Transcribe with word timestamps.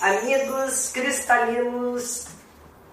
amigos 0.00 0.90
cristalinos 0.92 2.26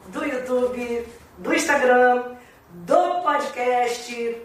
do 0.08 0.26
YouTube, 0.26 1.08
do 1.38 1.54
Instagram, 1.54 2.36
do 2.70 3.22
podcast. 3.22 4.42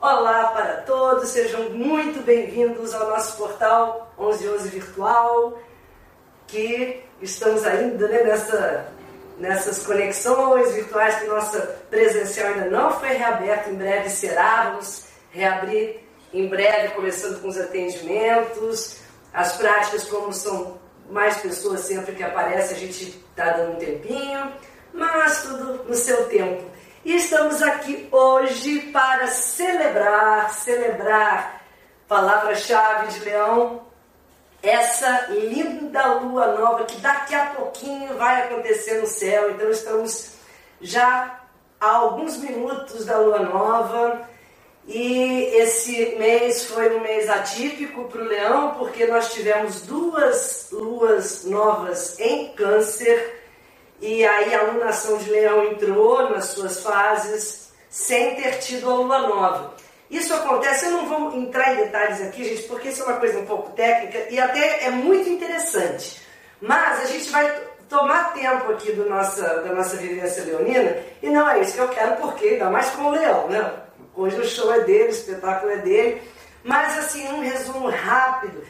Olá 0.00 0.44
para 0.48 0.76
todos, 0.82 1.28
sejam 1.28 1.70
muito 1.70 2.24
bem-vindos 2.24 2.94
ao 2.94 3.10
nosso 3.10 3.36
portal 3.36 4.14
1111 4.18 4.68
Virtual, 4.70 5.58
que 6.46 7.04
estamos 7.20 7.66
ainda 7.66 8.08
né, 8.08 8.22
nessa, 8.22 8.92
nessas 9.38 9.84
conexões 9.84 10.72
virtuais 10.72 11.16
que 11.16 11.26
nossa 11.26 11.60
presencial 11.90 12.54
ainda 12.54 12.70
não 12.70 12.98
foi 12.98 13.10
reaberta, 13.10 13.68
em 13.68 13.74
breve 13.74 14.08
será, 14.08 14.70
vamos 14.70 15.04
reabrir 15.30 16.00
em 16.32 16.48
breve, 16.48 16.94
começando 16.94 17.42
com 17.42 17.48
os 17.48 17.58
atendimentos, 17.58 19.00
as 19.34 19.52
práticas 19.58 20.04
como 20.04 20.32
são 20.32 20.78
mais 21.10 21.38
pessoas 21.38 21.80
sempre 21.80 22.14
que 22.14 22.22
aparecem, 22.22 22.76
a 22.76 22.80
gente 22.80 23.08
está 23.30 23.50
dando 23.50 23.72
um 23.72 23.76
tempinho, 23.76 24.52
mas 24.92 25.42
tudo 25.42 25.84
no 25.84 25.94
seu 25.94 26.28
tempo. 26.28 26.64
E 27.04 27.16
estamos 27.16 27.62
aqui 27.62 28.08
hoje 28.12 28.80
para 28.92 29.26
celebrar, 29.26 30.52
celebrar, 30.52 31.62
palavra-chave 32.06 33.08
de 33.12 33.20
Leão, 33.20 33.82
essa 34.62 35.26
linda 35.28 36.14
lua 36.14 36.58
nova 36.58 36.84
que 36.84 37.00
daqui 37.00 37.34
a 37.34 37.46
pouquinho 37.46 38.16
vai 38.18 38.42
acontecer 38.42 39.00
no 39.00 39.06
céu. 39.06 39.50
Então 39.50 39.70
estamos 39.70 40.32
já 40.80 41.40
há 41.80 41.86
alguns 41.86 42.36
minutos 42.36 43.06
da 43.06 43.18
lua 43.18 43.40
nova 43.40 44.28
e 44.92 45.44
esse 45.54 46.16
mês 46.18 46.64
foi 46.64 46.92
um 46.96 47.00
mês 47.00 47.30
atípico 47.30 48.06
para 48.06 48.22
o 48.22 48.24
leão, 48.24 48.74
porque 48.76 49.06
nós 49.06 49.32
tivemos 49.32 49.82
duas 49.82 50.66
luas 50.72 51.44
novas 51.44 52.18
em 52.18 52.48
câncer, 52.54 53.40
e 54.00 54.26
aí 54.26 54.52
a 54.52 54.64
lunação 54.64 55.16
de 55.18 55.30
leão 55.30 55.64
entrou 55.66 56.30
nas 56.30 56.46
suas 56.46 56.82
fases 56.82 57.70
sem 57.88 58.34
ter 58.34 58.58
tido 58.58 58.90
a 58.90 58.94
lua 58.94 59.18
nova. 59.28 59.74
Isso 60.10 60.34
acontece, 60.34 60.86
eu 60.86 60.90
não 60.90 61.06
vou 61.06 61.36
entrar 61.40 61.72
em 61.72 61.84
detalhes 61.84 62.20
aqui, 62.22 62.42
gente, 62.42 62.64
porque 62.64 62.88
isso 62.88 63.02
é 63.02 63.06
uma 63.06 63.20
coisa 63.20 63.38
um 63.38 63.46
pouco 63.46 63.70
técnica 63.70 64.26
e 64.28 64.40
até 64.40 64.86
é 64.86 64.90
muito 64.90 65.28
interessante. 65.28 66.20
Mas 66.60 67.02
a 67.02 67.06
gente 67.06 67.30
vai 67.30 67.48
tomar 67.88 68.32
tempo 68.32 68.72
aqui 68.72 68.90
do 68.90 69.08
nossa, 69.08 69.42
da 69.60 69.72
nossa 69.72 69.96
vivência 69.96 70.42
leonina, 70.42 70.96
e 71.22 71.30
não 71.30 71.48
é 71.48 71.60
isso 71.60 71.74
que 71.74 71.78
eu 71.78 71.88
quero, 71.88 72.16
porque 72.16 72.48
ainda 72.48 72.68
mais 72.70 72.90
com 72.90 73.02
o 73.04 73.10
leão, 73.12 73.46
né? 73.48 73.72
Hoje 74.14 74.40
o 74.40 74.44
show 74.44 74.72
é 74.72 74.80
dele, 74.80 75.08
o 75.08 75.10
espetáculo 75.10 75.72
é 75.72 75.78
dele. 75.78 76.22
Mas, 76.62 76.98
assim, 76.98 77.26
um 77.28 77.40
resumo 77.40 77.88
rápido: 77.88 78.62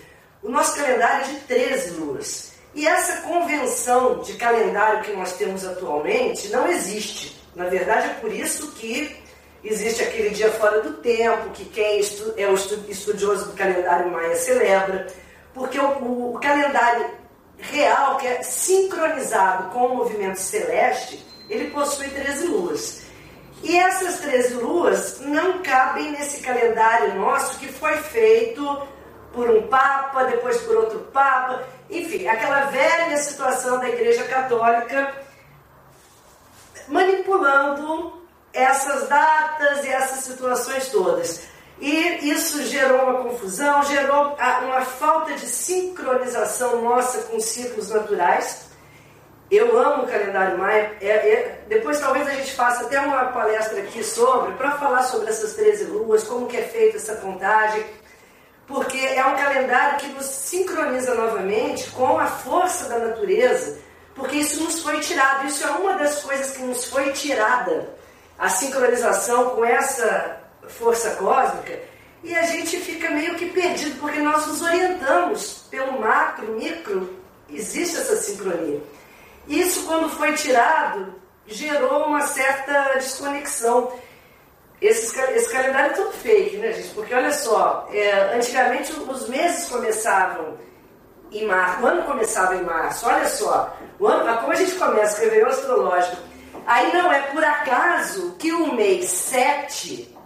o 0.43 0.49
nosso 0.49 0.77
calendário 0.77 1.25
é 1.25 1.29
de 1.29 1.41
13 1.41 1.91
luas. 1.93 2.53
E 2.75 2.87
essa 2.87 3.23
convenção 3.23 4.21
de 4.21 4.35
calendário 4.35 5.03
que 5.03 5.13
nós 5.13 5.33
temos 5.33 5.65
atualmente 5.65 6.49
não 6.49 6.69
existe. 6.69 7.41
Na 7.55 7.65
verdade, 7.65 8.11
é 8.11 8.15
por 8.15 8.33
isso 8.33 8.71
que 8.73 9.17
existe 9.65 10.03
aquele 10.03 10.31
dia 10.31 10.51
fora 10.53 10.81
do 10.81 10.95
tempo, 10.95 11.51
que 11.51 11.65
quem 11.65 12.01
é 12.37 12.47
o 12.49 12.55
estudioso 12.55 13.47
do 13.47 13.53
calendário 13.53 14.11
maia 14.11 14.37
celebra, 14.37 15.09
porque 15.53 15.79
o, 15.79 15.89
o, 15.99 16.35
o 16.37 16.41
calendário 16.41 17.11
real, 17.59 18.17
que 18.17 18.27
é 18.27 18.43
sincronizado 18.43 19.71
com 19.71 19.87
o 19.87 19.97
movimento 19.97 20.39
celeste, 20.39 21.25
ele 21.49 21.71
possui 21.71 22.09
13 22.09 22.47
luas. 22.47 23.03
E 23.63 23.77
essas 23.77 24.21
três 24.21 24.53
luas 24.53 25.21
não 25.21 25.59
cabem 25.63 26.13
nesse 26.13 26.41
calendário 26.41 27.15
nosso 27.17 27.59
que 27.59 27.69
foi 27.69 27.97
feito 27.99 28.89
por 29.33 29.49
um 29.51 29.67
papa, 29.69 30.25
depois 30.25 30.61
por 30.63 30.77
outro 30.77 31.01
papa, 31.13 31.63
enfim, 31.89 32.27
aquela 32.27 32.67
velha 32.67 33.17
situação 33.19 33.79
da 33.79 33.89
Igreja 33.89 34.25
Católica 34.25 35.15
manipulando 36.89 38.21
essas 38.53 39.09
datas 39.09 39.85
e 39.85 39.89
essas 39.89 40.25
situações 40.25 40.89
todas. 40.89 41.49
E 41.79 42.29
isso 42.31 42.63
gerou 42.65 43.03
uma 43.03 43.23
confusão, 43.23 43.83
gerou 43.85 44.37
uma 44.65 44.83
falta 44.83 45.35
de 45.35 45.47
sincronização 45.47 46.83
nossa 46.83 47.23
com 47.23 47.41
ciclos 47.41 47.89
naturais 47.89 48.70
eu 49.51 49.77
amo 49.77 50.05
o 50.05 50.07
calendário 50.07 50.57
maia. 50.57 50.97
É, 51.01 51.09
é, 51.09 51.61
depois 51.69 51.99
talvez 51.99 52.27
a 52.29 52.33
gente 52.33 52.53
faça 52.53 52.85
até 52.85 53.01
uma 53.01 53.25
palestra 53.27 53.81
aqui 53.81 54.03
sobre, 54.05 54.53
para 54.55 54.73
falar 54.73 55.03
sobre 55.03 55.29
essas 55.29 55.55
13 55.55 55.85
luas, 55.85 56.23
como 56.25 56.47
que 56.47 56.57
é 56.57 56.63
feita 56.63 56.97
essa 56.97 57.17
contagem, 57.17 57.85
porque 58.67 58.99
é 58.99 59.25
um 59.27 59.37
calendário 59.37 59.99
que 59.99 60.07
nos 60.09 60.27
sincroniza 60.27 61.15
novamente 61.15 61.91
com 61.91 62.19
a 62.19 62.27
força 62.27 62.89
da 62.89 62.99
natureza, 62.99 63.79
porque 64.15 64.37
isso 64.37 64.63
nos 64.63 64.83
foi 64.83 65.01
tirado. 65.01 65.47
Isso 65.47 65.67
é 65.67 65.71
uma 65.71 65.95
das 65.95 66.23
coisas 66.23 66.53
que 66.53 66.63
nos 66.63 66.85
foi 66.85 67.11
tirada, 67.13 67.93
a 68.39 68.49
sincronização 68.49 69.51
com 69.51 69.65
essa 69.65 70.41
força 70.69 71.11
cósmica, 71.17 71.77
e 72.23 72.37
a 72.37 72.43
gente 72.43 72.77
fica 72.77 73.11
meio 73.11 73.35
que 73.35 73.47
perdido, 73.47 73.99
porque 73.99 74.21
nós 74.21 74.47
nos 74.47 74.63
orientamos 74.63 75.65
pelo 75.71 75.99
macro, 76.01 76.53
micro, 76.53 77.19
existe 77.49 77.97
essa 77.97 78.15
sincronia. 78.15 78.81
Isso, 79.47 79.87
quando 79.87 80.09
foi 80.09 80.35
tirado, 80.35 81.15
gerou 81.47 82.07
uma 82.07 82.23
certa 82.23 82.95
desconexão. 82.95 83.93
Esse, 84.81 85.19
esse 85.33 85.53
calendário 85.53 85.91
é 85.91 85.95
tudo 85.95 86.13
fake, 86.13 86.57
né, 86.57 86.73
gente? 86.73 86.89
Porque 86.95 87.15
olha 87.15 87.33
só, 87.33 87.87
é, 87.93 88.35
antigamente 88.35 88.93
os 88.93 89.29
meses 89.29 89.69
começavam 89.69 90.59
em 91.31 91.47
março, 91.47 91.83
o 91.83 91.87
ano 91.87 92.03
começava 92.05 92.57
em 92.57 92.63
março, 92.63 93.07
olha 93.07 93.29
só, 93.29 93.77
o 93.99 94.07
ano, 94.07 94.41
como 94.41 94.53
a 94.53 94.57
gente 94.57 94.75
começa, 94.77 95.23
o 95.23 95.47
astrológico. 95.47 96.17
Aí 96.67 96.93
não 96.93 97.13
é 97.13 97.21
por 97.23 97.45
acaso 97.45 98.35
que 98.39 98.53
o 98.53 98.75
mês 98.75 99.11
7, 99.11 100.17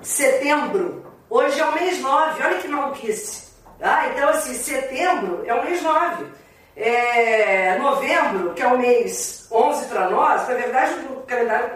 setembro, 0.00 1.12
hoje 1.28 1.60
é 1.60 1.64
o 1.64 1.74
mês 1.74 1.98
9, 2.00 2.42
olha 2.42 2.58
que 2.58 2.68
maluquice. 2.68 3.52
Ah, 3.80 4.06
então 4.08 4.28
assim, 4.28 4.54
setembro 4.54 5.42
é 5.44 5.52
o 5.54 5.64
mês 5.64 5.82
9 5.82 6.41
é, 6.76 7.76
novembro, 7.78 8.54
que 8.54 8.62
é 8.62 8.66
o 8.66 8.78
mês 8.78 9.46
11 9.50 9.86
para 9.86 10.08
nós, 10.08 10.48
na 10.48 10.54
verdade 10.54 10.94
o 11.10 11.20
calendário 11.26 11.70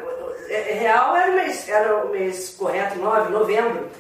é, 0.48 0.72
é, 0.72 0.74
real 0.74 1.16
era 1.16 1.30
o 1.30 1.34
mês, 1.34 1.68
era 1.68 2.04
o 2.04 2.10
mês 2.10 2.50
correto, 2.50 2.98
9, 2.98 3.32
novembro. 3.32 3.90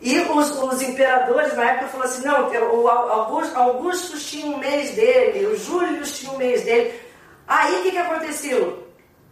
E 0.00 0.18
os, 0.18 0.50
os 0.62 0.82
imperadores 0.82 1.54
na 1.54 1.72
época 1.72 1.88
falaram 1.88 2.10
assim, 2.10 2.26
não, 2.26 2.48
o 2.48 2.88
Augusto, 2.88 3.56
Augustus 3.56 4.30
tinha 4.30 4.46
um 4.46 4.58
mês 4.58 4.92
dele, 4.92 5.46
o 5.46 5.56
Júlio 5.58 6.02
tinha 6.02 6.32
um 6.32 6.38
mês 6.38 6.62
dele. 6.62 6.98
Aí 7.46 7.80
o 7.80 7.82
que, 7.82 7.90
que 7.90 7.98
aconteceu? 7.98 8.86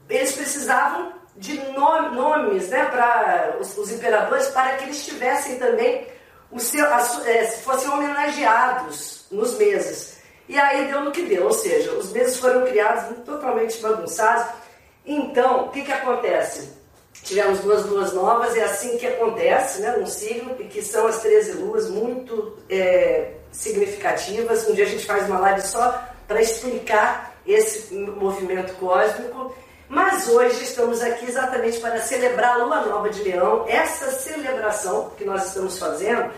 Eles 0.09 0.33
precisavam 0.33 1.13
de 1.37 1.59
nome, 1.73 2.17
nomes 2.17 2.69
né, 2.69 2.85
para 2.87 3.57
os, 3.61 3.77
os, 3.79 3.93
imperadores 3.93 4.49
para 4.49 4.77
que 4.77 4.85
eles 4.85 5.05
tivessem 5.05 5.59
também 5.59 6.07
o 6.51 6.59
seu, 6.59 6.85
as, 6.93 7.25
é, 7.27 7.45
fossem 7.47 7.89
homenageados 7.91 9.27
nos 9.31 9.57
meses. 9.57 10.18
E 10.49 10.59
aí 10.59 10.87
deu 10.87 11.03
no 11.03 11.13
que 11.13 11.23
deu, 11.23 11.45
ou 11.45 11.53
seja, 11.53 11.93
os 11.93 12.11
meses 12.11 12.39
foram 12.39 12.65
criados 12.67 13.17
totalmente 13.25 13.79
bagunçados. 13.81 14.47
Então, 15.05 15.67
o 15.67 15.69
que, 15.69 15.83
que 15.83 15.93
acontece? 15.93 16.71
Tivemos 17.23 17.61
duas 17.61 17.85
luas 17.85 18.13
novas, 18.13 18.57
é 18.57 18.65
assim 18.65 18.97
que 18.97 19.07
acontece 19.07 19.81
né, 19.81 19.95
num 19.97 20.07
signo, 20.07 20.55
que 20.55 20.83
são 20.83 21.07
as 21.07 21.21
13 21.21 21.53
luas 21.55 21.91
muito 21.91 22.57
é, 22.71 23.33
significativas. 23.53 24.67
Um 24.67 24.73
dia 24.73 24.85
a 24.85 24.89
gente 24.89 25.05
faz 25.05 25.27
uma 25.29 25.39
live 25.41 25.61
só 25.61 26.03
para 26.27 26.41
explicar 26.41 27.35
esse 27.47 27.95
movimento 27.95 28.75
cósmico. 28.75 29.55
Mas 29.89 30.29
hoje 30.29 30.63
estamos 30.65 31.03
aqui 31.03 31.27
exatamente 31.27 31.79
para 31.81 32.01
celebrar 32.01 32.53
a 32.53 32.65
Lua 32.65 32.81
Nova 32.83 33.09
de 33.09 33.23
Leão. 33.23 33.65
Essa 33.67 34.11
celebração 34.11 35.13
que 35.17 35.25
nós 35.25 35.47
estamos 35.47 35.79
fazendo 35.79 36.31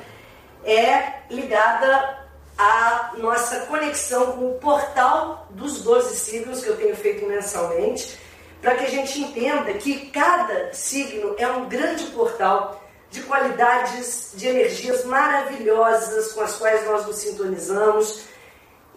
é 0.65 1.15
ligada 1.29 2.20
a 2.61 3.13
nossa 3.17 3.61
conexão 3.61 4.33
com 4.33 4.51
o 4.51 4.55
portal 4.59 5.47
dos 5.49 5.81
12 5.81 6.15
signos 6.15 6.63
que 6.63 6.69
eu 6.69 6.77
tenho 6.77 6.95
feito 6.95 7.27
mensalmente, 7.27 8.21
para 8.61 8.75
que 8.75 8.85
a 8.85 8.91
gente 8.91 9.19
entenda 9.19 9.73
que 9.73 10.11
cada 10.11 10.71
signo 10.75 11.35
é 11.39 11.49
um 11.49 11.71
grande 11.71 12.05
portal 12.09 12.85
de 13.09 13.23
qualidades, 13.23 14.33
de 14.35 14.47
energias 14.47 15.07
maravilhosas 15.07 16.35
com 16.35 16.43
as 16.43 16.59
quais 16.59 16.85
nós 16.85 17.07
nos 17.07 17.17
sintonizamos. 17.17 18.25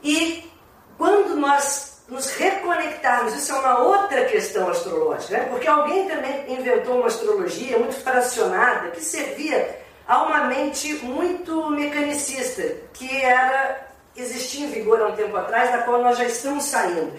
E 0.03 0.51
quando 0.97 1.33
nós 1.37 2.03
nos 2.09 2.31
reconectarmos, 2.31 3.33
isso 3.33 3.53
é 3.53 3.55
uma 3.55 3.79
outra 3.79 4.25
questão 4.25 4.69
astrológica, 4.69 5.37
né? 5.37 5.45
porque 5.45 5.69
alguém 5.69 6.05
também 6.09 6.53
inventou 6.53 6.97
uma 6.97 7.07
astrologia 7.07 7.79
muito 7.79 7.95
fracionada 7.95 8.91
que 8.91 8.99
servia 8.99 9.82
a 10.07 10.23
uma 10.23 10.45
mente 10.45 10.93
muito 11.03 11.69
mecanicista, 11.69 12.63
que 12.93 13.21
era 13.21 13.87
existia 14.15 14.65
em 14.65 14.71
vigor 14.71 15.01
há 15.01 15.07
um 15.07 15.15
tempo 15.15 15.35
atrás, 15.35 15.71
da 15.71 15.79
qual 15.79 16.01
nós 16.01 16.17
já 16.17 16.25
estamos 16.25 16.65
saindo. 16.65 17.13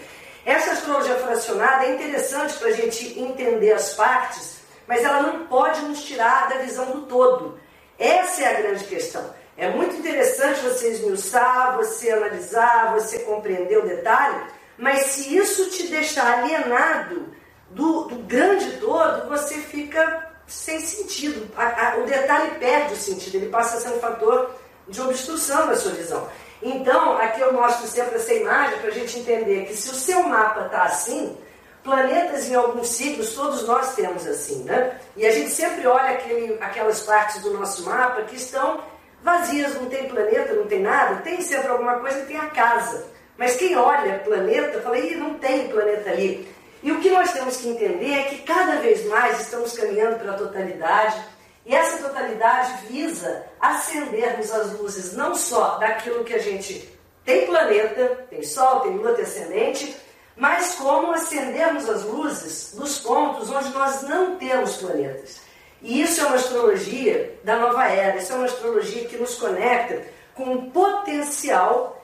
Essa 0.45 0.73
astrologia 0.73 1.15
fracionada 1.15 1.85
é 1.85 1.95
interessante 1.95 2.53
para 2.57 2.69
a 2.69 2.73
gente 2.73 3.19
entender 3.19 3.73
as 3.73 3.93
partes, 3.95 4.59
mas 4.87 5.03
ela 5.03 5.21
não 5.23 5.47
pode 5.47 5.81
nos 5.81 6.03
tirar 6.03 6.47
da 6.49 6.59
visão 6.59 6.85
do 6.91 7.01
todo. 7.01 7.59
Essa 7.97 8.43
é 8.43 8.55
a 8.55 8.61
grande 8.61 8.83
questão. 8.85 9.33
É 9.57 9.69
muito 9.69 9.95
interessante 9.95 10.59
você 10.61 10.91
esmiuçar, 10.91 11.75
você 11.77 12.11
analisar, 12.11 12.93
você 12.93 13.19
compreender 13.19 13.77
o 13.77 13.87
detalhe, 13.87 14.41
mas 14.77 15.01
se 15.07 15.35
isso 15.35 15.69
te 15.69 15.87
deixar 15.87 16.39
alienado 16.39 17.33
do, 17.69 18.03
do 18.03 18.17
grande 18.17 18.77
todo, 18.77 19.27
você 19.29 19.55
fica 19.55 20.24
sem 20.47 20.79
sentido. 20.79 21.49
A, 21.55 21.93
a, 21.93 21.97
o 21.97 22.05
detalhe 22.05 22.51
perde 22.59 22.93
o 22.93 22.97
sentido, 22.97 23.35
ele 23.35 23.49
passa 23.49 23.77
a 23.77 23.81
ser 23.81 23.89
um 23.89 23.99
fator 23.99 24.51
de 24.87 25.01
obstrução 25.01 25.67
da 25.67 25.75
sua 25.75 25.91
visão. 25.91 26.27
Então, 26.61 27.17
aqui 27.17 27.41
eu 27.41 27.53
mostro 27.53 27.87
sempre 27.87 28.15
essa 28.15 28.33
imagem 28.33 28.79
para 28.79 28.89
a 28.89 28.93
gente 28.93 29.19
entender 29.19 29.65
que 29.65 29.75
se 29.75 29.89
o 29.89 29.93
seu 29.93 30.23
mapa 30.23 30.65
está 30.65 30.83
assim, 30.83 31.37
planetas 31.83 32.49
em 32.49 32.55
alguns 32.55 32.87
ciclos, 32.87 33.33
todos 33.33 33.63
nós 33.67 33.93
temos 33.95 34.25
assim, 34.25 34.63
né? 34.63 34.99
E 35.15 35.25
a 35.25 35.31
gente 35.31 35.51
sempre 35.51 35.85
olha 35.85 36.11
aquele, 36.11 36.57
aquelas 36.59 37.01
partes 37.01 37.41
do 37.41 37.51
nosso 37.51 37.83
mapa 37.83 38.23
que 38.23 38.35
estão 38.35 38.83
vazias, 39.21 39.75
não 39.75 39.85
tem 39.87 40.07
planeta, 40.07 40.53
não 40.53 40.65
tem 40.65 40.81
nada, 40.81 41.21
tem 41.21 41.41
sempre 41.41 41.67
alguma 41.67 41.99
coisa 41.99 42.25
tem 42.25 42.37
a 42.37 42.47
casa. 42.47 43.05
Mas 43.37 43.55
quem 43.55 43.75
olha 43.75 44.19
planeta, 44.19 44.81
fala, 44.81 44.97
Ih, 44.97 45.15
não 45.15 45.33
tem 45.35 45.67
planeta 45.67 46.09
ali. 46.09 46.47
E 46.85 46.91
o 46.91 47.01
que 47.01 47.09
nós 47.09 47.33
temos 47.33 47.57
que 47.57 47.69
entender 47.69 48.13
é 48.13 48.23
que 48.25 48.43
cada 48.43 48.75
vez 48.75 49.03
mais 49.07 49.41
estamos 49.41 49.75
caminhando 49.75 50.19
para 50.19 50.33
a 50.33 50.37
totalidade, 50.37 51.19
e 51.65 51.73
essa 51.73 51.97
totalidade 51.97 52.85
visa 52.85 53.43
acendermos 53.59 54.51
as 54.51 54.71
luzes 54.73 55.13
não 55.13 55.33
só 55.33 55.79
daquilo 55.79 56.23
que 56.23 56.35
a 56.35 56.37
gente 56.37 56.87
tem 57.25 57.47
planeta, 57.47 58.27
tem 58.29 58.43
Sol, 58.43 58.81
tem 58.81 58.91
Lua, 58.97 59.15
tem 59.15 59.25
ascendente, 59.25 59.97
mas 60.37 60.75
como 60.75 61.11
acendermos 61.11 61.89
as 61.89 62.03
luzes 62.03 62.75
dos 62.75 62.99
pontos 62.99 63.49
onde 63.49 63.69
nós 63.69 64.03
não 64.03 64.35
temos 64.35 64.77
planetas. 64.77 65.41
E 65.81 66.03
isso 66.03 66.21
é 66.21 66.25
uma 66.27 66.35
astrologia 66.35 67.35
da 67.43 67.57
nova 67.57 67.87
era, 67.87 68.17
isso 68.17 68.31
é 68.31 68.35
uma 68.35 68.45
astrologia 68.45 69.05
que 69.05 69.17
nos 69.17 69.33
conecta 69.39 70.03
com 70.35 70.43
um 70.43 70.69
potencial 70.69 71.94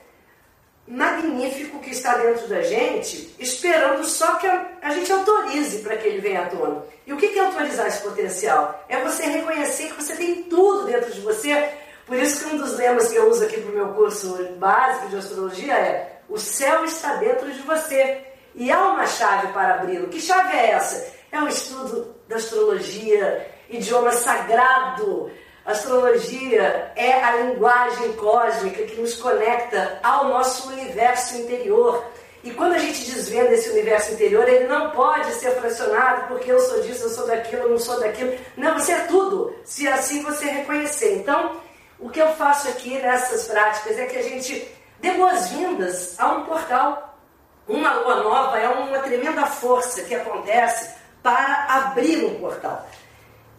magnífico 0.87 1.79
que 1.79 1.91
está 1.91 2.15
dentro 2.17 2.47
da 2.47 2.61
gente, 2.61 3.35
esperando 3.39 4.03
só 4.03 4.35
que 4.35 4.47
a, 4.47 4.89
gente 4.91 5.11
autorize 5.11 5.79
para 5.79 5.97
que 5.97 6.07
ele 6.07 6.19
venha 6.19 6.41
à 6.41 6.45
tona. 6.47 6.83
E 7.05 7.13
o 7.13 7.17
que 7.17 7.37
é 7.37 7.39
autorizar 7.39 7.87
esse 7.87 8.01
potencial? 8.01 8.83
É 8.89 8.99
você 9.01 9.23
reconhecer 9.23 9.87
que 9.87 10.01
você 10.01 10.15
tem 10.15 10.43
tudo 10.43 10.85
dentro 10.85 11.11
de 11.11 11.21
você. 11.21 11.69
Por 12.05 12.17
isso 12.17 12.43
que 12.43 12.55
um 12.55 12.57
dos 12.57 12.77
lemas 12.77 13.09
que 13.09 13.15
eu 13.15 13.29
uso 13.29 13.43
aqui 13.45 13.61
para 13.61 13.71
o 13.71 13.75
meu 13.75 13.87
curso 13.89 14.37
básico 14.57 15.09
de 15.09 15.17
astrologia 15.17 15.73
é 15.73 16.21
o 16.27 16.37
céu 16.37 16.83
está 16.85 17.15
dentro 17.15 17.51
de 17.51 17.61
você. 17.61 18.25
E 18.53 18.71
há 18.71 18.81
uma 18.91 19.07
chave 19.07 19.47
para 19.53 19.75
abri-lo. 19.75 20.07
Que 20.07 20.19
chave 20.19 20.55
é 20.55 20.71
essa? 20.71 21.13
É 21.31 21.41
o 21.41 21.47
estudo 21.47 22.15
da 22.27 22.35
astrologia, 22.35 23.47
idioma 23.69 24.11
sagrado, 24.11 25.31
Astrologia 25.65 26.91
é 26.95 27.13
a 27.23 27.35
linguagem 27.35 28.13
cósmica 28.13 28.83
que 28.83 28.99
nos 28.99 29.13
conecta 29.13 29.99
ao 30.01 30.27
nosso 30.27 30.69
universo 30.69 31.37
interior. 31.37 32.03
E 32.43 32.49
quando 32.51 32.73
a 32.73 32.79
gente 32.79 33.05
desvenda 33.05 33.53
esse 33.53 33.69
universo 33.69 34.13
interior, 34.13 34.49
ele 34.49 34.67
não 34.67 34.89
pode 34.89 35.31
ser 35.33 35.51
fracionado 35.51 36.27
porque 36.27 36.51
eu 36.51 36.59
sou 36.59 36.81
disso, 36.81 37.03
eu 37.03 37.09
sou 37.09 37.27
daquilo, 37.27 37.63
eu 37.63 37.69
não 37.69 37.77
sou 37.77 37.99
daquilo. 37.99 38.35
Não, 38.57 38.79
você 38.79 38.93
é 38.93 38.99
tudo, 39.01 39.55
se 39.63 39.87
assim 39.87 40.23
você 40.23 40.45
reconhecer. 40.45 41.17
Então, 41.17 41.61
o 41.99 42.09
que 42.09 42.19
eu 42.19 42.33
faço 42.33 42.67
aqui 42.67 42.97
nessas 42.97 43.47
práticas 43.47 43.99
é 43.99 44.07
que 44.07 44.17
a 44.17 44.23
gente 44.23 44.67
dê 44.99 45.11
boas-vindas 45.11 46.19
a 46.19 46.31
um 46.31 46.45
portal. 46.45 47.19
Uma 47.67 47.93
lua 47.93 48.23
nova 48.23 48.57
é 48.57 48.67
uma 48.67 48.99
tremenda 48.99 49.45
força 49.45 50.01
que 50.01 50.15
acontece 50.15 50.95
para 51.21 51.67
abrir 51.69 52.25
um 52.25 52.39
portal. 52.39 52.87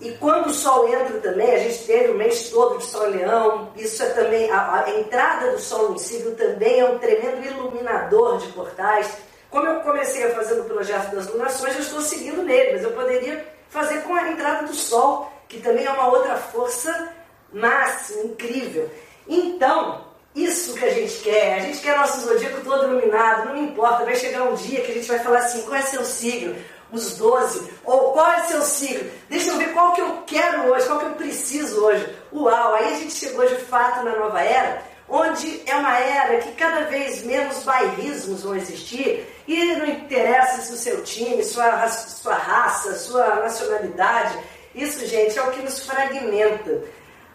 E 0.03 0.11
quando 0.15 0.49
o 0.49 0.53
Sol 0.53 0.89
entra 0.89 1.21
também, 1.21 1.55
a 1.55 1.59
gente 1.59 1.85
teve 1.85 2.11
o 2.11 2.17
mês 2.17 2.51
todo 2.51 2.77
de 2.77 2.85
Sol 2.85 3.07
Leão, 3.07 3.71
isso 3.77 4.03
é 4.03 4.07
também, 4.07 4.51
a, 4.51 4.83
a 4.85 4.91
entrada 4.99 5.53
do 5.53 5.61
Sol 5.61 5.91
no 5.91 5.99
signo 5.99 6.33
também 6.33 6.81
é 6.81 6.85
um 6.85 6.99
tremendo 6.99 7.47
iluminador 7.47 8.39
de 8.39 8.49
portais. 8.49 9.17
Como 9.49 9.65
eu 9.65 9.79
comecei 9.83 10.25
a 10.25 10.35
fazer 10.35 10.57
no 10.57 10.65
projeto 10.65 11.15
das 11.15 11.29
lunações, 11.29 11.77
eu 11.77 11.83
estou 11.83 12.01
seguindo 12.01 12.43
nele, 12.43 12.73
mas 12.73 12.83
eu 12.83 12.91
poderia 12.91 13.47
fazer 13.69 14.03
com 14.03 14.13
a 14.13 14.29
entrada 14.29 14.67
do 14.67 14.75
Sol, 14.75 15.33
que 15.49 15.61
também 15.61 15.85
é 15.85 15.91
uma 15.93 16.09
outra 16.09 16.35
força 16.35 17.13
máxima, 17.53 18.25
incrível. 18.25 18.91
Então, 19.29 20.05
isso 20.35 20.75
que 20.75 20.85
a 20.85 20.91
gente 20.91 21.21
quer, 21.21 21.55
a 21.55 21.61
gente 21.61 21.79
quer 21.79 21.97
nosso 21.97 22.27
zodíaco 22.27 22.61
todo 22.65 22.89
iluminado, 22.89 23.51
não 23.51 23.57
importa, 23.57 24.05
vai 24.05 24.17
chegar 24.17 24.43
um 24.43 24.55
dia 24.55 24.81
que 24.81 24.91
a 24.91 24.95
gente 24.95 25.07
vai 25.07 25.21
falar 25.21 25.39
assim, 25.39 25.63
qual 25.63 25.77
é 25.77 25.83
seu 25.83 26.05
signo? 26.05 26.57
Os 26.93 27.17
12, 27.17 27.73
ou 27.85 28.13
qual 28.13 28.31
é 28.33 28.43
o 28.43 28.47
seu 28.47 28.63
signo? 28.63 29.11
Deixa 29.29 29.51
eu 29.51 29.57
ver 29.57 29.73
qual 29.73 29.93
que 29.95 30.01
eu 30.01 30.23
quero 30.27 30.71
hoje, 30.71 30.87
qual 30.87 30.99
que 30.99 31.07
eu 31.07 31.15
preciso 31.15 31.85
hoje. 31.85 32.15
Uau, 32.33 32.75
aí 32.75 32.95
a 32.95 32.99
gente 32.99 33.15
chegou 33.15 33.47
de 33.47 33.57
fato 33.57 34.05
na 34.05 34.15
nova 34.17 34.41
era, 34.43 34.83
onde 35.09 35.63
é 35.67 35.75
uma 35.75 35.99
era 35.99 36.39
que 36.39 36.53
cada 36.53 36.83
vez 36.83 37.23
menos 37.23 37.65
bairrismos 37.65 38.43
vão 38.43 38.55
existir 38.55 39.27
e 39.49 39.75
não 39.75 39.87
interessa 39.87 40.63
se 40.63 40.73
o 40.73 40.77
seu 40.77 41.03
time, 41.03 41.43
sua, 41.43 41.89
sua 41.89 42.35
raça, 42.35 42.95
sua 42.97 43.37
nacionalidade, 43.37 44.39
isso, 44.75 45.05
gente, 45.07 45.39
é 45.39 45.43
o 45.43 45.51
que 45.51 45.63
nos 45.63 45.85
fragmenta. 45.87 46.83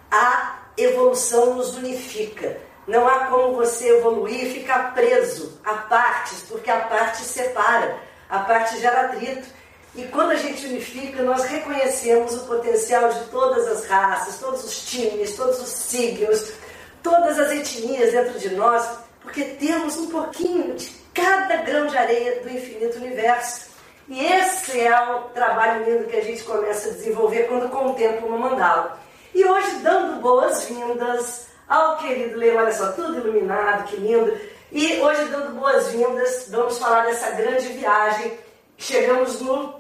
A 0.10 0.60
evolução 0.78 1.56
nos 1.56 1.76
unifica. 1.76 2.58
Não 2.88 3.08
há 3.08 3.26
como 3.26 3.56
você 3.56 3.90
evoluir 3.90 4.46
e 4.46 4.54
ficar 4.54 4.94
preso 4.94 5.60
a 5.64 5.74
partes, 5.74 6.44
porque 6.48 6.72
a 6.72 6.82
parte 6.82 7.22
separa 7.24 8.07
a 8.30 8.40
parte 8.40 8.80
gera 8.80 9.08
atrito. 9.08 9.48
E 9.96 10.04
quando 10.04 10.32
a 10.32 10.36
gente 10.36 10.66
unifica, 10.68 11.24
nós 11.24 11.46
reconhecemos 11.46 12.36
o 12.36 12.46
potencial 12.46 13.10
de 13.10 13.20
todas 13.32 13.68
as 13.68 13.88
raças, 13.88 14.40
todos 14.40 14.64
os 14.64 14.86
times, 14.86 15.36
todos 15.36 15.60
os 15.60 15.70
signos, 15.70 16.54
todas 17.02 17.40
as 17.40 17.52
etnias 17.52 18.12
dentro 18.12 18.38
de 18.38 18.50
nós, 18.50 18.88
porque 19.22 19.44
temos 19.44 19.98
um 19.98 20.08
pouquinho 20.10 20.76
de 20.76 20.90
cada 21.14 21.58
grão 21.58 21.88
de 21.88 21.98
areia 21.98 22.42
do 22.42 22.50
infinito 22.50 22.98
universo. 22.98 23.68
E 24.08 24.24
esse 24.24 24.80
é 24.80 25.12
o 25.12 25.24
trabalho 25.30 25.84
lindo 25.84 26.08
que 26.08 26.16
a 26.16 26.24
gente 26.24 26.44
começa 26.44 26.90
a 26.90 26.94
desenvolver 26.94 27.44
quando 27.48 27.70
contempla 27.70 28.28
uma 28.28 28.38
mandala. 28.38 29.00
E 29.34 29.44
hoje, 29.44 29.80
dando 29.84 30.22
boas-vindas 30.22 31.48
ao 31.68 31.98
querido 31.98 32.38
Leo, 32.38 32.58
olha 32.58 32.72
só, 32.72 32.92
tudo 32.94 33.18
iluminado, 33.18 33.86
que 33.86 33.98
lindo. 33.98 34.38
E 34.72 35.00
hoje, 35.00 35.26
dando 35.26 35.58
boas-vindas, 35.58 36.48
vamos 36.50 36.78
falar 36.78 37.06
dessa 37.06 37.32
grande 37.32 37.70
viagem. 37.70 38.38
Chegamos 38.78 39.40
no, 39.40 39.80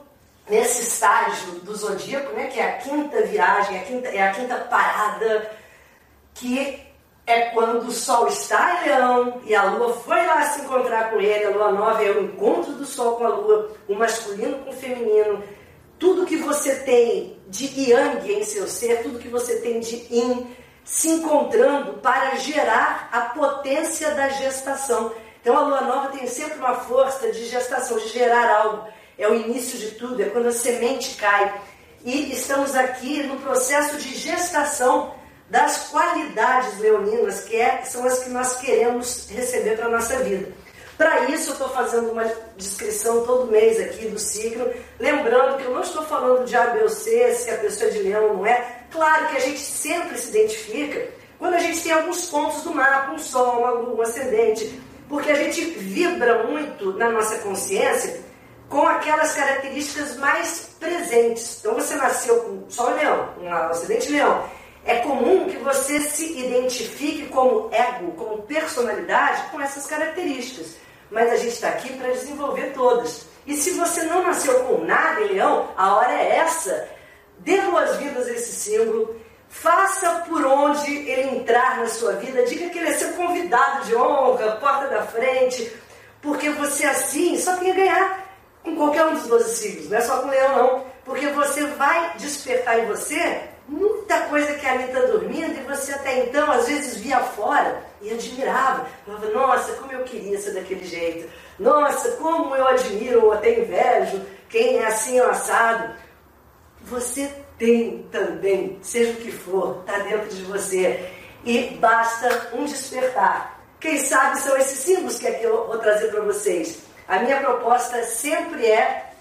nesse 0.49 0.83
estágio 0.83 1.59
do 1.59 1.75
zodíaco, 1.75 2.33
né, 2.33 2.47
que 2.47 2.59
é 2.59 2.69
a 2.69 2.77
quinta 2.77 3.21
viagem, 3.23 3.79
a 3.79 3.83
quinta, 3.83 4.07
é 4.07 4.21
a 4.21 4.31
quinta 4.31 4.55
parada, 4.55 5.51
que 6.33 6.81
é 7.25 7.49
quando 7.49 7.85
o 7.87 7.91
Sol 7.91 8.29
está 8.29 8.81
em 8.81 8.87
Leão 8.87 9.41
e 9.45 9.53
a 9.53 9.63
Lua 9.71 9.93
foi 9.93 10.25
lá 10.25 10.41
se 10.43 10.61
encontrar 10.61 11.11
com 11.11 11.19
ele. 11.19 11.43
A 11.43 11.49
Lua 11.49 11.71
nova 11.73 12.01
é 12.01 12.11
o 12.11 12.23
encontro 12.23 12.71
do 12.71 12.85
Sol 12.85 13.17
com 13.17 13.25
a 13.25 13.29
Lua, 13.29 13.71
o 13.89 13.93
masculino 13.93 14.59
com 14.59 14.69
o 14.69 14.73
feminino. 14.73 15.43
Tudo 15.99 16.25
que 16.25 16.37
você 16.37 16.75
tem 16.75 17.37
de 17.49 17.91
Yang 17.91 18.31
em 18.31 18.43
seu 18.45 18.67
ser, 18.67 19.03
tudo 19.03 19.19
que 19.19 19.27
você 19.27 19.59
tem 19.59 19.81
de 19.81 20.07
Yin 20.09 20.47
se 20.87 21.09
encontrando 21.09 21.95
para 21.95 22.37
gerar 22.37 23.09
a 23.11 23.21
potência 23.21 24.11
da 24.15 24.29
gestação. 24.29 25.13
Então 25.41 25.57
a 25.57 25.61
lua 25.61 25.81
nova 25.81 26.09
tem 26.09 26.25
sempre 26.27 26.57
uma 26.57 26.75
força 26.75 27.29
de 27.31 27.45
gestação, 27.45 27.99
de 27.99 28.07
gerar 28.07 28.49
algo. 28.49 28.87
É 29.17 29.27
o 29.27 29.35
início 29.35 29.77
de 29.77 29.91
tudo, 29.91 30.21
é 30.21 30.29
quando 30.29 30.47
a 30.47 30.51
semente 30.51 31.15
cai. 31.15 31.61
E 32.05 32.31
estamos 32.31 32.73
aqui 32.73 33.23
no 33.23 33.37
processo 33.37 33.97
de 33.97 34.15
gestação 34.15 35.13
das 35.49 35.89
qualidades 35.89 36.79
leoninas, 36.79 37.41
que 37.41 37.55
é, 37.55 37.83
são 37.83 38.05
as 38.05 38.19
que 38.19 38.29
nós 38.29 38.57
queremos 38.57 39.27
receber 39.29 39.75
para 39.75 39.87
a 39.87 39.89
nossa 39.89 40.17
vida. 40.19 40.51
Para 40.97 41.25
isso, 41.25 41.49
eu 41.49 41.53
estou 41.53 41.69
fazendo 41.69 42.11
uma 42.11 42.25
descrição 42.55 43.23
todo 43.23 43.51
mês 43.51 43.79
aqui 43.79 44.07
do 44.07 44.17
signo, 44.17 44.67
lembrando 44.99 45.57
que 45.57 45.65
eu 45.65 45.71
não 45.71 45.81
estou 45.81 46.03
falando 46.03 46.43
de 46.43 46.55
A, 46.55 46.67
B 46.67 46.81
ou 46.81 46.89
C, 46.89 47.33
se 47.35 47.51
a 47.51 47.57
pessoa 47.57 47.89
é 47.89 47.93
de 47.93 47.99
leão 47.99 48.29
ou 48.29 48.33
não 48.37 48.45
é, 48.47 48.77
Claro 48.91 49.27
que 49.27 49.37
a 49.37 49.39
gente 49.41 49.59
sempre 49.59 50.17
se 50.17 50.29
identifica 50.29 51.09
quando 51.37 51.55
a 51.55 51.59
gente 51.59 51.81
tem 51.83 51.91
alguns 51.91 52.25
pontos 52.29 52.63
do 52.63 52.73
mapa, 52.73 53.11
um 53.11 53.19
sol, 53.19 53.59
uma 53.59 53.71
lua, 53.71 53.95
um 53.95 54.01
ascendente, 54.01 54.81
porque 55.07 55.29
a 55.29 55.35
gente 55.35 55.61
vibra 55.61 56.43
muito 56.43 56.93
na 56.93 57.09
nossa 57.09 57.37
consciência 57.39 58.21
com 58.69 58.85
aquelas 58.87 59.33
características 59.33 60.17
mais 60.17 60.75
presentes. 60.79 61.59
Então 61.59 61.75
você 61.75 61.95
nasceu 61.95 62.41
com 62.41 62.69
sol 62.69 62.93
leão, 62.95 63.29
um 63.39 63.53
ascendente 63.53 64.11
leão. 64.11 64.45
É 64.83 64.95
comum 64.99 65.49
que 65.49 65.57
você 65.57 65.99
se 65.99 66.39
identifique 66.39 67.27
como 67.27 67.69
ego, 67.71 68.13
como 68.13 68.41
personalidade, 68.43 69.51
com 69.51 69.61
essas 69.61 69.85
características. 69.85 70.75
Mas 71.09 71.31
a 71.31 71.37
gente 71.37 71.53
está 71.53 71.69
aqui 71.69 71.93
para 71.97 72.11
desenvolver 72.11 72.73
todas. 72.73 73.25
E 73.45 73.55
se 73.55 73.71
você 73.71 74.03
não 74.03 74.23
nasceu 74.23 74.63
com 74.65 74.83
nada 74.83 75.21
em 75.21 75.33
leão, 75.33 75.69
a 75.77 75.95
hora 75.95 76.11
é 76.11 76.37
essa. 76.37 76.89
Dê 77.39 77.61
boas-vindas 77.61 78.27
a 78.27 78.31
esse 78.31 78.51
símbolo. 78.51 79.15
Faça 79.47 80.25
por 80.27 80.45
onde 80.45 80.93
ele 80.93 81.37
entrar 81.37 81.77
na 81.77 81.87
sua 81.87 82.13
vida. 82.13 82.43
Diga 82.43 82.69
que 82.69 82.77
ele 82.77 82.89
é 82.89 82.93
seu 82.93 83.13
convidado 83.13 83.85
de 83.85 83.95
honra, 83.95 84.57
porta 84.57 84.87
da 84.87 85.03
frente. 85.03 85.71
Porque 86.21 86.49
você 86.49 86.85
assim 86.85 87.37
só 87.37 87.55
tem 87.55 87.71
a 87.71 87.75
ganhar 87.75 88.27
com 88.63 88.75
qualquer 88.75 89.05
um 89.05 89.13
dos 89.13 89.27
12 89.27 89.55
signos. 89.55 89.89
Não 89.89 89.97
é 89.97 90.01
só 90.01 90.21
com 90.21 90.27
leão, 90.27 90.57
não. 90.57 90.85
Porque 91.05 91.27
você 91.27 91.65
vai 91.67 92.17
despertar 92.17 92.79
em 92.79 92.85
você 92.87 93.43
muita 93.65 94.21
coisa 94.21 94.53
que 94.55 94.65
ali 94.65 94.85
está 94.85 94.99
dormindo 95.01 95.57
e 95.57 95.63
você 95.63 95.93
até 95.93 96.25
então 96.25 96.51
às 96.51 96.67
vezes 96.67 96.97
via 96.97 97.19
fora 97.19 97.86
e 98.01 98.11
admirava. 98.11 98.87
Falava, 99.05 99.29
nossa, 99.31 99.73
como 99.73 99.91
eu 99.91 100.03
queria 100.03 100.39
ser 100.39 100.53
daquele 100.53 100.85
jeito. 100.85 101.29
Nossa, 101.59 102.11
como 102.17 102.55
eu 102.55 102.67
admiro 102.67 103.25
ou 103.25 103.31
até 103.31 103.59
invejo 103.59 104.21
quem 104.49 104.77
é 104.77 104.85
assim 104.85 105.19
ou 105.19 105.29
assado. 105.29 105.93
Você 106.83 107.31
tem 107.57 108.07
também, 108.11 108.77
seja 108.81 109.11
o 109.11 109.15
que 109.15 109.31
for, 109.31 109.79
está 109.81 109.99
dentro 109.99 110.29
de 110.29 110.43
você. 110.43 111.11
E 111.43 111.77
basta 111.79 112.51
um 112.53 112.65
despertar. 112.65 113.59
Quem 113.79 113.97
sabe 113.99 114.39
são 114.39 114.57
esses 114.57 114.79
símbolos 114.79 115.19
que 115.19 115.27
aqui 115.27 115.43
eu 115.43 115.67
vou 115.67 115.77
trazer 115.79 116.09
para 116.09 116.21
vocês. 116.21 116.79
A 117.07 117.19
minha 117.19 117.39
proposta 117.39 118.03
sempre 118.03 118.65
é 118.65 119.11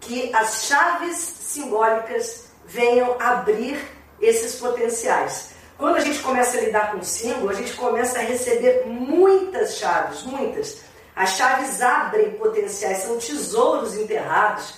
que 0.00 0.34
as 0.34 0.64
chaves 0.64 1.16
simbólicas 1.16 2.46
venham 2.64 3.16
abrir 3.20 3.78
esses 4.20 4.56
potenciais. 4.56 5.51
Quando 5.78 5.96
a 5.96 6.00
gente 6.00 6.20
começa 6.20 6.58
a 6.58 6.60
lidar 6.60 6.92
com 6.92 7.02
símbolo, 7.02 7.50
a 7.50 7.54
gente 7.54 7.72
começa 7.74 8.18
a 8.18 8.22
receber 8.22 8.84
muitas 8.86 9.76
chaves, 9.76 10.22
muitas. 10.22 10.80
As 11.14 11.30
chaves 11.30 11.80
abrem 11.82 12.30
potenciais, 12.32 12.98
são 12.98 13.18
tesouros 13.18 13.96
enterrados. 13.96 14.74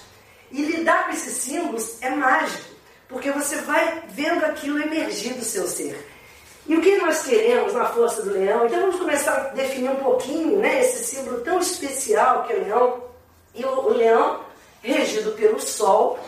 E 0.50 0.62
lidar 0.62 1.06
com 1.06 1.12
esses 1.12 1.36
símbolos 1.38 2.00
é 2.00 2.10
mágico, 2.10 2.64
porque 3.08 3.30
você 3.30 3.56
vai 3.56 4.02
vendo 4.08 4.44
aquilo 4.44 4.80
emergir 4.80 5.34
do 5.34 5.44
seu 5.44 5.66
ser. 5.66 6.08
E 6.66 6.76
o 6.76 6.80
que 6.80 6.96
nós 6.96 7.22
queremos 7.22 7.74
na 7.74 7.86
força 7.86 8.22
do 8.22 8.30
leão? 8.30 8.64
Então 8.64 8.80
vamos 8.80 8.96
começar 8.96 9.32
a 9.32 9.40
definir 9.48 9.90
um 9.90 9.96
pouquinho 9.96 10.58
né, 10.58 10.80
esse 10.80 11.04
símbolo 11.04 11.40
tão 11.40 11.58
especial 11.58 12.44
que 12.44 12.52
é 12.52 12.56
o 12.56 12.64
leão. 12.64 13.04
E 13.54 13.64
o 13.64 13.88
leão, 13.90 14.40
regido 14.80 15.32
pelo 15.32 15.60
sol, 15.60 16.18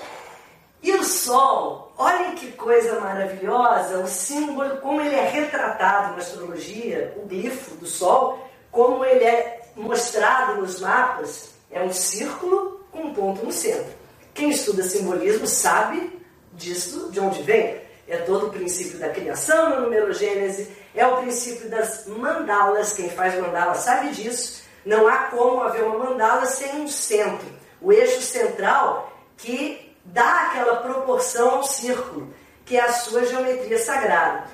e 0.87 0.93
o 0.93 1.03
Sol, 1.03 1.86
olhem 1.97 2.35
que 2.35 2.53
coisa 2.53 3.01
maravilhosa, 3.01 3.99
o 3.99 4.07
símbolo, 4.07 4.79
como 4.79 5.01
ele 5.01 5.15
é 5.15 5.29
retratado 5.29 6.13
na 6.13 6.19
astrologia, 6.19 7.15
o 7.17 7.27
glifo 7.27 7.75
do 7.77 7.87
Sol, 7.87 8.47
como 8.71 9.05
ele 9.05 9.25
é 9.25 9.63
mostrado 9.75 10.61
nos 10.61 10.81
mapas, 10.81 11.51
é 11.71 11.83
um 11.83 11.93
círculo 11.93 12.85
com 12.93 13.01
um 13.01 13.15
ponto 13.15 13.45
no 13.45 13.53
centro. 13.53 13.95
Quem 14.35 14.51
estuda 14.51 14.83
simbolismo 14.83 15.47
sabe 15.47 16.21
disso, 16.53 17.11
de 17.11 17.21
onde 17.21 17.43
vem. 17.43 17.81
É 18.09 18.19
todo 18.19 18.47
o 18.47 18.51
princípio 18.51 18.99
da 18.99 19.09
criação 19.09 19.71
na 19.71 19.81
numerogênese, 19.81 20.71
é 20.95 21.07
o 21.07 21.17
princípio 21.17 21.69
das 21.69 22.07
mandalas, 22.07 22.93
quem 22.93 23.11
faz 23.11 23.35
mandala 23.41 23.75
sabe 23.75 24.11
disso. 24.11 24.63
Não 24.85 25.09
há 25.09 25.25
como 25.25 25.63
haver 25.63 25.83
uma 25.83 26.11
mandala 26.11 26.47
sem 26.47 26.83
um 26.83 26.87
centro, 26.87 27.49
o 27.81 27.93
eixo 27.93 28.23
central 28.23 29.13
que 29.37 29.86
dá 30.13 30.47
aquela 30.47 30.77
proporção 30.77 31.57
ao 31.57 31.65
círculo, 31.65 32.33
que 32.65 32.77
é 32.77 32.81
a 32.81 32.93
sua 32.93 33.25
geometria 33.25 33.79
sagrada. 33.79 34.45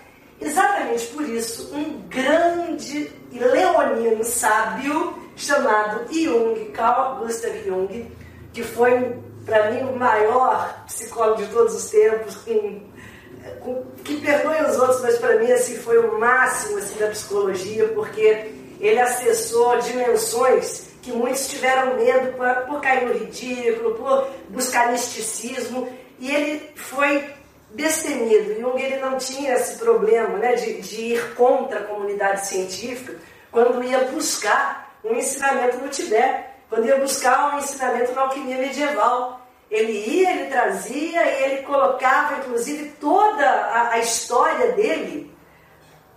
Exatamente 0.40 1.06
por 1.09 1.23
isso, 1.23 1.75
um 1.75 2.00
grande 2.09 3.11
leonino 3.32 4.25
sábio 4.25 5.16
chamado 5.37 6.12
Jung, 6.12 6.64
Carl 6.73 7.16
Gustav 7.16 7.54
Jung, 7.64 8.11
que 8.52 8.62
foi 8.62 9.16
para 9.47 9.71
mim 9.71 9.82
o 9.82 9.97
maior 9.97 10.85
psicólogo 10.87 11.42
de 11.42 11.49
todos 11.49 11.75
os 11.75 11.90
tempos, 11.90 12.37
com, 12.37 12.80
com, 13.61 13.85
que 14.04 14.21
perdoe 14.21 14.62
os 14.68 14.76
outros, 14.78 15.00
mas 15.00 15.18
para 15.18 15.37
mim 15.37 15.50
assim 15.50 15.76
foi 15.76 15.99
o 15.99 16.18
máximo 16.18 16.78
assim, 16.78 16.99
da 16.99 17.09
psicologia, 17.09 17.88
porque 17.88 18.52
ele 18.80 19.00
acessou 19.00 19.78
dimensões 19.78 20.91
que 21.02 21.12
muitos 21.12 21.49
tiveram 21.49 21.97
medo 21.97 22.32
por, 22.37 22.49
por 22.66 22.80
cair 22.80 23.06
no 23.06 23.12
ridículo, 23.12 23.97
por 23.97 24.30
buscar 24.49 24.92
misticismo, 24.92 25.92
e 26.18 26.32
ele 26.32 26.71
foi 26.76 27.28
destemido. 27.71 28.61
Jung 28.61 28.80
ele 28.80 28.99
não 28.99 29.18
tinha 29.18 29.54
esse 29.54 29.78
problema 29.78 30.38
né, 30.38 30.54
de, 30.54 30.80
de 30.80 31.00
ir 31.14 31.35
contra 31.35 31.80
a 31.80 31.85
comunidade 31.85 32.47
científica 32.47 33.18
quando 33.50 33.82
ia 33.82 34.04
buscar 34.04 34.97
um 35.04 35.14
ensinamento 35.14 35.78
no 35.78 35.88
Tibete, 35.88 36.44
quando 36.68 36.87
ia 36.87 36.97
buscar 36.97 37.54
um 37.54 37.59
ensinamento 37.59 38.12
na 38.12 38.23
alquimia 38.23 38.56
medieval. 38.56 39.40
Ele 39.71 39.92
ia, 39.92 40.30
ele 40.32 40.50
trazia 40.50 41.25
e 41.25 41.44
ele 41.44 41.62
colocava, 41.62 42.38
inclusive, 42.38 42.90
toda 43.00 43.44
a, 43.44 43.92
a 43.92 43.99
história 43.99 44.73
dele 44.73 45.35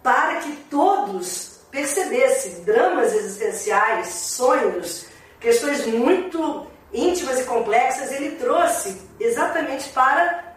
para 0.04 0.36
que 0.36 0.52
todos 0.70 1.55
percebesse 1.76 2.62
dramas 2.62 3.14
existenciais, 3.14 4.08
sonhos, 4.08 5.08
questões 5.42 5.86
muito 5.86 6.66
íntimas 6.94 7.42
e 7.42 7.44
complexas, 7.44 8.14
ele 8.14 8.38
trouxe 8.38 8.98
exatamente 9.20 9.90
para 9.90 10.56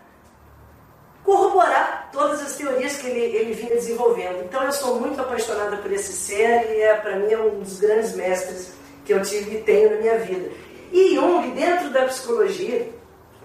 corroborar 1.24 2.08
todas 2.12 2.40
as 2.40 2.54
teorias 2.54 2.98
que 2.98 3.08
ele, 3.08 3.36
ele 3.36 3.52
vinha 3.52 3.74
desenvolvendo. 3.74 4.44
Então 4.44 4.62
eu 4.62 4.70
sou 4.70 5.00
muito 5.00 5.20
apaixonada 5.20 5.76
por 5.78 5.92
esse 5.92 6.12
ser 6.12 6.70
e 6.70 6.80
é, 6.82 6.94
para 6.94 7.16
mim 7.16 7.32
é 7.32 7.38
um 7.38 7.58
dos 7.58 7.80
grandes 7.80 8.14
mestres 8.14 8.72
que 9.04 9.12
eu 9.12 9.20
tive 9.22 9.56
e 9.56 9.62
tenho 9.62 9.90
na 9.90 9.96
minha 9.96 10.18
vida. 10.20 10.48
E 10.92 11.16
Jung, 11.16 11.50
dentro 11.50 11.90
da 11.90 12.04
psicologia, 12.04 12.88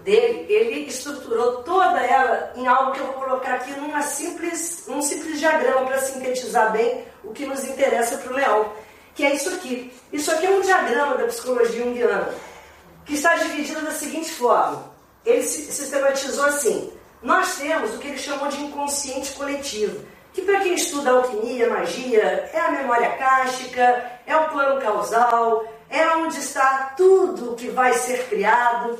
dele, 0.03 0.45
ele 0.49 0.87
estruturou 0.87 1.63
toda 1.63 1.99
ela 2.01 2.53
em 2.55 2.67
algo 2.67 2.91
que 2.91 2.99
eu 2.99 3.05
vou 3.05 3.15
colocar 3.15 3.55
aqui 3.55 3.71
numa 3.71 4.01
simples, 4.01 4.83
num 4.87 5.01
simples 5.01 5.39
diagrama 5.39 5.85
para 5.85 5.99
sintetizar 5.99 6.71
bem 6.71 7.05
o 7.23 7.31
que 7.31 7.45
nos 7.45 7.63
interessa 7.63 8.17
para 8.17 8.33
o 8.33 8.35
leão, 8.35 8.71
que 9.15 9.25
é 9.25 9.33
isso 9.33 9.49
aqui. 9.49 9.93
Isso 10.11 10.31
aqui 10.31 10.45
é 10.45 10.49
um 10.49 10.61
diagrama 10.61 11.17
da 11.17 11.25
psicologia 11.25 11.83
junguiana, 11.83 12.33
que 13.05 13.13
está 13.15 13.35
dividido 13.35 13.81
da 13.81 13.91
seguinte 13.91 14.31
forma. 14.31 14.91
Ele 15.25 15.43
sistematizou 15.43 16.45
assim: 16.45 16.91
nós 17.21 17.55
temos 17.55 17.95
o 17.95 17.99
que 17.99 18.09
ele 18.09 18.17
chamou 18.17 18.49
de 18.49 18.61
inconsciente 18.61 19.31
coletivo, 19.31 20.05
que 20.33 20.41
para 20.41 20.59
quem 20.59 20.73
estuda 20.73 21.11
alquimia, 21.11 21.69
magia, 21.69 22.49
é 22.51 22.59
a 22.59 22.71
memória 22.71 23.11
cástica, 23.11 24.19
é 24.25 24.35
o 24.35 24.49
plano 24.49 24.81
causal, 24.81 25.65
é 25.89 26.07
onde 26.17 26.39
está 26.39 26.93
tudo 26.97 27.55
que 27.55 27.69
vai 27.69 27.93
ser 27.93 28.27
criado. 28.27 28.99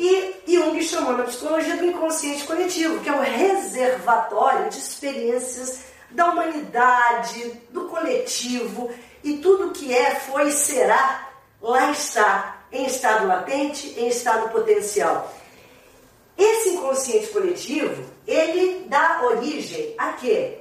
E 0.00 0.42
Jung 0.46 0.80
chamou 0.80 1.14
na 1.14 1.24
psicologia 1.24 1.76
do 1.76 1.86
inconsciente 1.86 2.44
coletivo, 2.44 3.00
que 3.00 3.08
é 3.08 3.12
o 3.12 3.20
reservatório 3.20 4.70
de 4.70 4.78
experiências 4.78 5.80
da 6.12 6.30
humanidade, 6.30 7.60
do 7.70 7.86
coletivo, 7.86 8.92
e 9.24 9.38
tudo 9.38 9.72
que 9.72 9.92
é, 9.92 10.14
foi 10.14 10.50
e 10.50 10.52
será, 10.52 11.28
lá 11.60 11.90
está, 11.90 12.62
em 12.70 12.86
estado 12.86 13.26
latente, 13.26 13.88
em 13.98 14.06
estado 14.06 14.50
potencial. 14.50 15.34
Esse 16.36 16.68
inconsciente 16.68 17.26
coletivo, 17.26 18.04
ele 18.24 18.86
dá 18.88 19.22
origem 19.24 19.96
a 19.98 20.12
quê? 20.12 20.58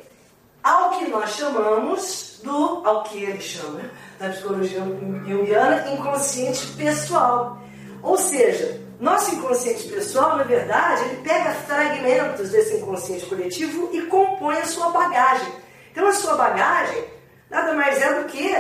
Ao 0.64 0.98
que 0.98 1.08
nós 1.10 1.36
chamamos 1.36 2.40
do, 2.44 2.82
ao 2.84 3.04
que 3.04 3.22
ele 3.22 3.40
chama, 3.40 3.82
na 4.20 4.30
psicologia 4.30 4.80
junguiana, 4.80 5.92
inconsciente 5.92 6.66
pessoal. 6.76 7.62
Ou 8.02 8.18
seja, 8.18 8.87
nosso 9.00 9.36
inconsciente 9.36 9.88
pessoal, 9.90 10.38
na 10.38 10.44
verdade, 10.44 11.04
ele 11.04 11.22
pega 11.22 11.54
fragmentos 11.54 12.50
desse 12.50 12.78
inconsciente 12.78 13.26
coletivo 13.28 13.90
e 13.94 14.02
compõe 14.04 14.58
a 14.58 14.66
sua 14.66 14.90
bagagem. 14.90 15.54
Então, 15.92 16.08
a 16.08 16.14
sua 16.14 16.36
bagagem 16.36 17.06
nada 17.50 17.74
mais 17.74 18.02
é 18.02 18.14
do 18.16 18.26
que 18.26 18.56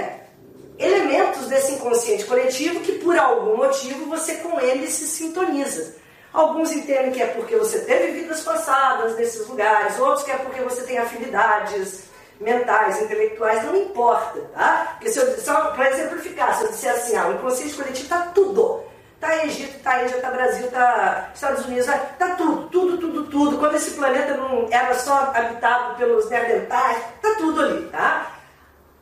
elementos 0.77 1.47
desse 1.47 1.73
inconsciente 1.73 2.25
coletivo 2.25 2.81
que, 2.81 2.93
por 2.99 3.17
algum 3.17 3.57
motivo, 3.57 4.05
você 4.05 4.35
com 4.35 4.59
ele 4.59 4.87
se 4.87 5.07
sintoniza. 5.07 5.95
Alguns 6.31 6.71
entendem 6.71 7.11
que 7.11 7.21
é 7.21 7.27
porque 7.27 7.55
você 7.55 7.79
teve 7.79 8.11
vidas 8.11 8.41
passadas 8.41 9.15
nesses 9.15 9.47
lugares, 9.47 9.97
outros 9.97 10.23
que 10.23 10.29
é 10.31 10.37
porque 10.37 10.61
você 10.61 10.83
tem 10.83 10.99
afinidades 10.99 12.03
mentais, 12.39 13.01
intelectuais, 13.01 13.63
não 13.63 13.75
importa, 13.75 14.39
tá? 14.53 14.89
Porque 14.91 15.09
se 15.09 15.17
eu, 15.17 15.35
só 15.39 15.71
para 15.71 15.89
exemplificar, 15.89 16.55
se 16.55 16.65
eu 16.65 16.69
disser 16.69 16.91
assim, 16.91 17.15
ah, 17.15 17.29
o 17.29 17.33
inconsciente 17.33 17.73
coletivo 17.73 18.03
está 18.03 18.21
tudo 18.27 18.86
Tá 19.19 19.45
Egito, 19.45 19.79
tá 19.81 20.03
Índia, 20.03 20.21
tá 20.21 20.29
Brasil, 20.29 20.69
tá 20.69 21.31
Estados 21.33 21.65
Unidos, 21.65 21.87
tá 22.19 22.35
tudo, 22.35 22.69
tudo, 22.69 22.97
tudo, 22.97 23.23
tudo. 23.25 23.57
Quando 23.57 23.75
esse 23.75 23.91
planeta 23.91 24.35
não 24.35 24.67
era 24.69 24.93
só 24.93 25.31
habitado 25.33 25.95
pelos 25.95 26.29
neandertais, 26.29 26.97
tá 27.21 27.33
tudo 27.37 27.61
ali, 27.61 27.89
tá? 27.89 28.31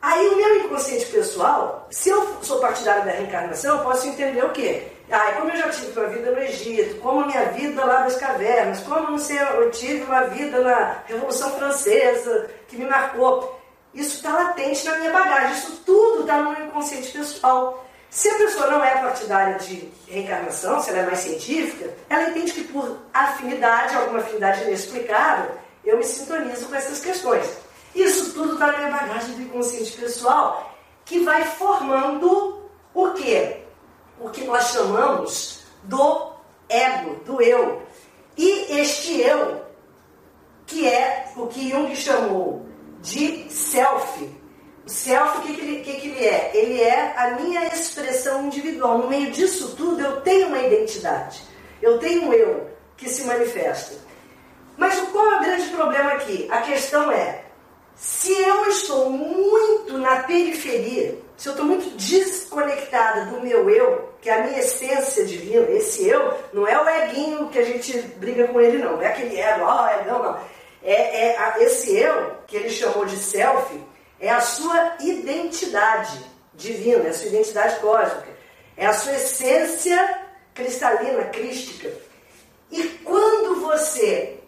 Aí 0.02 0.28
o 0.30 0.38
meu 0.38 0.58
inconsciente 0.58 1.08
pessoal, 1.08 1.88
se 1.90 2.10
eu 2.10 2.38
sou 2.42 2.60
partidário 2.60 3.04
da 3.04 3.12
reencarnação, 3.12 3.78
eu 3.78 3.84
posso 3.84 4.08
entender 4.08 4.46
o 4.46 4.52
quê? 4.52 4.88
Ah, 5.12 5.34
como 5.34 5.52
eu 5.52 5.58
já 5.58 5.70
tive 5.70 6.00
uma 6.00 6.10
vida 6.10 6.32
no 6.32 6.40
Egito, 6.40 6.96
como 7.02 7.22
a 7.22 7.26
minha 7.28 7.46
vida 7.46 7.84
lá 7.84 8.02
das 8.02 8.16
cavernas, 8.16 8.80
como 8.82 9.12
não 9.12 9.18
sei, 9.18 9.40
eu 9.40 9.70
tive 9.72 10.04
uma 10.04 10.22
vida 10.26 10.62
na 10.62 10.98
Revolução 11.08 11.52
Francesa 11.58 12.50
que 12.68 12.78
me 12.78 12.86
marcou. 12.86 13.60
Isso 13.94 14.18
está 14.18 14.32
latente 14.32 14.86
na 14.86 14.98
minha 14.98 15.12
bagagem, 15.12 15.58
isso 15.58 15.82
tudo 15.86 16.22
está 16.22 16.38
no 16.38 16.52
meu 16.52 16.68
inconsciente 16.68 17.12
pessoal. 17.12 17.86
Se 18.16 18.30
a 18.30 18.36
pessoa 18.36 18.68
não 18.68 18.82
é 18.82 18.92
partidária 18.92 19.60
de 19.60 19.92
reencarnação, 20.08 20.80
se 20.80 20.90
ela 20.90 21.00
é 21.00 21.06
mais 21.06 21.20
científica, 21.20 21.94
ela 22.10 22.30
entende 22.30 22.54
que 22.54 22.64
por 22.64 22.98
afinidade, 23.14 23.94
alguma 23.94 24.20
afinidade 24.20 24.64
inexplicável, 24.64 25.52
eu 25.84 25.98
me 25.98 26.04
sintonizo 26.06 26.68
com 26.68 26.76
essas 26.76 27.02
questões. 27.02 27.46
Isso 27.94 28.34
tudo 28.34 28.54
está 28.54 28.68
na 28.68 28.78
minha 28.78 28.92
bagagem 28.92 29.36
do 29.36 29.42
inconsciente 29.42 29.92
pessoal, 29.98 30.74
que 31.04 31.26
vai 31.26 31.44
formando 31.44 32.70
o 32.94 33.12
quê? 33.12 33.58
O 34.22 34.30
que 34.30 34.46
nós 34.46 34.70
chamamos 34.72 35.66
do 35.84 36.32
ego, 36.70 37.16
do 37.26 37.42
eu. 37.42 37.82
E 38.38 38.80
este 38.80 39.20
eu, 39.20 39.62
que 40.66 40.88
é 40.88 41.34
o 41.36 41.48
que 41.48 41.70
Jung 41.70 41.94
chamou 41.94 42.66
de 43.02 43.52
self. 43.52 44.45
O 44.86 44.89
self, 44.89 45.39
o 45.39 45.42
que, 45.42 45.54
que, 45.54 45.62
ele, 45.62 45.84
que, 45.84 45.94
que 45.94 46.08
ele 46.10 46.25
é? 46.25 46.51
Ele 46.54 46.82
é 46.82 47.13
a 47.18 47.32
minha 47.32 47.68
expressão 47.68 48.46
individual. 48.46 49.00
No 49.00 49.10
meio 49.10 49.32
disso 49.32 49.75
tudo, 49.75 50.00
eu 50.00 50.22
tenho 50.22 50.48
uma 50.48 50.60
identidade. 50.60 51.42
Eu 51.82 51.98
tenho 51.98 52.27
um 52.27 52.34
eu 52.34 52.70
que 52.96 53.10
se 53.10 53.24
manifesta. 53.25 53.96
Mas 54.77 55.00
qual 55.12 55.32
é 55.32 55.38
o 55.38 55.44
grande 55.44 55.68
problema 55.70 56.12
aqui? 56.12 56.48
A 56.51 56.62
questão 56.62 57.12
é, 57.12 57.46
se 57.96 58.32
eu 58.32 58.68
estou 58.68 59.10
muito 59.10 59.98
na 59.98 60.18
periferia, 60.24 61.18
se 61.38 61.48
eu 61.48 61.54
estou 61.54 61.65
muito 61.65 61.89
desconectada 61.96 63.25
do 63.25 63.42
meu 63.42 63.70
eu, 63.70 64.13
que 64.22 64.30
é 64.30 64.34
a 64.39 64.44
minha 64.46 64.60
essência 64.60 65.25
divina, 65.25 65.65
esse 65.72 66.08
eu 66.08 66.34
não 66.54 66.68
é 66.68 66.80
o 66.80 66.88
eguinho 66.88 67.50
que 67.50 67.58
a 67.58 67.63
gente 67.63 67.98
briga 68.18 68.48
com 68.50 68.60
ele, 68.62 68.77
não. 68.77 68.98
Não 68.98 69.01
é 69.01 69.08
aquele 69.08 69.39
ego, 69.39 69.63
ó, 69.65 69.88
oh, 69.88 70.08
não, 70.08 70.24
não. 70.24 70.39
É, 70.84 71.30
é 71.30 71.38
a, 71.38 71.56
esse 71.62 71.98
eu, 71.98 72.32
que 72.46 72.58
ele 72.58 72.70
chamou 72.70 73.06
de 73.06 73.18
self, 73.18 73.74
é 74.20 74.30
a 74.30 74.42
sua 74.42 74.96
identidade 75.00 76.20
divina, 76.54 77.06
é 77.06 77.10
a 77.10 77.14
sua 77.14 77.28
identidade 77.28 77.80
cósmica, 77.80 78.30
é 78.78 78.86
a 78.86 78.94
sua 78.94 79.14
essência 79.14 80.22
cristalina, 80.54 81.26
crística. 81.26 81.92
E 82.72 82.84
quando 83.04 83.62
você 83.62 84.40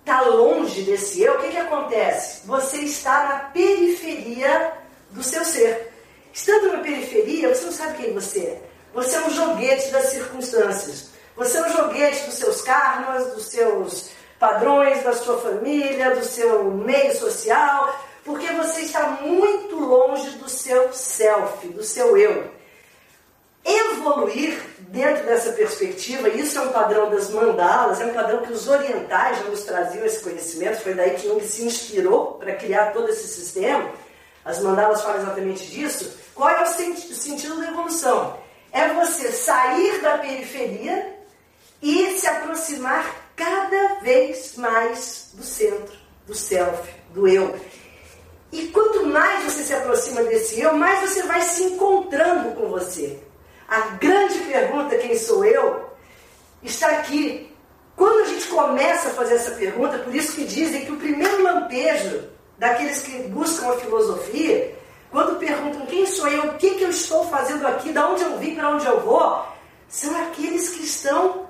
está 0.00 0.22
longe 0.22 0.82
desse 0.82 1.22
eu, 1.22 1.34
o 1.34 1.38
que, 1.38 1.50
que 1.50 1.56
acontece? 1.56 2.46
Você 2.46 2.78
está 2.78 3.24
na 3.24 3.38
periferia 3.50 4.72
do 5.10 5.22
seu 5.22 5.44
ser. 5.44 5.92
Estando 6.32 6.72
na 6.72 6.78
periferia, 6.78 7.54
você 7.54 7.64
não 7.64 7.72
sabe 7.72 8.02
quem 8.02 8.14
você 8.14 8.40
é. 8.40 8.62
Você 8.94 9.16
é 9.16 9.22
um 9.22 9.30
joguete 9.30 9.90
das 9.90 10.06
circunstâncias. 10.06 11.10
Você 11.36 11.58
é 11.58 11.62
um 11.62 11.72
joguete 11.72 12.26
dos 12.26 12.34
seus 12.34 12.62
karmas, 12.62 13.34
dos 13.34 13.46
seus 13.46 14.10
padrões, 14.38 15.02
da 15.04 15.12
sua 15.12 15.38
família, 15.38 16.14
do 16.14 16.24
seu 16.24 16.64
meio 16.64 17.14
social, 17.16 17.94
porque 18.30 18.52
você 18.52 18.82
está 18.82 19.18
muito 19.22 19.74
longe 19.74 20.30
do 20.38 20.48
seu 20.48 20.92
self, 20.92 21.66
do 21.68 21.82
seu 21.82 22.16
eu. 22.16 22.48
Evoluir 23.64 24.56
dentro 24.78 25.24
dessa 25.26 25.52
perspectiva, 25.52 26.28
isso 26.28 26.58
é 26.58 26.62
um 26.62 26.68
padrão 26.68 27.10
das 27.10 27.28
mandalas, 27.30 28.00
é 28.00 28.06
um 28.06 28.14
padrão 28.14 28.42
que 28.42 28.52
os 28.52 28.68
orientais 28.68 29.38
já 29.38 29.44
nos 29.44 29.62
traziam 29.62 30.06
esse 30.06 30.22
conhecimento, 30.22 30.80
foi 30.80 30.94
daí 30.94 31.10
que 31.10 31.26
Jung 31.26 31.44
se 31.44 31.64
inspirou 31.64 32.34
para 32.34 32.54
criar 32.54 32.92
todo 32.92 33.08
esse 33.08 33.26
sistema. 33.26 33.90
As 34.44 34.60
mandalas 34.60 35.02
falam 35.02 35.22
exatamente 35.22 35.66
disso. 35.66 36.16
Qual 36.34 36.48
é 36.48 36.62
o 36.62 36.66
sentido 36.66 37.60
da 37.60 37.68
evolução? 37.68 38.38
É 38.72 38.88
você 38.94 39.32
sair 39.32 40.00
da 40.00 40.18
periferia 40.18 41.16
e 41.82 42.16
se 42.16 42.26
aproximar 42.28 43.32
cada 43.34 44.00
vez 44.00 44.54
mais 44.56 45.30
do 45.34 45.42
centro, 45.42 45.98
do 46.26 46.34
self, 46.34 46.88
do 47.12 47.26
eu. 47.26 47.58
E 48.52 48.68
quanto 48.68 49.06
mais 49.06 49.44
você 49.44 49.62
se 49.62 49.74
aproxima 49.74 50.22
desse 50.24 50.60
eu, 50.60 50.76
mais 50.76 51.08
você 51.08 51.22
vai 51.22 51.40
se 51.42 51.64
encontrando 51.64 52.54
com 52.54 52.68
você. 52.68 53.18
A 53.68 53.80
grande 53.96 54.38
pergunta, 54.40 54.96
quem 54.96 55.16
sou 55.16 55.44
eu, 55.44 55.90
está 56.62 56.88
aqui. 56.88 57.54
Quando 57.94 58.22
a 58.22 58.26
gente 58.26 58.46
começa 58.48 59.08
a 59.10 59.12
fazer 59.12 59.34
essa 59.34 59.52
pergunta, 59.52 59.98
por 59.98 60.14
isso 60.14 60.34
que 60.34 60.44
dizem 60.44 60.84
que 60.84 60.92
o 60.92 60.96
primeiro 60.96 61.42
lampejo 61.42 62.24
daqueles 62.58 63.02
que 63.02 63.18
buscam 63.28 63.70
a 63.70 63.76
filosofia, 63.78 64.76
quando 65.10 65.38
perguntam 65.38 65.86
quem 65.86 66.06
sou 66.06 66.28
eu, 66.28 66.50
o 66.50 66.54
que, 66.54 66.70
que 66.76 66.84
eu 66.84 66.90
estou 66.90 67.28
fazendo 67.28 67.66
aqui, 67.66 67.92
de 67.92 67.98
onde 67.98 68.22
eu 68.22 68.38
vim, 68.38 68.54
para 68.54 68.70
onde 68.70 68.86
eu 68.86 69.00
vou, 69.00 69.44
são 69.88 70.16
aqueles 70.22 70.70
que 70.70 70.84
estão 70.84 71.46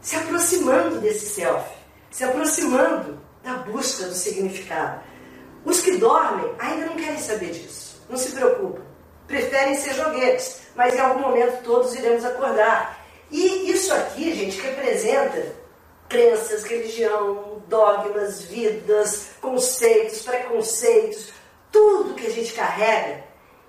se 0.00 0.16
aproximando 0.16 1.00
desse 1.00 1.26
self, 1.26 1.68
se 2.10 2.24
aproximando 2.24 3.20
da 3.42 3.54
busca 3.54 4.06
do 4.06 4.14
significado. 4.14 5.00
Os 5.64 5.80
que 5.80 5.96
dormem 5.96 6.50
ainda 6.58 6.86
não 6.86 6.96
querem 6.96 7.18
saber 7.18 7.50
disso, 7.50 8.02
não 8.08 8.16
se 8.16 8.32
preocupam, 8.32 8.82
preferem 9.26 9.76
ser 9.76 9.94
joguetes, 9.94 10.62
mas 10.74 10.94
em 10.94 11.00
algum 11.00 11.20
momento 11.20 11.62
todos 11.62 11.94
iremos 11.94 12.24
acordar. 12.24 13.04
E 13.30 13.70
isso 13.70 13.92
aqui, 13.94 14.34
gente, 14.34 14.60
representa 14.60 15.54
crenças, 16.08 16.64
religião, 16.64 17.62
dogmas, 17.68 18.42
vidas, 18.42 19.28
conceitos, 19.40 20.22
preconceitos, 20.22 21.32
tudo 21.70 22.14
que 22.14 22.26
a 22.26 22.30
gente 22.30 22.52
carrega. 22.52 23.22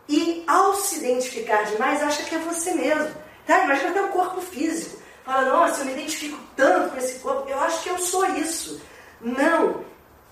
E 0.10 0.43
ao 0.47 0.73
se 0.73 0.97
identificar 0.97 1.63
demais, 1.63 2.01
acha 2.01 2.23
que 2.23 2.36
é 2.36 2.39
você 2.39 2.73
mesmo. 2.73 3.12
Tá? 3.45 3.63
Imagina 3.63 3.91
até 3.91 4.01
o 4.01 4.10
corpo 4.10 4.41
físico. 4.41 4.99
Fala, 5.23 5.43
nossa, 5.43 5.82
eu 5.82 5.86
me 5.86 5.93
identifico 5.93 6.38
tanto 6.56 6.89
com 6.89 6.97
esse 6.97 7.19
corpo, 7.19 7.47
eu 7.47 7.60
acho 7.60 7.84
que 7.84 7.89
eu 7.89 7.99
sou 7.99 8.25
isso. 8.36 8.82
Não. 9.21 9.86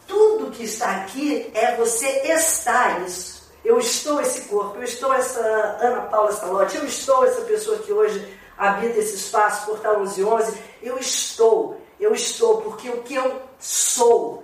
Tudo 0.09 0.49
que 0.49 0.63
está 0.63 0.97
aqui 0.97 1.51
é 1.53 1.75
você 1.75 2.07
estar 2.27 3.01
isso. 3.03 3.47
Eu 3.63 3.77
estou 3.77 4.19
esse 4.19 4.41
corpo, 4.49 4.77
eu 4.77 4.83
estou 4.83 5.13
essa 5.13 5.39
Ana 5.39 6.01
Paula 6.03 6.31
Salotti, 6.31 6.77
eu 6.77 6.85
estou 6.85 7.23
essa 7.25 7.41
pessoa 7.41 7.77
que 7.77 7.93
hoje 7.93 8.37
habita 8.57 8.97
esse 8.97 9.15
espaço, 9.15 9.67
Portal 9.67 9.99
1111. 9.99 10.57
Eu 10.81 10.97
estou, 10.97 11.79
eu 11.99 12.13
estou, 12.15 12.61
porque 12.61 12.89
o 12.89 13.03
que 13.03 13.13
eu 13.13 13.39
sou 13.59 14.43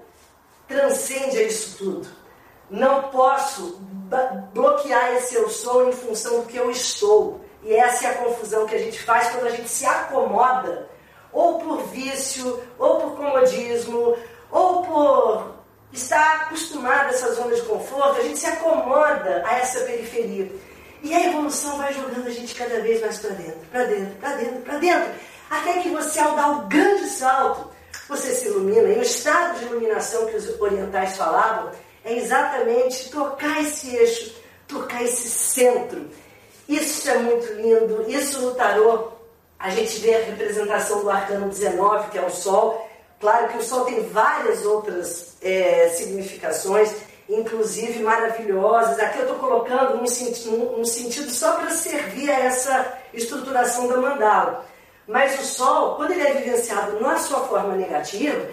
transcende 0.67 1.41
isso 1.41 1.78
tudo. 1.80 2.08
Não 2.69 3.10
posso 3.10 3.80
bloquear 4.54 5.15
esse 5.15 5.34
eu 5.34 5.49
sou 5.49 5.89
em 5.89 5.93
função 5.93 6.41
do 6.41 6.45
que 6.45 6.58
eu 6.58 6.69
estou. 6.69 7.41
E 7.63 7.73
essa 7.73 8.06
é 8.06 8.10
a 8.12 8.23
confusão 8.23 8.67
que 8.67 8.75
a 8.75 8.80
gente 8.80 9.01
faz 9.01 9.30
quando 9.30 9.47
a 9.47 9.49
gente 9.49 9.67
se 9.67 9.86
acomoda, 9.86 10.88
ou 11.34 11.58
por 11.58 11.82
vício, 11.88 12.62
ou 12.78 12.97
por 12.99 13.17
comodismo, 13.17 14.15
ou 14.51 14.84
por 14.84 15.55
estar 15.96 16.42
acostumado 16.42 17.08
a 17.08 17.10
essa 17.10 17.34
zona 17.34 17.56
de 17.56 17.62
conforto, 17.64 18.20
a 18.20 18.24
gente 18.24 18.40
se 18.40 18.46
acomoda 18.46 19.44
a 19.46 19.58
essa 19.58 19.82
periferia. 19.82 20.52
E 21.02 21.14
a 21.14 21.28
evolução 21.28 21.78
vai 21.78 21.94
jogando 21.94 22.28
a 22.28 22.32
gente 22.32 22.56
cada 22.56 22.80
vez 22.80 23.02
mais 23.02 23.18
para 23.20 23.32
dentro, 23.32 23.60
para 23.72 23.84
dentro, 23.84 24.16
para 24.16 24.36
dentro, 24.36 24.62
para 24.62 24.78
dentro. 24.78 25.12
Até 25.50 25.74
que 25.80 25.90
você, 25.90 26.20
ao 26.20 26.36
dar 26.36 26.52
o 26.52 26.68
grande 26.68 27.08
salto, 27.08 27.70
você 28.10 28.34
se 28.34 28.48
ilumina. 28.48 28.90
E 28.90 29.00
o 29.00 29.04
estado 29.04 29.60
de 29.60 29.66
iluminação 29.66 30.26
que 30.26 30.36
os 30.36 30.60
orientais 30.60 31.16
falavam 31.16 31.72
é 32.04 32.18
exatamente 32.18 33.10
tocar 33.10 33.62
esse 33.62 33.96
eixo, 33.96 34.36
tocar 34.68 35.04
esse 35.04 35.30
centro 35.30 36.10
isso 36.68 37.10
é 37.10 37.18
muito 37.20 37.54
lindo. 37.54 38.06
Isso 38.10 38.42
no 38.42 38.56
tarô, 38.56 39.10
a 39.60 39.70
gente 39.70 40.00
vê 40.00 40.16
a 40.16 40.26
representação 40.26 41.02
do 41.02 41.10
arcano 41.10 41.48
19, 41.48 42.10
que 42.10 42.18
é 42.18 42.26
o 42.26 42.30
Sol. 42.30 42.85
Claro 43.26 43.48
que 43.48 43.58
o 43.58 43.64
Sol 43.64 43.86
tem 43.86 44.08
várias 44.10 44.64
outras 44.68 45.36
é, 45.42 45.90
significações, 45.90 46.94
inclusive 47.28 48.04
maravilhosas. 48.04 49.00
Aqui 49.00 49.18
eu 49.18 49.24
estou 49.24 49.40
colocando 49.40 50.00
um, 50.00 50.06
sentido, 50.06 50.80
um 50.80 50.86
sentido 50.86 51.32
só 51.32 51.54
para 51.54 51.72
servir 51.72 52.30
a 52.30 52.42
essa 52.42 53.00
estruturação 53.12 53.88
da 53.88 53.98
mandala. 53.98 54.64
Mas 55.08 55.40
o 55.40 55.44
Sol, 55.44 55.96
quando 55.96 56.12
ele 56.12 56.22
é 56.22 56.34
vivenciado 56.36 57.00
na 57.00 57.18
sua 57.18 57.40
forma 57.48 57.74
negativa, 57.74 58.48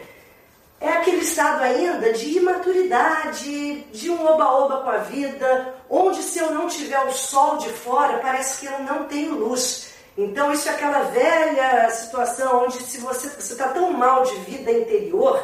é 0.80 0.88
aquele 0.88 1.18
estado 1.18 1.62
ainda 1.62 2.10
de 2.14 2.38
imaturidade, 2.38 3.82
de 3.92 4.08
um 4.08 4.24
oba-oba 4.24 4.78
com 4.78 4.88
a 4.88 4.98
vida, 4.98 5.74
onde 5.90 6.22
se 6.22 6.38
eu 6.38 6.50
não 6.50 6.66
tiver 6.66 7.04
o 7.04 7.12
sol 7.12 7.58
de 7.58 7.68
fora, 7.68 8.20
parece 8.20 8.60
que 8.60 8.72
eu 8.72 8.78
não 8.78 9.04
tenho 9.04 9.34
luz. 9.34 9.91
Então 10.16 10.52
isso 10.52 10.68
é 10.68 10.72
aquela 10.72 11.02
velha 11.04 11.90
situação 11.90 12.64
onde 12.64 12.82
se 12.82 12.98
você 12.98 13.28
está 13.38 13.68
tão 13.68 13.92
mal 13.92 14.24
de 14.24 14.34
vida 14.40 14.70
interior, 14.70 15.42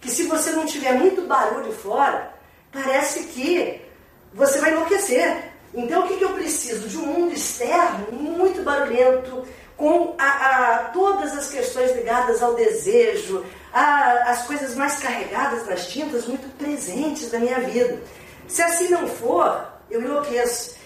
que 0.00 0.10
se 0.10 0.24
você 0.24 0.52
não 0.52 0.66
tiver 0.66 0.92
muito 0.92 1.22
barulho 1.22 1.72
fora, 1.72 2.32
parece 2.72 3.24
que 3.24 3.80
você 4.32 4.60
vai 4.60 4.70
enlouquecer. 4.70 5.52
Então 5.74 6.04
o 6.04 6.08
que, 6.08 6.16
que 6.16 6.24
eu 6.24 6.34
preciso? 6.34 6.88
De 6.88 6.96
um 6.96 7.06
mundo 7.06 7.32
externo 7.32 8.12
muito 8.12 8.62
barulhento, 8.62 9.44
com 9.76 10.14
a, 10.18 10.26
a, 10.26 10.78
todas 10.90 11.36
as 11.36 11.50
questões 11.50 11.92
ligadas 11.96 12.40
ao 12.40 12.54
desejo, 12.54 13.44
a, 13.72 14.30
as 14.30 14.46
coisas 14.46 14.76
mais 14.76 15.00
carregadas 15.00 15.66
das 15.66 15.88
tintas 15.88 16.26
muito 16.26 16.48
presentes 16.56 17.32
na 17.32 17.40
minha 17.40 17.58
vida. 17.58 18.00
Se 18.46 18.62
assim 18.62 18.88
não 18.88 19.08
for, 19.08 19.66
eu 19.90 20.00
enlouqueço. 20.00 20.76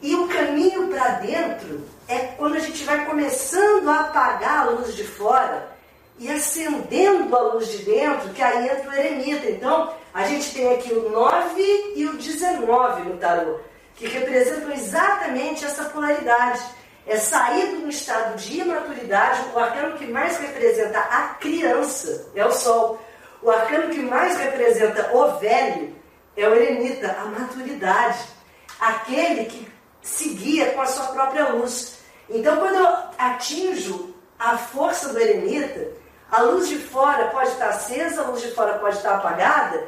E 0.00 0.14
o 0.14 0.28
caminho 0.28 0.88
para 0.88 1.08
dentro 1.16 1.84
é 2.08 2.18
quando 2.38 2.56
a 2.56 2.60
gente 2.60 2.82
vai 2.84 3.04
começando 3.04 3.88
a 3.88 4.00
apagar 4.00 4.60
a 4.60 4.70
luz 4.70 4.96
de 4.96 5.04
fora 5.04 5.76
e 6.18 6.28
acendendo 6.30 7.36
a 7.36 7.40
luz 7.52 7.68
de 7.68 7.84
dentro, 7.84 8.30
que 8.30 8.42
aí 8.42 8.68
entra 8.68 8.90
o 8.90 8.94
eremita. 8.94 9.48
Então, 9.48 9.92
a 10.12 10.26
gente 10.26 10.52
tem 10.52 10.74
aqui 10.74 10.92
o 10.92 11.10
9 11.10 11.92
e 11.94 12.06
o 12.06 12.16
19 12.16 13.02
no 13.02 13.18
tarô, 13.18 13.60
que 13.94 14.08
representam 14.08 14.72
exatamente 14.72 15.64
essa 15.64 15.84
polaridade. 15.84 16.60
É 17.06 17.16
sair 17.16 17.68
de 17.68 17.84
um 17.84 17.88
estado 17.88 18.36
de 18.36 18.60
imaturidade, 18.60 19.42
o 19.54 19.58
arcano 19.58 19.96
que 19.96 20.06
mais 20.06 20.38
representa 20.38 20.98
a 20.98 21.28
criança 21.40 22.30
é 22.34 22.44
o 22.44 22.52
Sol. 22.52 23.00
O 23.40 23.50
arcano 23.50 23.90
que 23.94 24.00
mais 24.00 24.36
representa 24.36 25.14
o 25.14 25.38
velho 25.38 25.94
é 26.36 26.48
o 26.48 26.54
eremita, 26.54 27.16
a 27.18 27.24
maturidade. 27.26 28.18
Aquele 28.80 29.44
que 29.44 29.68
se 30.02 30.30
guia 30.30 30.72
com 30.72 30.80
a 30.80 30.86
sua 30.86 31.06
própria 31.06 31.48
luz. 31.48 31.97
Então, 32.30 32.56
quando 32.58 32.74
eu 32.74 32.88
atinjo 33.18 34.14
a 34.38 34.56
força 34.56 35.08
do 35.08 35.18
eremita, 35.18 35.88
a 36.30 36.42
luz 36.42 36.68
de 36.68 36.78
fora 36.78 37.28
pode 37.28 37.50
estar 37.50 37.70
acesa, 37.70 38.22
a 38.22 38.26
luz 38.26 38.42
de 38.42 38.50
fora 38.50 38.78
pode 38.78 38.96
estar 38.96 39.14
apagada, 39.14 39.86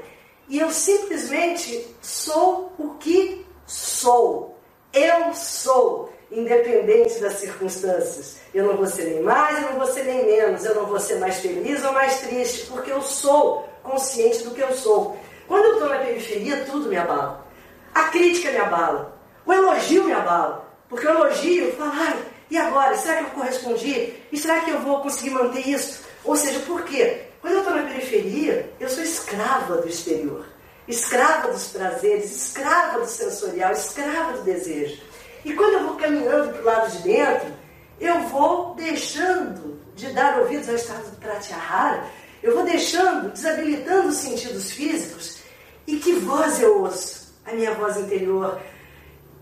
e 0.48 0.58
eu 0.58 0.70
simplesmente 0.70 1.86
sou 2.00 2.72
o 2.78 2.94
que 2.94 3.46
sou. 3.66 4.58
Eu 4.92 5.32
sou, 5.34 6.12
independente 6.30 7.20
das 7.20 7.34
circunstâncias. 7.34 8.38
Eu 8.52 8.66
não 8.66 8.76
vou 8.76 8.86
ser 8.86 9.04
nem 9.04 9.22
mais, 9.22 9.62
eu 9.62 9.70
não 9.70 9.78
vou 9.78 9.86
ser 9.86 10.02
nem 10.04 10.26
menos, 10.26 10.64
eu 10.64 10.74
não 10.74 10.86
vou 10.86 10.98
ser 10.98 11.20
mais 11.20 11.38
feliz 11.38 11.84
ou 11.84 11.92
mais 11.92 12.20
triste, 12.20 12.66
porque 12.66 12.90
eu 12.90 13.00
sou 13.00 13.68
consciente 13.82 14.42
do 14.42 14.50
que 14.50 14.60
eu 14.60 14.72
sou. 14.72 15.16
Quando 15.46 15.66
eu 15.66 15.72
estou 15.74 15.88
na 15.88 15.98
periferia, 15.98 16.64
tudo 16.64 16.88
me 16.88 16.96
abala. 16.96 17.46
A 17.94 18.04
crítica 18.04 18.50
me 18.50 18.58
abala. 18.58 19.16
O 19.46 19.52
elogio 19.52 20.04
me 20.04 20.12
abala. 20.12 20.68
Porque 20.88 21.06
o 21.06 21.10
elogio 21.10 21.72
fala, 21.76 21.92
ai, 21.94 22.24
e 22.50 22.58
agora? 22.58 22.96
Será 22.96 23.18
que 23.18 23.24
eu 23.24 23.30
correspondi? 23.30 24.14
E 24.32 24.36
será 24.36 24.60
que 24.60 24.70
eu 24.70 24.80
vou 24.80 25.00
conseguir 25.00 25.30
manter 25.30 25.68
isso? 25.68 26.02
Ou 26.24 26.36
seja, 26.36 26.60
por 26.60 26.82
quê? 26.82 27.22
Quando 27.40 27.54
eu 27.54 27.60
estou 27.60 27.74
na 27.74 27.84
periferia, 27.84 28.70
eu 28.78 28.88
sou 28.88 29.02
escrava 29.02 29.76
do 29.76 29.88
exterior. 29.88 30.44
Escrava 30.88 31.52
dos 31.52 31.68
prazeres, 31.68 32.48
escrava 32.48 32.98
do 32.98 33.06
sensorial, 33.06 33.72
escrava 33.72 34.32
do 34.32 34.42
desejo. 34.42 35.00
E 35.44 35.52
quando 35.52 35.74
eu 35.74 35.86
vou 35.86 35.96
caminhando 35.96 36.52
para 36.52 36.60
o 36.60 36.64
lado 36.64 36.90
de 36.90 37.02
dentro, 37.02 37.52
eu 38.00 38.20
vou 38.22 38.74
deixando 38.74 39.80
de 39.94 40.12
dar 40.12 40.40
ouvidos 40.40 40.68
ao 40.68 40.74
estado 40.74 41.10
de 41.10 41.16
pratyahara, 41.16 42.04
eu 42.42 42.54
vou 42.54 42.64
deixando, 42.64 43.30
desabilitando 43.30 44.08
os 44.08 44.16
sentidos 44.16 44.70
físicos, 44.72 45.38
e 45.86 45.96
que 45.96 46.14
voz 46.14 46.60
eu 46.60 46.82
ouço? 46.82 47.34
A 47.44 47.52
minha 47.52 47.72
voz 47.74 47.96
interior. 47.96 48.60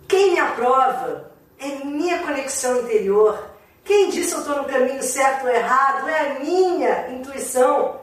Quem 0.07 0.33
me 0.33 0.41
aprova 0.41 1.33
é 1.59 1.85
minha 1.85 2.19
conexão 2.21 2.81
interior. 2.81 3.51
Quem 3.85 4.11
disse 4.11 4.33
eu 4.33 4.41
estou 4.41 4.57
no 4.57 4.65
caminho 4.65 5.03
certo 5.03 5.45
ou 5.45 5.51
errado 5.51 6.09
é 6.09 6.21
a 6.21 6.39
minha 6.41 7.09
intuição, 7.11 8.01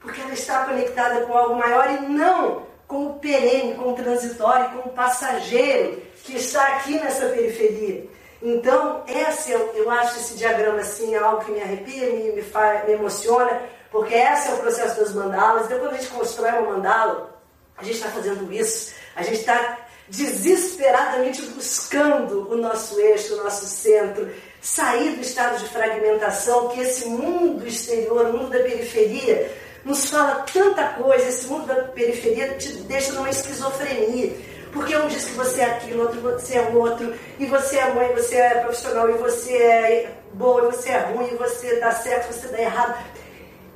porque 0.00 0.20
ela 0.20 0.32
está 0.32 0.64
conectada 0.64 1.20
com 1.26 1.36
algo 1.36 1.56
maior 1.56 1.88
e 1.90 2.00
não 2.08 2.66
com 2.86 3.06
o 3.06 3.14
perene, 3.20 3.74
com 3.74 3.92
o 3.92 3.94
transitório, 3.94 4.70
com 4.70 4.88
o 4.88 4.92
passageiro 4.92 6.02
que 6.24 6.36
está 6.36 6.66
aqui 6.76 6.94
nessa 6.94 7.26
periferia. 7.26 8.08
Então, 8.42 9.04
esse, 9.06 9.52
eu, 9.52 9.60
eu 9.74 9.90
acho 9.90 10.18
esse 10.18 10.34
diagrama 10.34 10.80
assim, 10.80 11.14
é 11.14 11.18
algo 11.18 11.44
que 11.44 11.52
me 11.52 11.60
arrepia, 11.60 12.10
me, 12.10 12.32
me, 12.32 12.42
faz, 12.42 12.84
me 12.86 12.94
emociona, 12.94 13.62
porque 13.92 14.14
esse 14.14 14.48
é 14.48 14.54
o 14.54 14.58
processo 14.58 14.98
das 14.98 15.14
mandalas. 15.14 15.66
Então, 15.66 15.78
quando 15.78 15.94
a 15.94 15.98
gente 15.98 16.10
constrói 16.10 16.50
uma 16.50 16.72
mandala, 16.72 17.38
a 17.76 17.84
gente 17.84 17.96
está 17.96 18.08
fazendo 18.08 18.52
isso, 18.52 18.92
a 19.14 19.22
gente 19.22 19.38
está 19.38 19.78
desesperadamente 20.10 21.40
buscando 21.42 22.50
o 22.50 22.56
nosso 22.56 23.00
eixo, 23.00 23.34
o 23.34 23.44
nosso 23.44 23.64
centro, 23.66 24.28
sair 24.60 25.14
do 25.14 25.22
estado 25.22 25.58
de 25.58 25.68
fragmentação 25.68 26.68
que 26.68 26.80
esse 26.80 27.06
mundo 27.06 27.66
exterior, 27.66 28.26
o 28.26 28.32
mundo 28.32 28.50
da 28.50 28.58
periferia, 28.58 29.50
nos 29.84 30.10
fala 30.10 30.44
tanta 30.52 30.84
coisa. 30.94 31.28
Esse 31.28 31.46
mundo 31.46 31.66
da 31.66 31.76
periferia 31.84 32.54
te 32.54 32.72
deixa 32.82 33.12
numa 33.12 33.30
esquizofrenia. 33.30 34.32
Porque 34.72 34.96
um 34.96 35.08
diz 35.08 35.24
que 35.24 35.32
você 35.32 35.62
é 35.62 35.64
aquilo, 35.64 36.02
outro 36.02 36.20
você 36.20 36.58
é 36.58 36.62
outro, 36.62 37.14
e 37.38 37.46
você 37.46 37.78
é 37.78 37.92
mãe, 37.92 38.12
você 38.14 38.36
é 38.36 38.50
profissional, 38.60 39.10
e 39.10 39.14
você 39.14 39.52
é 39.52 40.12
boa, 40.34 40.62
e 40.62 40.66
você 40.66 40.90
é 40.90 40.98
ruim, 40.98 41.28
e 41.32 41.36
você 41.36 41.80
dá 41.80 41.90
certo, 41.92 42.32
você 42.32 42.48
dá 42.48 42.60
errado. 42.60 43.04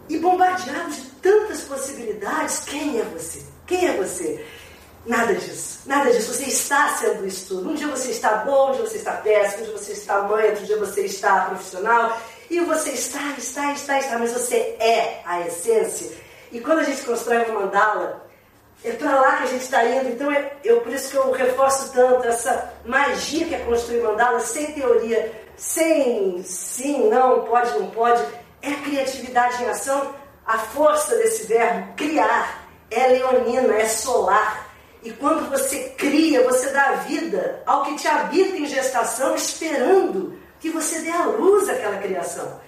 E 0.08 0.18
bombardeado 0.18 0.90
de 0.90 1.02
tantas 1.22 1.62
possibilidades, 1.62 2.60
quem 2.64 3.00
é 3.00 3.02
você? 3.04 3.42
Quem 3.66 3.88
é 3.88 3.92
você? 3.94 4.44
Nada 5.06 5.34
disso, 5.34 5.80
nada 5.84 6.10
disso. 6.10 6.32
Você 6.32 6.44
está 6.44 6.88
sendo 6.96 7.26
isso 7.26 7.48
tudo. 7.48 7.70
Um 7.70 7.74
dia 7.74 7.88
você 7.88 8.10
está 8.10 8.36
bom, 8.36 8.70
um 8.70 8.72
dia 8.72 8.86
você 8.86 8.96
está 8.96 9.12
péssimo, 9.12 9.62
um 9.62 9.66
dia 9.66 9.78
você 9.78 9.92
está 9.92 10.22
mãe, 10.22 10.46
outro 10.46 10.64
dia 10.64 10.78
você 10.78 11.02
está 11.02 11.42
profissional. 11.42 12.18
E 12.50 12.60
você 12.60 12.90
está, 12.90 13.34
está, 13.36 13.72
está, 13.72 13.98
está, 13.98 14.18
mas 14.18 14.32
você 14.32 14.76
é 14.78 15.20
a 15.26 15.40
essência. 15.42 16.10
E 16.50 16.60
quando 16.60 16.78
a 16.78 16.84
gente 16.84 17.02
constrói 17.02 17.44
uma 17.44 17.60
mandala, 17.60 18.24
é 18.82 18.92
para 18.92 19.20
lá 19.20 19.36
que 19.38 19.42
a 19.42 19.46
gente 19.46 19.62
está 19.62 19.84
indo. 19.84 20.08
Então, 20.08 20.30
é, 20.32 20.52
eu, 20.64 20.80
por 20.80 20.92
isso 20.92 21.10
que 21.10 21.16
eu 21.16 21.30
reforço 21.32 21.92
tanto 21.92 22.26
essa 22.26 22.72
magia 22.84 23.46
que 23.46 23.54
é 23.54 23.58
construir 23.58 24.02
mandala, 24.02 24.40
sem 24.40 24.72
teoria, 24.72 25.32
sem 25.56 26.42
sim, 26.42 27.08
não, 27.10 27.44
pode, 27.44 27.78
não 27.78 27.90
pode. 27.90 28.24
É 28.62 28.70
a 28.70 28.80
criatividade 28.80 29.62
em 29.62 29.68
ação, 29.68 30.14
a 30.46 30.58
força 30.58 31.16
desse 31.16 31.44
verbo, 31.44 31.92
criar. 31.94 32.64
É 32.90 33.08
leonina, 33.08 33.74
é 33.74 33.86
solar 33.86 34.63
e 35.04 35.12
quando 35.12 35.50
você 35.50 35.90
cria, 35.98 36.42
você 36.44 36.70
dá 36.70 36.92
vida 36.92 37.62
ao 37.66 37.84
que 37.84 37.96
te 37.96 38.08
habita 38.08 38.56
em 38.56 38.64
gestação, 38.64 39.34
esperando 39.34 40.38
que 40.58 40.70
você 40.70 41.00
dê 41.00 41.10
à 41.10 41.26
luz 41.26 41.68
àquela 41.68 41.98
criação. 41.98 42.58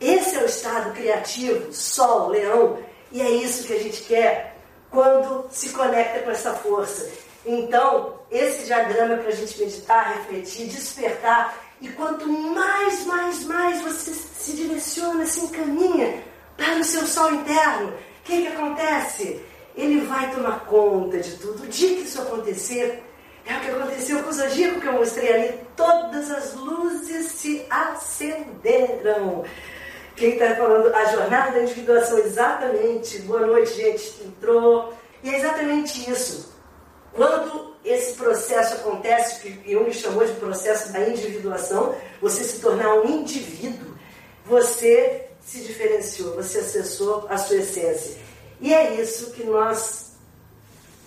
Esse 0.00 0.36
é 0.36 0.42
o 0.42 0.46
estado 0.46 0.94
criativo, 0.94 1.70
Sol, 1.70 2.28
Leão, 2.28 2.78
e 3.12 3.20
é 3.20 3.30
isso 3.30 3.66
que 3.66 3.74
a 3.74 3.78
gente 3.78 4.02
quer 4.04 4.56
quando 4.90 5.46
se 5.50 5.68
conecta 5.68 6.20
com 6.20 6.30
essa 6.30 6.54
força. 6.54 7.10
Então, 7.44 8.20
esse 8.30 8.64
diagrama 8.64 9.14
é 9.14 9.16
para 9.18 9.28
a 9.28 9.34
gente 9.34 9.60
meditar, 9.60 10.14
refletir, 10.16 10.68
despertar, 10.68 11.58
e 11.78 11.88
quanto 11.88 12.26
mais, 12.26 13.04
mais, 13.04 13.44
mais 13.44 13.82
você 13.82 14.12
se 14.14 14.52
direciona, 14.52 15.26
se 15.26 15.40
encaminha 15.40 16.22
para 16.56 16.76
o 16.76 16.84
seu 16.84 17.06
sol 17.06 17.34
interno, 17.34 17.88
o 17.88 18.22
que, 18.24 18.42
que 18.42 18.48
acontece? 18.48 19.44
Ele 19.76 20.00
vai 20.02 20.30
tomar 20.34 20.66
conta 20.66 21.18
de 21.18 21.36
tudo. 21.36 21.64
O 21.64 21.66
dia 21.66 21.96
que 21.96 22.02
isso 22.02 22.20
acontecer, 22.20 23.02
é 23.44 23.56
o 23.56 23.60
que 23.60 23.70
aconteceu 23.70 24.22
com 24.22 24.30
o 24.30 24.32
Zodíaco 24.32 24.80
que 24.80 24.86
eu 24.86 24.92
mostrei 24.92 25.32
ali. 25.32 25.60
Todas 25.76 26.30
as 26.30 26.54
luzes 26.54 27.32
se 27.32 27.66
acenderam. 27.68 29.44
Quem 30.14 30.34
está 30.34 30.54
falando? 30.54 30.94
A 30.94 31.04
jornada 31.06 31.52
da 31.52 31.62
individuação, 31.62 32.18
exatamente. 32.18 33.18
Boa 33.20 33.46
noite, 33.46 33.74
gente. 33.74 34.22
Entrou. 34.24 34.94
E 35.22 35.30
é 35.30 35.38
exatamente 35.38 36.08
isso. 36.10 36.52
Quando 37.12 37.74
esse 37.84 38.14
processo 38.14 38.74
acontece, 38.74 39.40
que 39.40 39.72
Jung 39.72 39.92
chamou 39.92 40.24
de 40.24 40.32
processo 40.34 40.92
da 40.92 41.00
individuação, 41.08 41.94
você 42.20 42.44
se 42.44 42.60
tornar 42.60 42.94
um 42.94 43.08
indivíduo, 43.08 43.92
você 44.46 45.26
se 45.40 45.60
diferenciou, 45.62 46.36
você 46.36 46.58
acessou 46.58 47.26
a 47.28 47.36
sua 47.36 47.56
essência. 47.56 48.21
E 48.62 48.72
é 48.72 48.94
isso 48.94 49.32
que 49.32 49.42
nós 49.42 50.12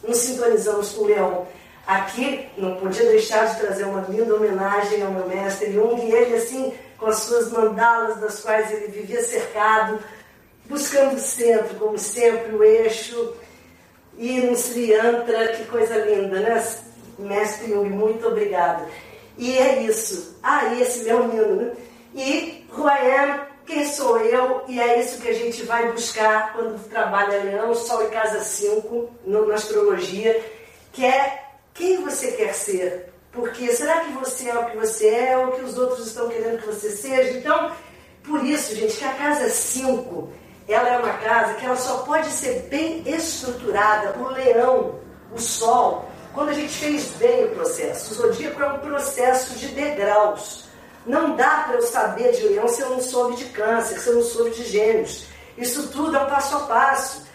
nos 0.06 0.18
sintonizamos 0.18 0.92
com 0.92 1.06
o 1.06 1.08
Leão. 1.08 1.48
Aqui, 1.88 2.50
não 2.58 2.76
podia 2.76 3.06
deixar 3.06 3.46
de 3.46 3.62
trazer 3.62 3.86
uma 3.86 4.02
linda 4.02 4.36
homenagem 4.36 5.02
ao 5.02 5.12
meu 5.12 5.26
mestre 5.26 5.72
Jung, 5.72 6.02
e 6.04 6.12
ele, 6.12 6.36
assim, 6.36 6.74
com 6.98 7.06
as 7.06 7.20
suas 7.20 7.52
mandalas, 7.52 8.20
das 8.20 8.42
quais 8.42 8.70
ele 8.72 8.88
vivia 8.88 9.24
cercado, 9.24 10.00
buscando 10.66 11.16
o 11.16 11.20
centro, 11.20 11.76
como 11.76 11.98
sempre, 11.98 12.54
o 12.54 12.62
eixo, 12.62 13.34
e 14.18 14.42
no 14.42 14.56
Sri 14.56 14.92
Yantra, 14.92 15.50
que 15.50 15.66
coisa 15.66 15.96
linda, 15.98 16.42
né? 16.42 16.68
Mestre 17.18 17.70
Jung, 17.70 17.90
muito 17.90 18.28
obrigado. 18.28 18.86
E 19.38 19.58
é 19.58 19.82
isso. 19.84 20.38
Ah, 20.44 20.74
e 20.74 20.82
esse 20.82 21.04
meu 21.04 21.22
lindo, 21.28 21.56
né? 21.56 21.72
E 22.14 22.66
Am 22.70 23.55
quem 23.66 23.86
sou 23.88 24.20
eu? 24.20 24.64
E 24.68 24.80
é 24.80 25.00
isso 25.00 25.22
que 25.22 25.28
a 25.28 25.34
gente 25.34 25.64
vai 25.64 25.92
buscar 25.92 26.54
quando 26.54 26.88
trabalha 26.90 27.44
Leão, 27.44 27.74
Sol 27.74 28.04
e 28.04 28.10
Casa 28.10 28.42
5 28.42 29.10
no, 29.26 29.48
na 29.48 29.56
astrologia, 29.56 30.44
que 30.94 31.04
é 31.04 31.44
quem 31.74 32.04
você 32.04 32.32
quer 32.32 32.54
ser. 32.54 33.14
Porque 33.32 33.70
será 33.72 34.02
que 34.02 34.12
você 34.14 34.50
é 34.50 34.58
o 34.58 34.66
que 34.68 34.78
você 34.78 35.10
é 35.10 35.38
ou 35.38 35.52
que 35.52 35.62
os 35.62 35.78
outros 35.78 36.08
estão 36.08 36.30
querendo 36.30 36.60
que 36.60 36.68
você 36.68 36.90
seja? 36.90 37.38
Então, 37.38 37.72
por 38.24 38.46
isso, 38.46 38.76
gente, 38.76 38.96
que 38.96 39.04
a 39.04 39.14
casa 39.14 39.50
5, 39.50 40.30
ela 40.68 40.90
é 40.90 40.98
uma 40.98 41.14
casa 41.14 41.56
que 41.56 41.66
ela 41.66 41.76
só 41.76 42.00
pode 42.00 42.30
ser 42.30 42.68
bem 42.70 43.04
estruturada. 43.06 44.18
O 44.18 44.30
leão, 44.30 45.00
o 45.34 45.40
sol, 45.40 46.10
quando 46.34 46.50
a 46.50 46.54
gente 46.54 46.74
fez 46.74 47.08
bem 47.18 47.46
o 47.46 47.50
processo. 47.52 48.12
O 48.12 48.16
zodíaco 48.16 48.62
é 48.62 48.68
um 48.74 48.80
processo 48.80 49.56
de 49.56 49.68
degraus. 49.70 50.65
Não 51.06 51.36
dá 51.36 51.66
para 51.68 51.76
eu 51.76 51.82
saber 51.84 52.32
de 52.32 52.48
leão 52.48 52.68
se 52.68 52.82
eu 52.82 52.90
não 52.90 53.00
soube 53.00 53.36
de 53.36 53.46
câncer, 53.46 54.00
se 54.00 54.10
eu 54.10 54.16
não 54.16 54.24
soube 54.24 54.50
de 54.52 54.64
gêmeos. 54.64 55.28
Isso 55.58 55.90
tudo 55.90 56.18
é 56.18 56.20
um 56.20 56.30
passo 56.30 56.56
a 56.58 56.60
passo. 56.62 57.26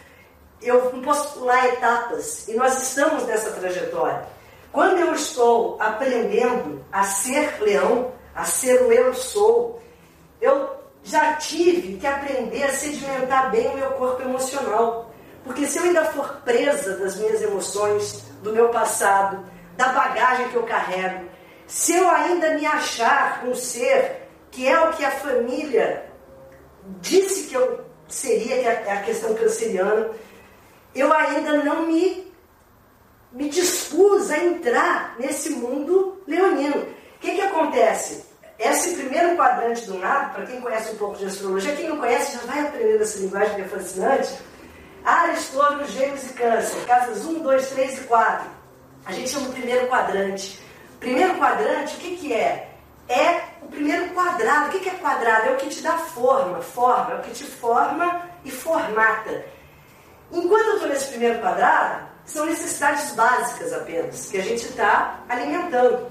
Eu 0.61 0.93
não 0.93 1.01
posso 1.03 1.39
pular 1.39 1.69
etapas. 1.69 2.49
E 2.49 2.55
nós 2.55 2.83
estamos 2.83 3.25
nessa 3.25 3.51
trajetória. 3.53 4.27
Quando 4.73 4.99
eu 4.99 5.15
estou 5.15 5.77
aprendendo 5.81 6.85
a 6.93 7.05
ser 7.05 7.63
leão, 7.63 8.13
a 8.35 8.45
ser 8.45 8.83
o 8.83 8.93
eu 8.93 9.15
sou, 9.15 9.81
eu 10.41 10.71
já 11.03 11.35
tive 11.35 11.97
que 11.97 12.07
aprender 12.07 12.65
a 12.65 12.73
sedimentar 12.73 13.51
bem 13.51 13.69
o 13.69 13.77
meu 13.77 13.91
corpo 13.93 14.23
emocional. 14.23 15.11
Porque 15.45 15.67
se 15.67 15.79
eu 15.79 15.85
ainda 15.85 16.05
for 16.07 16.41
presa 16.45 16.97
das 16.99 17.17
minhas 17.17 17.41
emoções, 17.41 18.23
do 18.43 18.53
meu 18.53 18.69
passado, 18.69 19.45
da 19.77 19.89
bagagem 19.89 20.49
que 20.49 20.57
eu 20.57 20.65
carrego, 20.65 21.27
se 21.71 21.95
eu 21.95 22.11
ainda 22.11 22.55
me 22.55 22.67
achar 22.67 23.45
um 23.47 23.55
ser 23.55 24.27
que 24.51 24.67
é 24.67 24.79
o 24.81 24.93
que 24.93 25.05
a 25.05 25.11
família 25.13 26.05
disse 27.01 27.47
que 27.47 27.55
eu 27.55 27.85
seria, 28.09 28.57
que 28.61 28.67
é 28.89 28.93
a 28.93 29.03
questão 29.03 29.33
canceriana, 29.35 30.11
eu 30.93 31.13
ainda 31.13 31.63
não 31.63 31.87
me, 31.87 32.35
me 33.31 33.49
dispus 33.49 34.33
a 34.33 34.39
entrar 34.39 35.15
nesse 35.21 35.51
mundo 35.51 36.21
leonino. 36.27 36.77
O 36.77 37.19
que, 37.21 37.37
que 37.37 37.41
acontece? 37.41 38.25
Esse 38.59 38.97
primeiro 38.97 39.37
quadrante 39.37 39.87
do 39.87 39.97
nada, 39.97 40.31
para 40.31 40.47
quem 40.47 40.61
conhece 40.61 40.91
um 40.91 40.97
pouco 40.97 41.19
de 41.19 41.27
astrologia, 41.27 41.77
quem 41.77 41.89
não 41.89 41.99
conhece 41.99 42.37
já 42.37 42.53
vai 42.53 42.67
aprender 42.67 43.01
essa 43.01 43.21
linguagem 43.21 43.55
que 43.55 43.61
é 43.61 43.69
fascinante. 43.69 44.35
Ares, 45.05 45.49
Touro, 45.51 45.87
Gêmeos 45.87 46.29
e 46.29 46.33
Câncer, 46.33 46.85
casas 46.85 47.25
1, 47.25 47.39
2, 47.39 47.69
3 47.69 47.99
e 47.99 48.01
4. 48.03 48.51
A 49.07 49.13
gente 49.13 49.31
chama 49.31 49.49
o 49.49 49.53
primeiro 49.53 49.87
quadrante. 49.87 50.69
Primeiro 51.01 51.35
quadrante, 51.37 51.97
o 51.97 51.99
que, 51.99 52.17
que 52.17 52.33
é? 52.35 52.69
É 53.09 53.41
o 53.63 53.67
primeiro 53.67 54.11
quadrado. 54.11 54.69
O 54.69 54.71
que, 54.71 54.81
que 54.81 54.91
é 54.91 54.95
quadrado? 54.95 55.49
É 55.49 55.53
o 55.53 55.57
que 55.57 55.69
te 55.71 55.83
dá 55.83 55.97
forma, 55.97 56.61
forma, 56.61 57.15
é 57.15 57.17
o 57.17 57.23
que 57.23 57.33
te 57.33 57.45
forma 57.45 58.29
e 58.45 58.51
formata. 58.51 59.45
Enquanto 60.31 60.67
eu 60.67 60.75
estou 60.75 60.89
nesse 60.89 61.09
primeiro 61.09 61.41
quadrado, 61.41 62.07
são 62.25 62.47
necessidades 62.47 63.13
básicas 63.13 63.73
apenas, 63.73 64.31
que 64.31 64.39
a 64.39 64.43
gente 64.43 64.67
está 64.67 65.21
alimentando. 65.29 66.07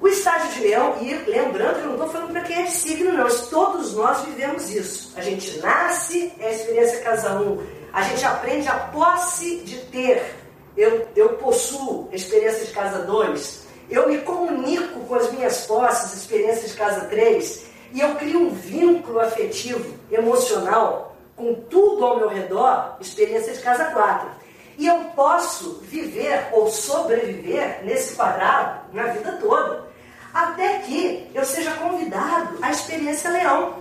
O 0.00 0.08
estágio 0.08 0.50
de 0.50 0.60
leão, 0.66 0.96
e 1.00 1.14
lembrando 1.30 1.74
que 1.74 1.80
eu 1.82 1.86
não 1.86 1.92
estou 1.92 2.08
falando 2.08 2.32
para 2.32 2.40
quem 2.40 2.62
é 2.62 2.66
signo, 2.66 3.12
não, 3.12 3.28
todos 3.48 3.94
nós 3.94 4.22
vivemos 4.22 4.68
isso. 4.68 5.12
A 5.16 5.20
gente 5.20 5.60
nasce, 5.60 6.32
é 6.40 6.48
a 6.48 6.52
experiência 6.52 7.00
casa 7.02 7.34
1, 7.40 7.42
um. 7.42 7.66
a 7.92 8.02
gente 8.02 8.24
aprende 8.24 8.66
a 8.66 8.74
posse 8.74 9.58
de 9.58 9.76
ter. 9.82 10.34
Eu, 10.76 11.06
eu 11.14 11.34
possuo 11.34 12.08
experiência 12.10 12.64
de 12.64 12.72
casa 12.72 13.04
2, 13.04 13.61
eu 13.90 14.08
me 14.08 14.18
comunico 14.18 15.00
com 15.00 15.14
as 15.14 15.30
minhas 15.32 15.66
posses, 15.66 16.14
experiência 16.14 16.68
de 16.68 16.74
casa 16.74 17.06
3, 17.06 17.66
e 17.92 18.00
eu 18.00 18.14
crio 18.14 18.40
um 18.40 18.50
vínculo 18.50 19.20
afetivo, 19.20 19.94
emocional, 20.10 21.16
com 21.36 21.54
tudo 21.54 22.04
ao 22.04 22.18
meu 22.18 22.28
redor, 22.28 22.96
experiência 23.00 23.52
de 23.52 23.60
casa 23.60 23.86
4. 23.86 24.28
E 24.78 24.86
eu 24.86 24.98
posso 25.14 25.80
viver 25.82 26.48
ou 26.52 26.68
sobreviver 26.68 27.84
nesse 27.84 28.14
quadrado 28.14 28.80
na 28.92 29.08
vida 29.08 29.32
toda 29.32 29.92
até 30.32 30.78
que 30.78 31.30
eu 31.34 31.44
seja 31.44 31.72
convidado 31.72 32.58
à 32.62 32.70
experiência 32.70 33.30
leão, 33.30 33.74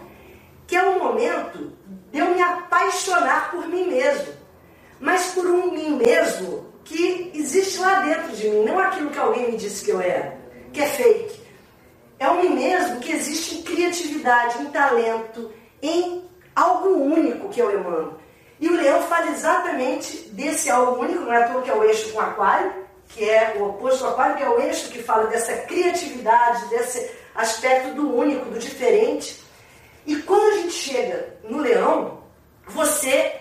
que 0.67 0.75
é 0.75 0.83
o 0.83 0.99
momento 0.99 1.71
de 2.11 2.19
eu 2.19 2.35
me 2.35 2.41
apaixonar 2.41 3.51
por 3.51 3.67
mim 3.67 3.87
mesmo, 3.87 4.33
mas 4.99 5.27
por 5.27 5.45
um 5.45 5.71
mim 5.71 5.95
mesmo 5.95 6.70
que 6.83 7.31
existe 7.33 7.79
lá 7.79 8.01
dentro 8.01 8.35
de 8.35 8.49
mim, 8.49 8.65
não 8.65 8.79
aquilo 8.79 9.09
que 9.09 9.19
alguém 9.19 9.51
me 9.51 9.57
disse 9.57 9.85
que 9.85 9.91
eu 9.91 10.01
era, 10.01 10.37
que 10.73 10.81
é 10.81 10.85
fake. 10.85 11.41
É 12.19 12.29
um 12.29 12.41
mim 12.41 12.49
mesmo 12.49 12.99
que 12.99 13.11
existe 13.11 13.55
em 13.55 13.61
criatividade, 13.63 14.61
em 14.61 14.65
talento, 14.65 15.51
em 15.81 16.23
algo 16.55 16.89
único 16.89 17.49
que 17.49 17.59
eu 17.59 17.71
emano. 17.71 18.19
E 18.59 18.69
o 18.69 18.75
leão 18.75 19.01
fala 19.03 19.31
exatamente 19.31 20.29
desse 20.29 20.69
algo 20.69 21.01
único, 21.01 21.21
não 21.21 21.33
é 21.33 21.47
toa 21.47 21.63
que 21.63 21.71
é 21.71 21.73
o 21.73 21.83
eixo 21.83 22.11
com 22.11 22.19
aquário, 22.19 22.71
que 23.07 23.27
é 23.27 23.55
o 23.57 23.69
oposto 23.69 24.05
ao 24.05 24.11
aquário, 24.11 24.37
que 24.37 24.43
é 24.43 24.49
o 24.49 24.61
eixo 24.61 24.89
que 24.89 25.01
fala 25.01 25.27
dessa 25.27 25.55
criatividade, 25.63 26.67
desse 26.67 27.11
aspecto 27.33 27.95
do 27.95 28.15
único, 28.15 28.45
do 28.49 28.59
diferente. 28.59 29.41
E 30.05 30.15
quando 30.17 30.51
a 30.51 30.57
gente 30.57 30.73
chega 30.73 31.35
no 31.43 31.57
leão, 31.57 32.21
você 32.67 33.40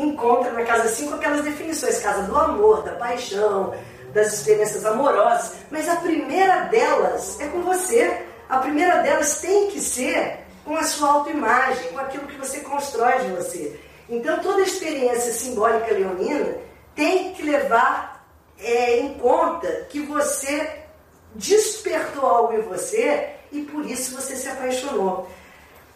encontra 0.00 0.52
na 0.52 0.64
casa 0.64 0.88
5 0.88 1.14
aquelas 1.14 1.42
definições, 1.42 2.00
casa 2.00 2.22
do 2.22 2.36
amor, 2.36 2.82
da 2.82 2.92
paixão, 2.92 3.74
das 4.12 4.32
experiências 4.32 4.84
amorosas, 4.84 5.54
mas 5.70 5.88
a 5.88 5.96
primeira 5.96 6.64
delas 6.64 7.38
é 7.40 7.46
com 7.48 7.62
você. 7.62 8.24
A 8.48 8.58
primeira 8.58 8.96
delas 9.02 9.40
tem 9.40 9.70
que 9.70 9.80
ser 9.80 10.40
com 10.64 10.76
a 10.76 10.82
sua 10.82 11.10
autoimagem, 11.12 11.92
com 11.92 11.98
aquilo 11.98 12.26
que 12.26 12.36
você 12.36 12.60
constrói 12.60 13.20
de 13.20 13.28
você. 13.28 13.80
Então 14.08 14.40
toda 14.40 14.62
experiência 14.62 15.32
simbólica 15.32 15.94
leonina 15.94 16.56
tem 16.94 17.32
que 17.32 17.42
levar 17.42 18.26
é, 18.58 18.98
em 18.98 19.14
conta 19.14 19.86
que 19.88 20.00
você 20.00 20.80
despertou 21.34 22.26
algo 22.26 22.54
em 22.54 22.62
você 22.62 23.30
e 23.52 23.62
por 23.62 23.86
isso 23.86 24.14
você 24.14 24.34
se 24.34 24.48
apaixonou. 24.48 25.28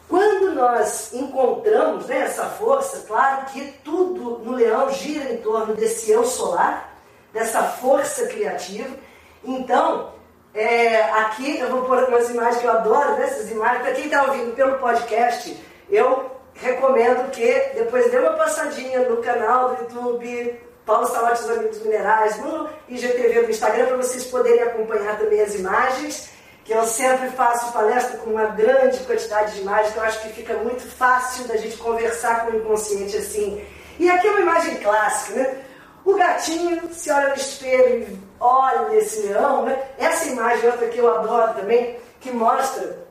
Quando 0.09 0.55
nós 0.55 1.13
encontramos 1.13 2.07
né, 2.07 2.21
essa 2.21 2.45
força, 2.45 3.05
claro 3.07 3.47
que 3.47 3.73
tudo 3.83 4.39
no 4.39 4.53
leão 4.53 4.91
gira 4.91 5.33
em 5.33 5.39
torno 5.39 5.75
desse 5.75 6.11
eu 6.11 6.25
solar, 6.25 6.95
dessa 7.33 7.63
força 7.63 8.27
criativa. 8.27 8.95
Então, 9.43 10.13
é, 10.55 11.03
aqui 11.03 11.59
eu 11.59 11.69
vou 11.69 11.83
pôr 11.83 12.05
umas 12.05 12.31
imagens 12.31 12.59
que 12.59 12.67
eu 12.67 12.73
adoro, 12.73 13.17
né, 13.17 13.25
essas 13.25 13.51
imagens. 13.51 13.83
Para 13.83 13.93
quem 13.93 14.05
está 14.05 14.25
ouvindo 14.25 14.55
pelo 14.55 14.79
podcast, 14.79 15.59
eu 15.91 16.31
recomendo 16.55 17.31
que 17.31 17.73
depois 17.75 18.11
dê 18.11 18.19
uma 18.19 18.35
passadinha 18.35 19.09
no 19.09 19.17
canal 19.19 19.71
do 19.71 19.83
YouTube 19.83 20.61
Paulo 20.87 21.07
Salate 21.07 21.43
dos 21.43 21.51
Amigos 21.51 21.83
Minerais 21.83 22.39
no 22.39 22.69
IGTV 22.89 23.45
do 23.45 23.51
Instagram 23.51 23.87
para 23.87 23.97
vocês 23.97 24.25
poderem 24.27 24.63
acompanhar 24.63 25.19
também 25.19 25.41
as 25.41 25.55
imagens, 25.55 26.31
que 26.65 26.73
eu 26.73 26.85
sempre 26.87 27.29
faço 27.31 27.73
palestra 27.73 28.19
com 28.19 28.31
uma 28.31 28.47
grande 28.47 28.99
quantidade 29.01 29.55
de 29.55 29.61
imagens, 29.61 29.91
então 29.91 30.03
acho 30.03 30.23
que 30.23 30.31
fica 30.31 30.55
muito 30.55 30.83
fácil 30.83 31.47
da 31.47 31.57
gente 31.59 31.77
conversar 31.77 32.47
com 32.47 32.53
o 32.53 32.57
inconsciente 32.57 33.17
assim. 33.17 33.65
E 33.99 34.11
aqui 34.11 34.27
é 34.27 34.31
uma 34.31 34.41
imagem 34.41 34.77
clássica, 34.77 35.39
né? 35.39 35.63
O 36.05 36.15
gatinho 36.15 36.93
se 36.93 37.11
olha 37.11 37.29
no 37.29 37.35
espelho 37.35 38.03
e 38.03 38.19
olha 38.41 38.97
esse 38.97 39.27
leão, 39.27 39.65
né? 39.65 39.83
Essa 39.99 40.29
imagem, 40.29 40.69
outra 40.71 40.89
que 40.89 40.99
eu 40.99 41.15
adoro 41.15 41.55
também, 41.55 41.99
que 42.21 42.31
mostra, 42.31 43.07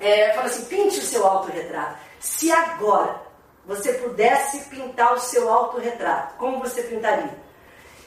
é, 0.00 0.32
fala 0.32 0.46
assim, 0.46 0.64
pinte 0.64 0.98
o 0.98 1.02
seu 1.02 1.24
autorretrato. 1.24 1.98
Se 2.18 2.50
agora 2.50 3.20
você 3.64 3.92
pudesse 3.94 4.68
pintar 4.68 5.14
o 5.14 5.20
seu 5.20 5.48
autorretrato, 5.48 6.34
como 6.38 6.60
você 6.60 6.82
pintaria? 6.82 7.45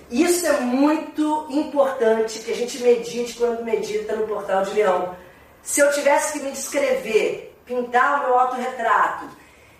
Isso 0.09 0.47
é 0.47 0.59
muito 0.59 1.45
importante 1.49 2.39
que 2.39 2.51
a 2.51 2.55
gente 2.55 2.81
medite 2.81 3.37
quando 3.37 3.63
medita 3.63 4.15
no 4.15 4.27
Portal 4.27 4.63
de 4.63 4.71
Leão. 4.71 5.15
Se 5.61 5.81
eu 5.81 5.91
tivesse 5.91 6.33
que 6.33 6.45
me 6.45 6.51
descrever, 6.51 7.55
pintar 7.65 8.19
o 8.19 8.23
meu 8.25 8.39
autorretrato, 8.39 9.25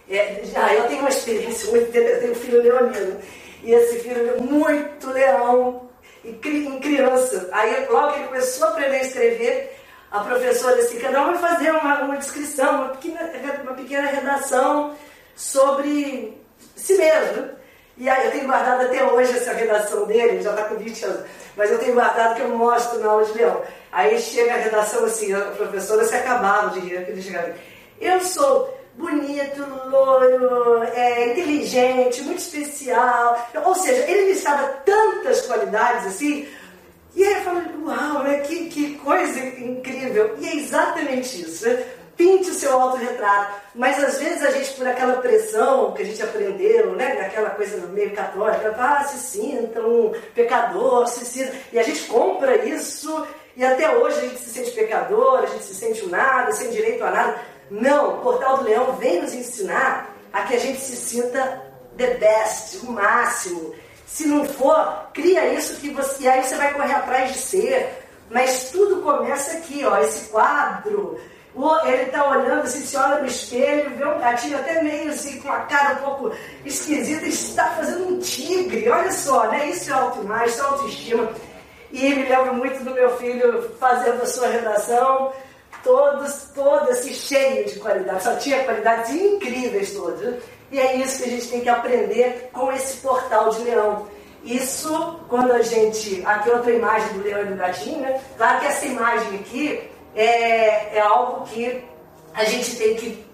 é, 0.08 0.42
já 0.44 0.74
eu 0.74 0.88
tenho 0.88 1.02
uma 1.02 1.10
experiência 1.10 1.72
muito 1.72 1.96
eu 1.96 2.20
tenho 2.20 2.32
um 2.32 2.36
filho 2.36 2.62
leonino, 2.62 3.20
e 3.64 3.72
esse 3.72 4.00
filho 4.00 4.36
é 4.36 4.40
muito 4.40 5.10
leão, 5.10 5.90
e 6.24 6.30
em 6.30 6.80
criança. 6.80 7.50
Aí 7.52 7.88
logo 7.90 8.14
que 8.14 8.20
ele 8.20 8.28
começou 8.28 8.68
a 8.68 8.70
aprender 8.72 8.98
a 8.98 9.02
escrever, 9.02 9.80
a 10.12 10.20
professora 10.22 10.76
disse, 10.76 10.98
cada 10.98 11.22
um 11.22 11.34
vai 11.34 11.38
fazer 11.38 11.72
uma, 11.72 12.02
uma 12.02 12.18
descrição, 12.18 12.84
uma 12.84 12.90
pequena, 12.90 13.32
uma 13.64 13.74
pequena 13.74 14.08
redação 14.08 14.96
sobre 15.36 16.38
si 16.76 16.96
mesmo. 16.98 17.59
E 18.00 18.08
aí 18.08 18.28
eu 18.28 18.32
tenho 18.32 18.46
guardado 18.46 18.86
até 18.86 19.04
hoje 19.04 19.36
essa 19.36 19.52
redação 19.52 20.06
dele, 20.06 20.42
já 20.42 20.52
está 20.52 20.64
com 20.64 20.76
20 20.76 21.06
anos, 21.06 21.26
mas 21.58 21.70
eu 21.70 21.78
tenho 21.80 21.94
guardado 21.94 22.36
que 22.36 22.42
eu 22.42 22.58
mostro 22.58 22.98
na 23.00 23.10
aula 23.10 23.26
de 23.26 23.34
leão. 23.34 23.62
Aí 23.92 24.18
chega 24.20 24.54
a 24.54 24.58
redação 24.58 25.04
assim, 25.04 25.34
a 25.34 25.42
professora 25.42 26.06
se 26.06 26.16
acabava 26.16 26.70
de 26.70 26.80
rir, 26.80 26.98
aquele 26.98 27.22
chegava. 27.22 27.54
Eu 28.00 28.22
sou 28.22 28.74
bonito, 28.96 29.66
loiro, 29.90 30.84
é, 30.94 31.32
inteligente, 31.32 32.22
muito 32.22 32.40
especial. 32.40 33.50
Ou 33.66 33.76
seja, 33.76 34.10
ele 34.10 34.28
me 34.28 34.32
estava 34.32 34.66
tantas 34.86 35.42
qualidades 35.42 36.08
assim, 36.08 36.48
e 37.16 37.24
aí 37.26 37.34
eu 37.34 37.42
falo, 37.42 37.62
uau, 37.86 38.24
né? 38.24 38.38
que, 38.40 38.70
que 38.70 38.96
coisa 39.00 39.40
incrível. 39.40 40.38
E 40.40 40.48
é 40.48 40.56
exatamente 40.56 41.42
isso. 41.42 41.68
Né? 41.68 41.84
Pinte 42.20 42.50
o 42.50 42.54
seu 42.54 42.74
autorretrato. 42.74 43.62
Mas 43.74 44.04
às 44.04 44.20
vezes 44.20 44.44
a 44.44 44.52
gente, 44.52 44.74
por 44.74 44.86
aquela 44.86 45.22
pressão 45.22 45.94
que 45.94 46.02
a 46.02 46.06
gente 46.06 46.22
aprendeu, 46.22 46.94
né, 46.94 47.14
naquela 47.14 47.52
coisa 47.52 47.78
meio 47.88 48.14
católica, 48.14 48.76
ah, 48.78 49.06
se 49.06 49.20
sinta 49.20 49.80
um 49.80 50.12
pecador, 50.36 51.08
se 51.08 51.24
sinta. 51.24 51.54
E 51.72 51.80
a 51.80 51.84
gente 51.84 52.02
compra 52.08 52.58
isso 52.66 53.26
e 53.56 53.64
até 53.64 53.96
hoje 53.96 54.18
a 54.18 54.22
gente 54.22 54.40
se 54.42 54.50
sente 54.50 54.72
pecador, 54.72 55.40
a 55.40 55.46
gente 55.46 55.64
se 55.64 55.74
sente 55.74 56.06
nada, 56.08 56.52
sem 56.52 56.70
direito 56.72 57.06
a 57.06 57.10
nada. 57.10 57.42
Não, 57.72 58.16
o 58.16 58.22
Portal 58.22 58.58
do 58.58 58.64
Leão 58.66 58.98
vem 58.98 59.22
nos 59.22 59.34
ensinar 59.34 60.14
a 60.34 60.42
que 60.42 60.56
a 60.56 60.60
gente 60.60 60.82
se 60.82 60.98
sinta 60.98 61.64
the 61.96 62.16
best, 62.16 62.86
o 62.86 62.92
máximo. 62.92 63.74
Se 64.06 64.28
não 64.28 64.44
for, 64.44 65.10
cria 65.14 65.54
isso 65.54 65.80
que 65.80 65.90
você. 65.92 66.24
E 66.24 66.28
aí 66.28 66.44
você 66.44 66.56
vai 66.56 66.74
correr 66.74 66.96
atrás 66.96 67.32
de 67.32 67.38
ser. 67.38 67.90
Mas 68.30 68.72
tudo 68.72 69.02
começa 69.02 69.58
aqui, 69.58 69.86
ó, 69.86 69.98
esse 69.98 70.30
quadro 70.30 71.18
ele 71.86 72.04
está 72.04 72.30
olhando, 72.30 72.62
assim, 72.62 72.86
se 72.86 72.96
olha 72.96 73.22
no 73.22 73.26
espelho, 73.26 73.90
vê 73.96 74.06
um 74.06 74.20
gatinho 74.20 74.58
até 74.58 74.82
meio 74.84 75.10
assim, 75.10 75.42
com 75.42 75.52
a 75.52 75.60
cara 75.62 75.96
um 75.96 76.04
pouco 76.04 76.36
esquisita, 76.64 77.26
está 77.26 77.66
fazendo 77.72 78.08
um 78.08 78.20
tigre. 78.20 78.88
Olha 78.90 79.12
só, 79.12 79.48
né? 79.48 79.70
Isso 79.70 79.90
é 79.90 79.94
autoimagem, 79.94 80.48
isso 80.48 80.62
é 80.62 80.66
autoestima. 80.66 81.30
E 81.92 82.10
me 82.10 82.24
lembro 82.24 82.54
muito 82.54 82.84
do 82.84 82.92
meu 82.92 83.18
filho 83.18 83.76
fazendo 83.80 84.22
a 84.22 84.26
sua 84.28 84.48
redação, 84.48 85.34
todos, 85.84 86.50
todos 86.54 86.90
assim, 86.90 87.14
cheio 87.14 87.66
de 87.66 87.80
qualidade, 87.80 88.24
só 88.24 88.36
tinha 88.36 88.64
qualidades 88.64 89.10
incríveis 89.10 89.92
todas. 89.94 90.36
E 90.72 90.80
é 90.80 90.98
isso 90.98 91.24
que 91.24 91.30
a 91.30 91.32
gente 91.32 91.48
tem 91.48 91.62
que 91.62 91.70
aprender 91.70 92.50
com 92.54 92.72
esse 92.72 92.98
portal 92.98 93.50
de 93.50 93.64
leão. 93.64 94.08
Isso, 94.44 95.20
quando 95.28 95.52
a 95.52 95.62
gente. 95.62 96.24
Aqui 96.26 96.50
outra 96.50 96.72
imagem 96.72 97.14
do 97.14 97.24
leão 97.24 97.42
e 97.42 97.46
do 97.46 97.56
gatinho, 97.56 98.00
né? 98.00 98.22
Claro 98.38 98.60
que 98.60 98.68
essa 98.68 98.86
imagem 98.86 99.40
aqui 99.40 99.89
é, 100.16 100.98
é 100.98 101.00
algo 101.00 101.46
que 101.46 101.84
a 102.34 102.44
gente 102.44 102.76
tem 102.76 102.96
que. 102.96 103.30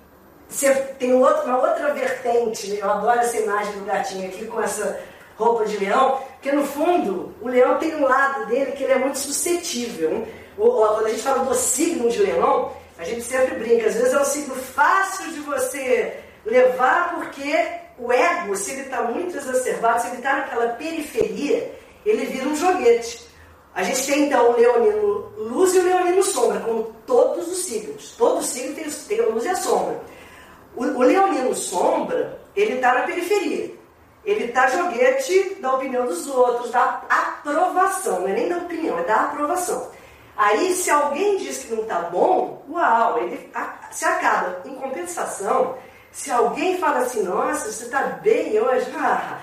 Ser, 0.48 0.74
tem 1.00 1.14
outro, 1.14 1.44
uma 1.46 1.58
outra 1.58 1.94
vertente, 1.94 2.68
né? 2.68 2.78
eu 2.80 2.90
adoro 2.90 3.20
essa 3.20 3.38
imagem 3.38 3.74
do 3.74 3.86
gatinho 3.86 4.28
aqui 4.28 4.46
com 4.46 4.62
essa 4.62 5.02
roupa 5.38 5.66
de 5.66 5.78
leão, 5.78 6.20
porque 6.34 6.52
no 6.52 6.66
fundo 6.66 7.34
o 7.42 7.48
leão 7.48 7.78
tem 7.80 7.96
um 7.96 8.04
lado 8.04 8.46
dele 8.46 8.72
que 8.74 8.84
ele 8.84 8.94
é 8.94 9.00
muito 9.00 9.18
suscetível. 9.18 10.26
Quando 10.56 11.06
a 11.06 11.10
gente 11.10 11.22
fala 11.22 11.44
do 11.44 11.54
signo 11.56 12.10
de 12.10 12.22
leão, 12.22 12.72
a 12.98 13.04
gente 13.04 13.24
sempre 13.24 13.56
brinca, 13.56 13.88
às 13.88 13.96
vezes 13.96 14.14
é 14.14 14.20
um 14.20 14.26
signo 14.26 14.56
fácil 14.56 15.34
de 15.34 15.40
você 15.42 16.20
levar 16.46 17.16
porque 17.16 17.68
o 17.98 18.12
ego, 18.12 18.56
se 18.56 18.72
ele 18.72 18.82
está 18.82 19.02
muito 19.02 19.36
exacerbado, 19.36 20.02
se 20.02 20.08
ele 20.08 20.18
está 20.18 20.38
naquela 20.38 20.70
periferia, 20.74 21.74
ele 22.06 22.26
vira 22.26 22.48
um 22.48 22.56
joguete. 22.56 23.28
A 23.76 23.84
gente 23.84 24.08
tem 24.08 24.24
então 24.24 24.52
o 24.52 24.56
leonino 24.56 25.34
luz 25.38 25.76
e 25.76 25.80
o 25.80 25.84
leonino 25.84 26.24
sombra, 26.24 26.62
como 26.62 26.96
todos 27.06 27.46
os 27.50 27.66
signos. 27.66 28.16
Todo 28.18 28.42
signo 28.42 28.74
tem, 28.74 28.90
tem 28.90 29.20
a 29.20 29.26
luz 29.26 29.44
e 29.44 29.50
a 29.50 29.56
sombra. 29.56 30.00
O, 30.78 30.84
o 30.86 31.04
leonino 31.04 31.54
sombra, 31.54 32.40
ele 32.56 32.76
está 32.76 32.94
na 32.94 33.02
periferia. 33.02 33.76
Ele 34.24 34.46
está 34.46 34.68
joguete 34.68 35.58
da 35.60 35.76
opinião 35.76 36.06
dos 36.08 36.26
outros, 36.28 36.72
da 36.72 37.04
aprovação, 37.08 38.22
não 38.22 38.30
é 38.30 38.34
nem 38.34 38.50
da 38.50 38.58
opinião, 38.58 38.98
é 38.98 39.04
da 39.04 39.16
aprovação. 39.26 39.92
Aí, 40.38 40.74
se 40.74 40.90
alguém 40.90 41.38
diz 41.38 41.66
que 41.66 41.74
não 41.74 41.84
está 41.84 42.00
bom, 42.00 42.66
uau, 42.70 43.20
ele 43.20 43.52
se 43.92 44.06
acaba. 44.06 44.62
Em 44.66 44.76
compensação, 44.76 45.78
se 46.12 46.32
alguém 46.32 46.78
fala 46.78 47.00
assim, 47.00 47.24
nossa, 47.24 47.72
você 47.72 47.86
está 47.86 48.02
bem 48.04 48.60
hoje, 48.60 48.90
ah, 48.98 49.40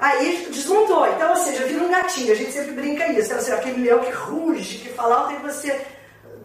aí 0.00 0.48
desmontou. 0.50 1.06
Então, 1.06 1.30
ou 1.30 1.36
seja, 1.36 1.64
vira 1.66 1.84
um 1.84 1.90
gatinho, 1.90 2.32
a 2.32 2.36
gente 2.36 2.52
sempre 2.52 2.72
brinca 2.72 3.06
isso. 3.12 3.32
Então, 3.32 3.54
aquele 3.54 3.82
leão 3.82 4.00
que 4.00 4.10
ruge, 4.10 4.78
que 4.78 4.88
fala 4.88 5.16
alto, 5.16 5.34
e 5.34 5.36
você 5.36 5.80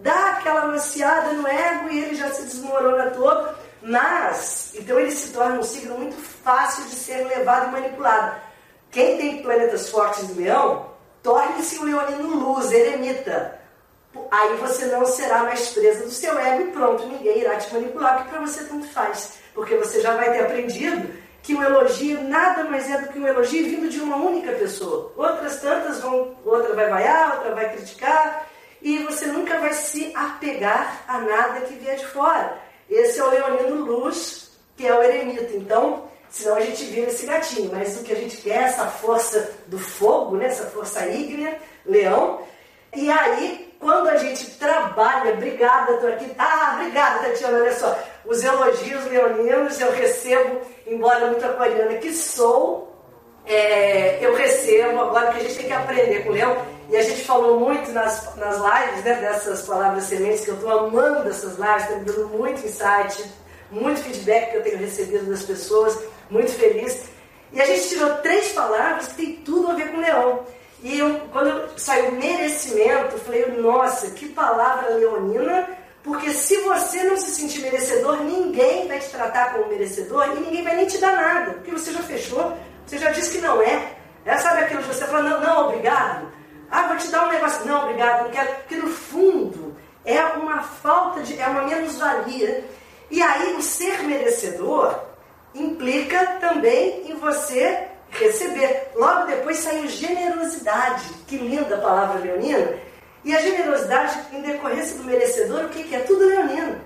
dá 0.02 0.32
aquela 0.32 0.68
maciada 0.68 1.32
no 1.32 1.48
ego 1.48 1.90
e 1.90 2.04
ele 2.04 2.16
já 2.16 2.30
se 2.30 2.44
desmorona 2.44 3.10
todo. 3.12 3.56
Mas, 3.82 4.72
então 4.74 5.00
ele 5.00 5.12
se 5.12 5.32
torna 5.32 5.60
um 5.60 5.64
signo 5.64 5.98
muito 5.98 6.16
fácil 6.16 6.86
de 6.86 6.96
ser 6.96 7.24
levado 7.28 7.68
e 7.68 7.72
manipulado. 7.72 8.42
Quem 8.92 9.18
tem 9.18 9.44
planetas 9.44 9.90
fortes 9.90 10.28
no 10.28 10.36
leão, 10.36 10.90
torne-se 11.22 11.80
um 11.80 11.84
leonino 11.84 12.36
luz, 12.36 12.72
eremita. 12.72 13.60
Aí 14.32 14.56
você 14.56 14.86
não 14.86 15.06
será 15.06 15.44
mais 15.44 15.70
presa 15.70 16.04
do 16.04 16.12
seu 16.12 16.38
ego 16.40 16.64
e 16.64 16.72
pronto, 16.72 17.06
ninguém 17.06 17.40
irá 17.40 17.58
te 17.58 17.72
manipular, 17.74 18.16
porque 18.16 18.30
para 18.32 18.42
você 18.42 18.64
tanto 18.64 18.88
faz. 18.88 19.34
Porque 19.54 19.76
você 19.76 20.02
já 20.02 20.16
vai 20.16 20.32
ter 20.32 20.46
aprendido 20.46 21.08
que 21.46 21.54
um 21.54 21.62
elogio 21.62 22.24
nada 22.24 22.64
mais 22.64 22.90
é 22.90 23.00
do 23.00 23.10
que 23.10 23.20
um 23.20 23.28
elogio 23.28 23.66
vindo 23.66 23.88
de 23.88 24.02
uma 24.02 24.16
única 24.16 24.52
pessoa. 24.54 25.14
Outras 25.16 25.62
tantas 25.62 26.02
vão, 26.02 26.36
outra 26.44 26.74
vai 26.74 26.90
vaiar, 26.90 27.36
outra 27.36 27.54
vai 27.54 27.72
criticar, 27.72 28.50
e 28.82 28.98
você 29.04 29.28
nunca 29.28 29.60
vai 29.60 29.72
se 29.74 30.12
apegar 30.16 31.04
a 31.08 31.20
nada 31.20 31.62
que 31.62 31.76
vier 31.76 31.98
de 31.98 32.08
fora. 32.08 32.58
Esse 32.90 33.20
é 33.20 33.24
o 33.24 33.30
leonino 33.30 33.86
luz, 33.86 34.52
que 34.76 34.88
é 34.88 34.94
o 34.94 35.04
eremita. 35.04 35.56
Então, 35.56 36.06
senão 36.32 36.56
a 36.56 36.62
gente 36.62 36.84
vira 36.86 37.12
esse 37.12 37.28
gatinho. 37.28 37.70
Mas 37.72 37.96
o 37.96 38.04
que 38.04 38.12
a 38.12 38.16
gente 38.16 38.38
quer 38.38 38.64
é 38.64 38.64
essa 38.64 38.88
força 38.88 39.54
do 39.68 39.78
fogo, 39.78 40.38
né? 40.38 40.48
essa 40.48 40.66
força 40.66 41.06
ígnea, 41.08 41.60
leão. 41.86 42.42
E 42.96 43.10
aí, 43.12 43.65
quando 43.86 44.10
a 44.10 44.18
gente 44.18 44.50
trabalha, 44.58 45.34
obrigada, 45.34 45.94
estou 45.94 46.10
aqui. 46.10 46.32
Ah, 46.40 46.78
obrigada, 46.80 47.20
Tatiana, 47.20 47.60
olha 47.60 47.74
só. 47.76 47.96
Os 48.26 48.44
elogios 48.44 49.06
leoninos 49.06 49.80
eu 49.80 49.92
recebo, 49.92 50.60
embora 50.88 51.28
muito 51.28 51.46
aquariana 51.46 51.94
que 52.00 52.12
sou, 52.12 52.92
é, 53.46 54.18
eu 54.26 54.36
recebo 54.36 55.00
agora 55.00 55.32
que 55.32 55.38
a 55.38 55.44
gente 55.44 55.56
tem 55.58 55.68
que 55.68 55.74
aprender 55.74 56.24
com 56.24 56.30
o 56.30 56.34
leão. 56.34 56.58
E 56.90 56.98
a 56.98 57.04
gente 57.04 57.24
falou 57.26 57.60
muito 57.60 57.92
nas, 57.92 58.36
nas 58.38 58.56
lives 58.56 59.04
né, 59.04 59.14
dessas 59.22 59.62
palavras 59.62 60.06
sementes, 60.06 60.44
que 60.44 60.50
eu 60.50 60.56
estou 60.56 60.72
amando 60.72 61.30
essas 61.30 61.56
lives, 61.60 61.84
está 61.84 61.96
me 61.96 62.06
dando 62.06 62.30
muito 62.30 62.66
insight, 62.66 63.24
muito 63.70 64.02
feedback 64.02 64.50
que 64.50 64.58
eu 64.58 64.64
tenho 64.64 64.80
recebido 64.80 65.30
das 65.30 65.44
pessoas, 65.44 65.96
muito 66.32 66.52
feliz. 66.54 67.04
E 67.54 67.62
a 67.62 67.66
gente 67.66 67.88
tirou 67.88 68.16
três 68.16 68.52
palavras 68.52 69.10
que 69.10 69.14
tem 69.14 69.36
tudo 69.38 69.70
a 69.70 69.76
ver 69.76 69.92
com 69.92 70.02
leão. 70.02 70.44
E 70.86 71.00
eu, 71.00 71.20
quando 71.32 71.80
saiu 71.80 72.12
merecimento, 72.12 73.16
eu 73.16 73.20
falei, 73.20 73.48
nossa, 73.60 74.12
que 74.12 74.30
palavra 74.30 74.90
leonina, 74.90 75.68
porque 76.04 76.30
se 76.30 76.58
você 76.58 77.02
não 77.06 77.18
se 77.18 77.32
sentir 77.32 77.62
merecedor, 77.62 78.18
ninguém 78.18 78.88
vai 78.88 79.00
te 79.00 79.10
tratar 79.10 79.54
como 79.54 79.68
merecedor 79.68 80.28
e 80.28 80.42
ninguém 80.42 80.64
vai 80.64 80.76
nem 80.76 80.86
te 80.86 81.00
dar 81.00 81.14
nada, 81.14 81.54
porque 81.54 81.72
você 81.72 81.92
já 81.92 82.04
fechou, 82.04 82.56
você 82.86 83.00
já 83.00 83.10
disse 83.10 83.32
que 83.32 83.42
não 83.42 83.60
é. 83.64 83.96
É, 84.24 84.38
sabe 84.38 84.62
aquilo 84.62 84.84
que 84.84 84.94
você 84.94 85.06
fala, 85.06 85.24
não, 85.28 85.42
não, 85.42 85.70
obrigado. 85.70 86.32
Ah, 86.70 86.84
vou 86.84 86.98
te 86.98 87.08
dar 87.08 87.26
um 87.26 87.32
negócio. 87.32 87.66
Não, 87.66 87.82
obrigado, 87.82 88.26
não 88.26 88.30
quero. 88.30 88.54
Porque 88.58 88.76
no 88.76 88.88
fundo 88.88 89.76
é 90.06 90.24
uma 90.24 90.62
falta 90.62 91.22
de. 91.24 91.40
é 91.40 91.48
uma 91.48 91.64
menos-valia. 91.64 92.64
E 93.10 93.24
aí 93.24 93.56
o 93.56 93.62
ser 93.64 94.04
merecedor 94.04 95.00
implica 95.56 96.38
também 96.40 97.10
em 97.10 97.16
você 97.16 97.88
receber. 98.20 98.92
Logo 98.96 99.28
depois 99.28 99.58
saiu 99.58 99.88
generosidade. 99.88 101.04
Que 101.28 101.38
linda 101.38 101.76
a 101.76 101.82
palavra 101.82 102.20
leonina. 102.20 102.74
E 103.24 103.36
a 103.36 103.42
generosidade, 103.42 104.20
em 104.34 104.42
decorrência 104.42 104.98
do 104.98 105.04
merecedor, 105.04 105.66
o 105.66 105.70
que, 105.70 105.96
é? 105.96 106.00
Tudo 106.00 106.28
leonino. 106.28 106.80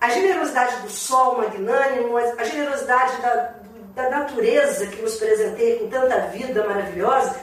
A 0.00 0.10
generosidade 0.10 0.82
do 0.82 0.90
sol 0.90 1.38
magnânimo, 1.38 2.16
a 2.16 2.44
generosidade 2.44 3.22
da, 3.22 3.54
da 3.94 4.10
natureza 4.10 4.86
que 4.86 5.00
nos 5.00 5.16
presenteia 5.16 5.78
com 5.78 5.88
tanta 5.88 6.26
vida 6.26 6.66
maravilhosa. 6.66 7.36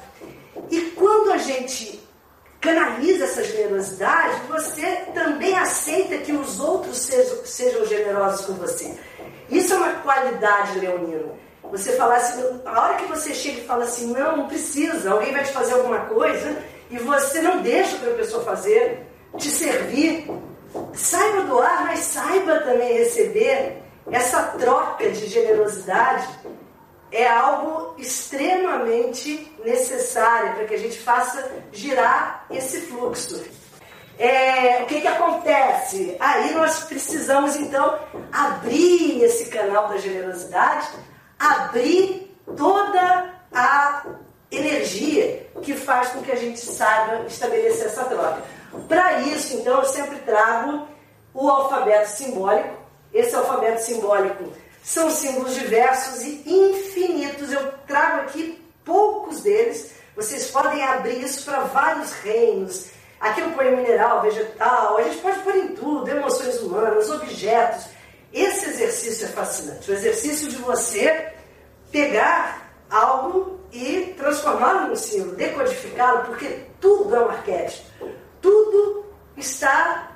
E 0.70 0.82
quando 0.92 1.32
a 1.32 1.38
gente 1.38 2.00
canaliza 2.62 3.24
essa 3.24 3.44
generosidade, 3.44 4.42
você 4.48 4.86
também 5.14 5.58
aceita 5.58 6.18
que 6.18 6.34
os 6.34 6.60
outros 6.60 7.00
sejam, 7.00 7.46
sejam 7.46 7.86
generosos 7.86 8.46
com 8.46 8.54
você. 8.54 8.94
Isso 9.50 9.74
é 9.74 9.78
uma 9.78 9.94
qualidade 10.02 10.80
leonina. 10.80 11.34
Você 11.72 11.94
falar 11.94 12.18
assim, 12.18 12.62
a 12.66 12.82
hora 12.82 12.96
que 12.96 13.06
você 13.06 13.34
chega 13.34 13.60
e 13.60 13.66
fala 13.66 13.84
assim, 13.84 14.12
não, 14.12 14.38
não 14.38 14.48
precisa, 14.48 15.12
alguém 15.12 15.32
vai 15.32 15.44
te 15.44 15.52
fazer 15.52 15.74
alguma 15.74 16.00
coisa 16.02 16.58
e 16.90 16.98
você 16.98 17.42
não 17.42 17.62
deixa 17.62 17.98
para 17.98 18.12
a 18.12 18.16
pessoa 18.16 18.44
fazer, 18.44 19.06
te 19.38 19.50
servir. 19.50 20.30
Saiba 20.94 21.44
doar, 21.44 21.86
mas 21.86 22.00
saiba 22.00 22.60
também 22.62 22.94
receber. 22.94 23.84
Essa 24.12 24.42
troca 24.58 25.10
de 25.10 25.28
generosidade 25.28 26.28
é 27.12 27.28
algo 27.28 27.96
extremamente 27.98 29.52
necessário 29.64 30.56
para 30.56 30.66
que 30.66 30.74
a 30.74 30.80
gente 30.80 31.00
faça 31.00 31.52
girar 31.72 32.46
esse 32.50 32.82
fluxo. 32.82 33.44
É, 34.18 34.84
o 34.84 34.86
que, 34.86 35.02
que 35.02 35.08
acontece? 35.08 36.18
Aí 36.20 36.54
nós 36.54 36.84
precisamos 36.84 37.56
então 37.56 37.98
abrir 38.32 39.24
esse 39.24 39.46
canal 39.46 39.88
da 39.88 39.98
generosidade, 39.98 40.90
abrir 41.40 42.36
toda 42.58 43.34
a 43.54 44.06
energia 44.52 45.48
que 45.62 45.74
faz 45.74 46.10
com 46.10 46.22
que 46.22 46.32
a 46.32 46.36
gente 46.36 46.60
saiba 46.60 47.26
estabelecer 47.26 47.88
essa 47.88 48.04
troca. 48.06 48.44
Para 48.88 49.22
isso, 49.22 49.58
então, 49.58 49.80
eu 49.80 49.86
sempre 49.86 50.18
trago 50.20 50.88
o 51.34 51.50
alfabeto 51.50 52.10
simbólico. 52.10 52.78
Esse 53.14 53.36
alfabeto 53.36 53.82
simbólico 53.82 54.52
são 54.84 55.10
símbolos 55.10 55.56
diversos 55.56 56.22
e 56.24 56.44
infinitos. 56.46 57.52
Eu 57.52 57.72
trago 57.88 58.22
aqui 58.22 58.64
poucos 58.84 59.42
deles. 59.42 59.92
Vocês 60.16 60.48
podem 60.52 60.84
abrir 60.84 61.22
isso 61.24 61.46
para 61.46 61.62
vários 61.62 62.12
reinos. 62.14 62.90
Aqui 63.20 63.42
eu 63.42 63.52
ponho 63.52 63.76
mineral, 63.76 64.22
vegetal, 64.22 64.98
a 64.98 65.04
gente 65.04 65.18
pode 65.18 65.40
pôr 65.40 65.56
em 65.56 65.68
tudo, 65.70 66.10
emoções 66.10 66.62
humanas, 66.62 67.10
objetos. 67.10 67.88
Esse 68.34 68.70
exercício 68.70 69.26
é 69.26 69.30
fascinante. 69.30 69.90
O 69.90 69.94
exercício 69.94 70.50
de 70.50 70.58
você 70.58 71.34
pegar 71.92 72.72
algo 72.90 73.60
e 73.72 74.14
transformá-lo 74.18 74.90
num 74.90 74.96
símbolo, 74.96 75.36
decodificá-lo, 75.36 76.26
porque 76.26 76.66
tudo 76.80 77.16
é 77.16 77.20
um 77.20 77.30
arquétipo. 77.30 78.10
Tudo 78.42 79.06
está 79.38 80.12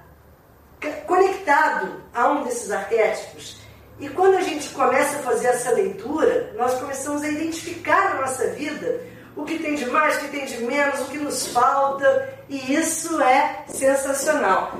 conectado 1.06 2.02
a 2.14 2.30
um 2.30 2.44
desses 2.44 2.72
arquétipos. 2.72 3.58
E 4.00 4.10
quando 4.10 4.36
a 4.36 4.42
gente 4.42 4.70
começa 4.70 5.18
a 5.18 5.22
fazer 5.22 5.48
essa 5.48 5.72
leitura, 5.72 6.54
nós 6.58 6.74
começamos 6.80 7.22
a 7.24 7.28
identificar 7.28 8.16
na 8.16 8.22
nossa 8.22 8.48
vida 8.50 9.02
o 9.36 9.44
que 9.44 9.60
tem 9.60 9.76
de 9.76 9.86
mais, 9.86 10.18
o 10.18 10.20
que 10.22 10.28
tem 10.28 10.46
de 10.46 10.58
menos, 10.64 11.00
o 11.02 11.06
que 11.06 11.18
nos 11.18 11.48
falta, 11.48 12.38
e 12.50 12.76
isso 12.76 13.22
é 13.22 13.64
sensacional. 13.68 14.78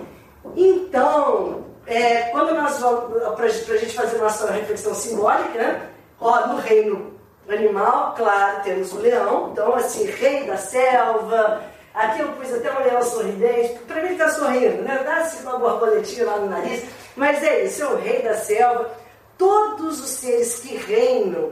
Então, 0.56 1.73
é, 1.86 2.22
quando 2.32 2.54
nós 2.54 2.80
vamos, 2.80 3.22
para 3.36 3.46
a 3.46 3.78
gente 3.78 3.96
fazer 3.96 4.18
nossa 4.18 4.52
reflexão 4.52 4.94
simbólica, 4.94 5.58
né? 5.58 5.90
Ó, 6.20 6.48
no 6.48 6.58
reino 6.58 7.14
animal, 7.50 8.14
claro, 8.16 8.64
temos 8.64 8.94
o 8.94 9.00
leão, 9.00 9.50
então, 9.52 9.76
assim, 9.76 10.06
rei 10.06 10.46
da 10.46 10.58
selva, 10.58 11.62
Aqui 11.94 12.22
eu 12.22 12.30
pus 12.30 12.52
até 12.52 12.72
um 12.72 12.84
leão 12.84 13.04
sorridente, 13.04 13.80
para 13.88 14.02
mim 14.02 14.14
está 14.14 14.28
sorrindo, 14.30 14.82
né? 14.82 15.04
Dá 15.06 15.18
assim 15.18 15.44
uma 15.44 15.60
borboletinha 15.60 16.26
lá 16.26 16.38
no 16.38 16.50
nariz. 16.50 16.86
Mas 17.16 17.44
é 17.44 17.66
isso, 17.66 17.84
é 17.84 17.88
o 17.88 17.98
rei 17.98 18.24
da 18.24 18.34
selva. 18.34 18.90
Todos 19.38 20.00
os 20.00 20.10
seres 20.10 20.60
que 20.60 20.76
reinam 20.76 21.52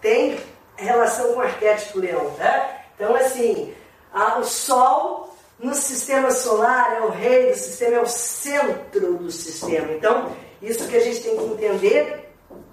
têm 0.00 0.38
relação 0.76 1.32
com 1.32 1.40
o 1.40 1.42
arquétipo 1.42 1.98
leão, 1.98 2.30
tá? 2.38 2.82
Então, 2.94 3.14
assim, 3.16 3.74
a, 4.14 4.38
o 4.38 4.44
Sol 4.44 5.31
no 5.62 5.74
sistema 5.74 6.32
solar 6.32 6.96
é 6.96 7.00
o 7.02 7.08
rei 7.08 7.50
do 7.50 7.56
sistema, 7.56 7.96
é 7.96 8.00
o 8.00 8.06
centro 8.06 9.14
do 9.14 9.30
sistema. 9.30 9.92
Então, 9.92 10.32
isso 10.60 10.88
que 10.88 10.96
a 10.96 11.00
gente 11.00 11.22
tem 11.22 11.36
que 11.36 11.44
entender, 11.44 12.28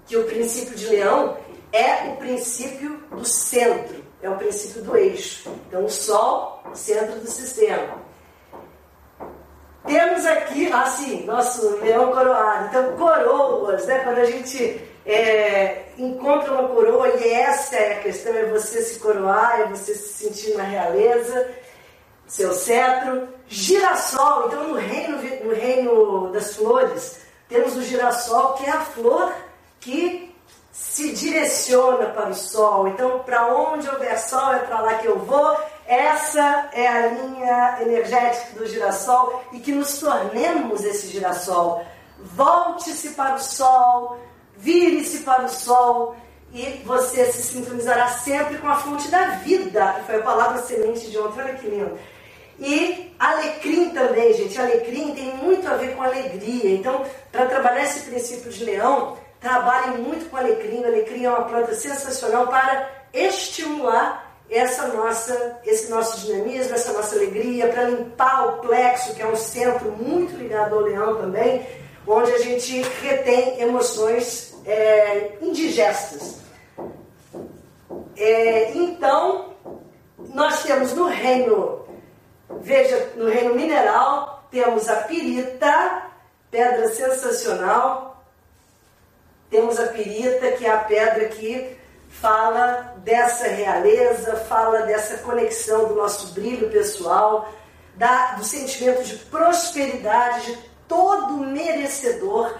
que 0.06 0.16
o 0.16 0.24
princípio 0.24 0.74
de 0.74 0.88
leão 0.88 1.36
é 1.72 2.10
o 2.10 2.16
princípio 2.16 3.00
do 3.12 3.24
centro, 3.24 4.04
é 4.20 4.28
o 4.28 4.36
princípio 4.36 4.82
do 4.82 4.96
eixo. 4.96 5.48
Então, 5.68 5.84
o 5.84 5.88
Sol, 5.88 6.64
centro 6.74 7.20
do 7.20 7.30
sistema. 7.30 8.00
Temos 9.86 10.26
aqui, 10.26 10.70
assim, 10.72 11.24
nosso 11.24 11.76
leão 11.76 12.12
coroado. 12.12 12.66
Então, 12.66 12.96
coroas, 12.96 13.86
né? 13.86 14.00
Quando 14.00 14.18
a 14.18 14.24
gente 14.24 14.80
é, 15.06 15.84
encontra 15.96 16.52
uma 16.52 16.68
coroa, 16.68 17.08
e 17.08 17.32
essa 17.32 17.76
é 17.76 17.92
a 17.94 18.00
questão, 18.00 18.34
é 18.34 18.44
você 18.46 18.82
se 18.82 18.98
coroar, 18.98 19.60
é 19.60 19.66
você 19.66 19.94
se 19.94 20.24
sentir 20.24 20.56
na 20.56 20.64
realeza, 20.64 21.48
seu 22.30 22.54
cetro. 22.54 23.28
Girassol, 23.48 24.46
então 24.46 24.68
no 24.68 24.76
reino, 24.76 25.18
no 25.44 25.52
reino 25.52 26.30
das 26.32 26.54
flores, 26.54 27.18
temos 27.48 27.76
o 27.76 27.82
girassol, 27.82 28.54
que 28.54 28.64
é 28.64 28.70
a 28.70 28.80
flor 28.80 29.32
que 29.80 30.32
se 30.70 31.12
direciona 31.12 32.06
para 32.06 32.30
o 32.30 32.34
sol. 32.34 32.86
Então, 32.86 33.18
para 33.20 33.48
onde 33.48 33.88
houver 33.88 34.16
sol, 34.18 34.54
é 34.54 34.60
para 34.60 34.80
lá 34.80 34.94
que 34.94 35.06
eu 35.06 35.18
vou. 35.18 35.58
Essa 35.84 36.70
é 36.72 36.86
a 36.86 37.06
linha 37.08 37.78
energética 37.80 38.56
do 38.56 38.66
girassol 38.66 39.42
e 39.52 39.58
que 39.58 39.72
nos 39.72 39.98
tornemos 39.98 40.84
esse 40.84 41.08
girassol. 41.08 41.84
Volte-se 42.20 43.10
para 43.10 43.34
o 43.34 43.40
sol, 43.40 44.20
vire-se 44.56 45.24
para 45.24 45.44
o 45.44 45.48
sol 45.48 46.14
e 46.52 46.82
você 46.84 47.32
se 47.32 47.42
sintonizará 47.42 48.08
sempre 48.08 48.58
com 48.58 48.68
a 48.68 48.76
fonte 48.76 49.08
da 49.08 49.30
vida, 49.36 49.94
que 49.94 50.06
foi 50.06 50.16
a 50.16 50.22
palavra 50.22 50.62
semente 50.62 51.10
de 51.10 51.18
ontem. 51.18 51.40
Olha 51.40 51.54
que 51.54 51.66
lindo. 51.66 51.98
E 52.60 53.14
alecrim 53.18 53.90
também, 53.90 54.34
gente. 54.34 54.60
Alecrim 54.60 55.14
tem 55.14 55.34
muito 55.36 55.66
a 55.66 55.76
ver 55.76 55.96
com 55.96 56.02
alegria. 56.02 56.70
Então, 56.74 57.04
para 57.32 57.46
trabalhar 57.46 57.84
esse 57.84 58.00
princípio 58.00 58.50
de 58.50 58.64
leão, 58.64 59.16
trabalhem 59.40 59.98
muito 59.98 60.28
com 60.28 60.36
alecrim. 60.36 60.84
Alecrim 60.84 61.24
é 61.24 61.30
uma 61.30 61.44
planta 61.44 61.74
sensacional 61.74 62.46
para 62.46 62.88
estimular 63.14 64.30
essa 64.50 64.88
nossa, 64.88 65.60
esse 65.64 65.90
nosso 65.90 66.26
dinamismo, 66.26 66.74
essa 66.74 66.92
nossa 66.92 67.14
alegria, 67.14 67.68
para 67.68 67.84
limpar 67.84 68.48
o 68.48 68.52
plexo, 68.58 69.14
que 69.14 69.22
é 69.22 69.26
um 69.26 69.36
centro 69.36 69.92
muito 69.92 70.36
ligado 70.36 70.74
ao 70.74 70.80
leão 70.80 71.16
também, 71.16 71.64
onde 72.06 72.32
a 72.32 72.38
gente 72.38 72.82
retém 73.00 73.60
emoções 73.60 74.54
é, 74.66 75.38
indigestas. 75.40 76.40
É, 78.16 78.72
então, 78.74 79.54
nós 80.34 80.62
temos 80.64 80.92
no 80.94 81.06
reino, 81.06 81.84
veja, 82.60 83.12
no 83.16 83.28
reino 83.28 83.54
mineral, 83.54 84.44
temos 84.50 84.88
a 84.88 84.96
pirita, 85.02 86.02
pedra 86.50 86.88
sensacional. 86.88 88.24
Temos 89.48 89.78
a 89.78 89.88
pirita, 89.88 90.52
que 90.52 90.66
é 90.66 90.70
a 90.70 90.78
pedra 90.78 91.28
que 91.28 91.76
fala 92.08 92.94
dessa 92.98 93.48
realeza, 93.48 94.36
fala 94.36 94.82
dessa 94.82 95.18
conexão 95.18 95.88
do 95.88 95.94
nosso 95.94 96.32
brilho 96.34 96.70
pessoal, 96.70 97.48
da, 97.94 98.32
do 98.34 98.44
sentimento 98.44 99.02
de 99.04 99.16
prosperidade 99.16 100.46
de 100.46 100.58
todo 100.88 101.38
merecedor 101.38 102.52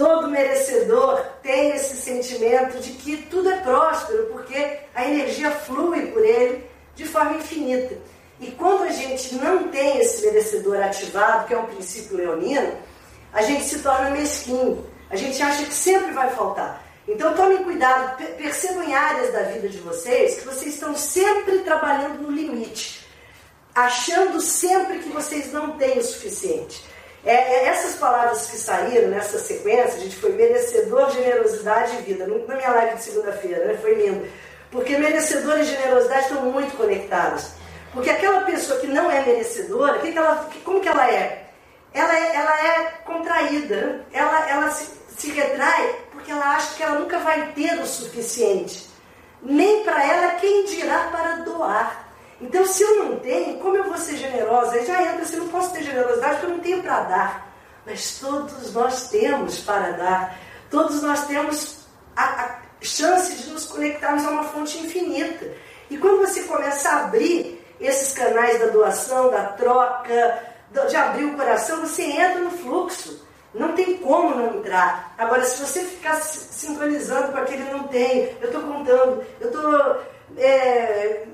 Todo 0.00 0.28
merecedor 0.28 1.22
tem 1.42 1.72
esse 1.72 1.94
sentimento 1.94 2.80
de 2.80 2.92
que 2.92 3.18
tudo 3.26 3.50
é 3.50 3.58
próspero, 3.58 4.28
porque 4.32 4.78
a 4.94 5.06
energia 5.06 5.50
flui 5.50 6.06
por 6.06 6.24
ele 6.24 6.64
de 6.94 7.04
forma 7.04 7.34
infinita. 7.34 7.98
E 8.40 8.50
quando 8.52 8.84
a 8.84 8.90
gente 8.90 9.34
não 9.34 9.68
tem 9.68 9.98
esse 9.98 10.24
merecedor 10.24 10.82
ativado, 10.82 11.46
que 11.46 11.52
é 11.52 11.58
um 11.58 11.66
princípio 11.66 12.16
leonino, 12.16 12.72
a 13.32 13.42
gente 13.42 13.64
se 13.64 13.80
torna 13.80 14.10
mesquinho. 14.10 14.84
A 15.10 15.16
gente 15.16 15.42
acha 15.42 15.64
que 15.64 15.74
sempre 15.74 16.12
vai 16.12 16.30
faltar. 16.30 16.82
Então 17.06 17.34
tomem 17.34 17.62
cuidado, 17.64 18.16
percebam 18.36 18.84
em 18.84 18.94
áreas 18.94 19.32
da 19.32 19.42
vida 19.42 19.68
de 19.68 19.78
vocês 19.78 20.36
que 20.36 20.46
vocês 20.46 20.74
estão 20.74 20.94
sempre 20.94 21.58
trabalhando 21.58 22.22
no 22.22 22.30
limite, 22.30 23.06
achando 23.74 24.40
sempre 24.40 25.00
que 25.00 25.08
vocês 25.08 25.52
não 25.52 25.76
têm 25.76 25.98
o 25.98 26.02
suficiente. 26.02 26.84
É, 27.24 27.34
é, 27.34 27.66
essas 27.66 27.96
palavras 27.96 28.46
que 28.46 28.56
saíram 28.56 29.08
nessa 29.08 29.38
sequência, 29.38 29.96
a 29.96 30.00
gente 30.00 30.16
foi 30.16 30.32
merecedor, 30.32 31.10
generosidade 31.10 31.96
e 31.96 32.02
vida. 32.02 32.26
Na 32.26 32.54
minha 32.54 32.70
live 32.70 32.96
de 32.96 33.02
segunda-feira, 33.02 33.66
né? 33.66 33.78
foi 33.82 33.94
lindo. 33.94 34.26
Porque 34.70 34.96
merecedor 34.96 35.58
e 35.58 35.64
generosidade 35.64 36.22
estão 36.22 36.42
muito 36.44 36.76
conectados. 36.76 37.59
Porque 37.92 38.10
aquela 38.10 38.42
pessoa 38.42 38.78
que 38.80 38.86
não 38.86 39.10
é 39.10 39.24
merecedora, 39.24 39.98
que 39.98 40.12
que 40.12 40.18
ela, 40.18 40.48
como 40.64 40.80
que 40.80 40.88
ela 40.88 41.10
é? 41.10 41.50
Ela 41.92 42.16
é, 42.16 42.36
ela 42.36 42.66
é 42.66 42.82
contraída, 43.04 43.76
né? 43.76 44.04
ela, 44.12 44.48
ela 44.48 44.70
se, 44.70 44.90
se 45.16 45.30
retrai 45.32 45.96
porque 46.12 46.30
ela 46.30 46.54
acha 46.54 46.74
que 46.76 46.82
ela 46.82 47.00
nunca 47.00 47.18
vai 47.18 47.52
ter 47.52 47.80
o 47.80 47.86
suficiente. 47.86 48.88
Nem 49.42 49.82
para 49.82 50.04
ela, 50.04 50.32
quem 50.34 50.66
dirá 50.66 51.08
para 51.10 51.36
doar. 51.36 52.08
Então, 52.40 52.64
se 52.64 52.82
eu 52.82 53.04
não 53.04 53.18
tenho, 53.18 53.58
como 53.58 53.76
eu 53.76 53.84
vou 53.84 53.96
ser 53.96 54.16
generosa? 54.16 54.74
Aí 54.74 54.86
já 54.86 55.02
entra, 55.02 55.24
se 55.24 55.34
eu 55.34 55.40
não 55.40 55.48
posso 55.48 55.72
ter 55.72 55.82
generosidade 55.82 56.34
porque 56.36 56.46
eu 56.46 56.56
não 56.56 56.60
tenho 56.60 56.82
para 56.82 57.00
dar. 57.02 57.54
Mas 57.84 58.18
todos 58.18 58.72
nós 58.72 59.08
temos 59.10 59.60
para 59.60 59.92
dar. 59.92 60.38
Todos 60.70 61.02
nós 61.02 61.26
temos 61.26 61.86
a, 62.14 62.22
a 62.22 62.58
chance 62.80 63.34
de 63.34 63.50
nos 63.50 63.66
conectarmos 63.66 64.24
a 64.24 64.30
uma 64.30 64.44
fonte 64.44 64.78
infinita. 64.78 65.50
E 65.90 65.98
quando 65.98 66.20
você 66.20 66.42
começa 66.44 66.88
a 66.88 67.04
abrir 67.04 67.59
esses 67.80 68.12
canais 68.12 68.60
da 68.60 68.66
doação, 68.66 69.30
da 69.30 69.44
troca, 69.44 70.42
de 70.88 70.96
abrir 70.96 71.24
o 71.24 71.36
coração, 71.36 71.80
você 71.80 72.02
entra 72.02 72.40
no 72.40 72.50
fluxo. 72.50 73.28
Não 73.52 73.72
tem 73.72 73.96
como 73.96 74.34
não 74.36 74.58
entrar. 74.58 75.12
Agora, 75.18 75.42
se 75.42 75.60
você 75.60 75.80
ficar 75.80 76.14
sincronizando 76.16 77.32
com 77.32 77.38
aquele 77.38 77.64
não 77.64 77.88
tem, 77.88 78.36
eu 78.40 78.46
estou 78.46 78.62
contando, 78.62 79.24
eu 79.40 79.48
estou 79.48 80.00
é, 80.38 81.26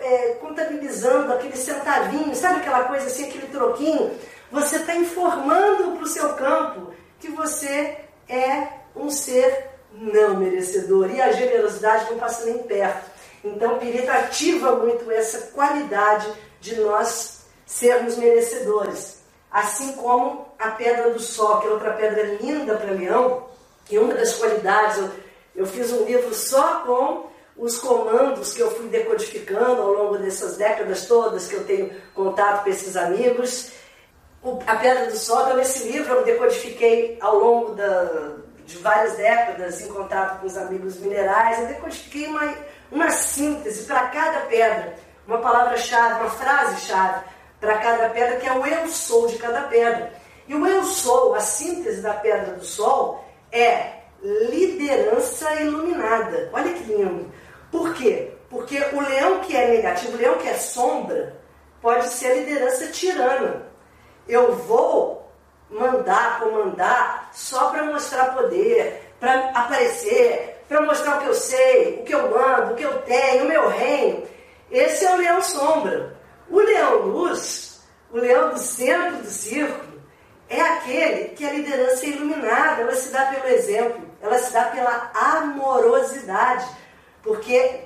é, 0.00 0.28
contabilizando 0.40 1.32
aquele 1.32 1.56
centavinho, 1.56 2.34
sabe 2.36 2.60
aquela 2.60 2.84
coisa 2.84 3.06
assim, 3.06 3.28
aquele 3.28 3.48
troquinho? 3.48 4.12
Você 4.52 4.76
está 4.76 4.94
informando 4.94 5.96
para 5.96 6.04
o 6.04 6.08
seu 6.08 6.34
campo 6.34 6.92
que 7.18 7.28
você 7.30 7.98
é 8.28 8.68
um 8.94 9.10
ser 9.10 9.70
não 9.92 10.36
merecedor 10.36 11.10
e 11.10 11.20
a 11.20 11.32
generosidade 11.32 12.10
não 12.10 12.18
passa 12.18 12.44
nem 12.44 12.58
perto. 12.58 13.13
Então, 13.44 13.78
Pirita 13.78 14.12
ativa 14.12 14.74
muito 14.76 15.10
essa 15.10 15.52
qualidade 15.52 16.32
de 16.60 16.76
nós 16.80 17.44
sermos 17.66 18.16
merecedores. 18.16 19.22
Assim 19.50 19.92
como 19.92 20.48
a 20.58 20.70
pedra 20.70 21.10
do 21.10 21.20
sol, 21.20 21.60
que 21.60 21.66
é 21.66 21.70
outra 21.70 21.92
pedra 21.92 22.38
linda 22.40 22.74
para 22.76 22.92
leão, 22.92 23.46
e 23.90 23.98
uma 23.98 24.14
das 24.14 24.34
qualidades, 24.36 24.96
eu, 24.96 25.10
eu 25.56 25.66
fiz 25.66 25.92
um 25.92 26.04
livro 26.04 26.34
só 26.34 26.80
com 26.80 27.26
os 27.56 27.78
comandos 27.78 28.54
que 28.54 28.60
eu 28.60 28.70
fui 28.70 28.88
decodificando 28.88 29.80
ao 29.80 29.92
longo 29.92 30.18
dessas 30.18 30.56
décadas 30.56 31.06
todas 31.06 31.46
que 31.46 31.54
eu 31.54 31.64
tenho 31.64 31.90
contato 32.14 32.64
com 32.64 32.70
esses 32.70 32.96
amigos. 32.96 33.72
O, 34.42 34.58
a 34.66 34.76
Pedra 34.76 35.06
do 35.06 35.16
Sol, 35.16 35.42
então, 35.42 35.60
esse 35.60 35.88
livro 35.90 36.14
eu 36.14 36.24
decodifiquei 36.24 37.18
ao 37.20 37.38
longo 37.38 37.74
da, 37.74 38.32
de 38.66 38.78
várias 38.78 39.16
décadas 39.16 39.82
em 39.82 39.88
contato 39.88 40.40
com 40.40 40.46
os 40.46 40.56
amigos 40.56 40.96
minerais. 40.96 41.60
Eu 41.60 41.66
decodifiquei 41.68 42.26
uma, 42.26 42.54
uma 42.94 43.10
síntese 43.10 43.84
para 43.84 44.06
cada 44.06 44.40
pedra, 44.42 44.94
uma 45.26 45.38
palavra-chave, 45.38 46.20
uma 46.20 46.30
frase-chave 46.30 47.24
para 47.60 47.78
cada 47.78 48.08
pedra, 48.10 48.36
que 48.36 48.46
é 48.46 48.52
o 48.52 48.64
eu 48.64 48.88
sou 48.88 49.26
de 49.26 49.36
cada 49.36 49.62
pedra. 49.62 50.12
E 50.46 50.54
o 50.54 50.64
eu 50.66 50.84
sou, 50.84 51.34
a 51.34 51.40
síntese 51.40 52.02
da 52.02 52.12
Pedra 52.14 52.52
do 52.52 52.64
Sol, 52.64 53.24
é 53.50 53.94
liderança 54.22 55.52
iluminada. 55.54 56.50
Olha 56.52 56.72
que 56.72 56.84
lindo. 56.84 57.32
Por 57.70 57.94
quê? 57.94 58.30
Porque 58.50 58.78
o 58.92 59.00
leão 59.00 59.40
que 59.40 59.56
é 59.56 59.68
negativo, 59.68 60.12
o 60.12 60.16
leão 60.16 60.38
que 60.38 60.48
é 60.48 60.54
sombra, 60.54 61.36
pode 61.80 62.08
ser 62.08 62.30
a 62.30 62.34
liderança 62.34 62.88
tirana. 62.88 63.66
Eu 64.28 64.54
vou 64.54 65.32
mandar, 65.70 66.40
comandar 66.40 67.30
só 67.32 67.70
para 67.70 67.84
mostrar 67.84 68.34
poder, 68.34 69.14
para 69.18 69.50
aparecer, 69.50 70.53
para 70.68 70.80
mostrar 70.82 71.16
o 71.16 71.20
que 71.20 71.28
eu 71.28 71.34
sei, 71.34 72.00
o 72.00 72.04
que 72.04 72.14
eu 72.14 72.30
mando, 72.30 72.72
o 72.72 72.76
que 72.76 72.82
eu 72.82 73.02
tenho, 73.02 73.44
o 73.44 73.48
meu 73.48 73.68
reino. 73.68 74.22
Esse 74.70 75.04
é 75.04 75.14
o 75.14 75.18
leão 75.18 75.42
sombra. 75.42 76.16
O 76.50 76.58
leão 76.60 77.02
luz, 77.02 77.82
o 78.10 78.18
leão 78.18 78.50
do 78.50 78.58
centro 78.58 79.18
do 79.18 79.30
círculo, 79.30 80.02
é 80.48 80.60
aquele 80.60 81.28
que 81.30 81.44
a 81.46 81.52
liderança 81.52 82.04
é 82.04 82.10
iluminada, 82.10 82.82
ela 82.82 82.94
se 82.94 83.10
dá 83.10 83.26
pelo 83.26 83.46
exemplo, 83.46 84.02
ela 84.20 84.38
se 84.38 84.52
dá 84.52 84.64
pela 84.66 85.10
amorosidade. 85.14 86.66
Porque 87.22 87.80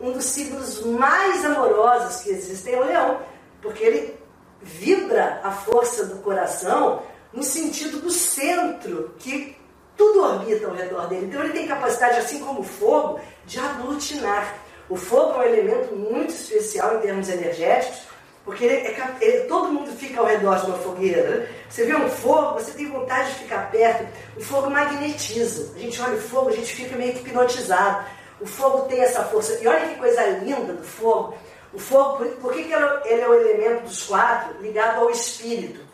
um 0.00 0.12
dos 0.12 0.26
signos 0.26 0.84
mais 0.84 1.44
amorosos 1.44 2.22
que 2.22 2.30
existem 2.30 2.74
é 2.74 2.80
o 2.80 2.84
leão, 2.84 3.20
porque 3.60 3.82
ele 3.82 4.18
vibra 4.62 5.40
a 5.42 5.50
força 5.50 6.04
do 6.06 6.16
coração 6.22 7.02
no 7.32 7.42
sentido 7.42 8.00
do 8.00 8.10
centro, 8.10 9.14
que 9.18 9.57
tudo 9.98 10.22
orbita 10.22 10.66
ao 10.66 10.74
redor 10.74 11.08
dele. 11.08 11.26
Então 11.26 11.42
ele 11.42 11.52
tem 11.52 11.66
capacidade, 11.66 12.18
assim 12.18 12.38
como 12.38 12.60
o 12.60 12.64
fogo, 12.64 13.20
de 13.44 13.58
aglutinar. 13.58 14.54
O 14.88 14.96
fogo 14.96 15.34
é 15.34 15.36
um 15.38 15.42
elemento 15.42 15.94
muito 15.94 16.30
especial 16.30 16.96
em 16.96 17.00
termos 17.00 17.28
energéticos, 17.28 18.02
porque 18.44 18.64
ele 18.64 18.76
é, 18.76 19.16
ele, 19.20 19.40
todo 19.44 19.70
mundo 19.70 19.90
fica 19.90 20.20
ao 20.20 20.26
redor 20.26 20.58
de 20.60 20.66
uma 20.66 20.78
fogueira. 20.78 21.22
Né? 21.28 21.48
Você 21.68 21.84
vê 21.84 21.94
um 21.94 22.08
fogo, 22.08 22.54
você 22.54 22.70
tem 22.70 22.86
vontade 22.86 23.32
de 23.32 23.40
ficar 23.40 23.70
perto. 23.70 24.06
O 24.36 24.40
fogo 24.40 24.70
magnetiza. 24.70 25.74
A 25.76 25.78
gente 25.78 26.00
olha 26.00 26.14
o 26.14 26.20
fogo, 26.20 26.48
a 26.48 26.52
gente 26.52 26.72
fica 26.72 26.96
meio 26.96 27.12
que 27.12 27.18
hipnotizado. 27.18 28.06
O 28.40 28.46
fogo 28.46 28.82
tem 28.82 29.00
essa 29.00 29.24
força. 29.24 29.58
E 29.60 29.66
olha 29.66 29.88
que 29.88 29.96
coisa 29.96 30.24
linda 30.38 30.72
do 30.72 30.84
fogo. 30.84 31.34
O 31.74 31.78
fogo, 31.78 32.24
por 32.40 32.54
que, 32.54 32.62
que 32.64 32.72
ele 32.72 33.20
é 33.20 33.28
o 33.28 33.34
elemento 33.34 33.82
dos 33.82 34.04
quatro 34.04 34.62
ligado 34.62 35.00
ao 35.00 35.10
espírito? 35.10 35.87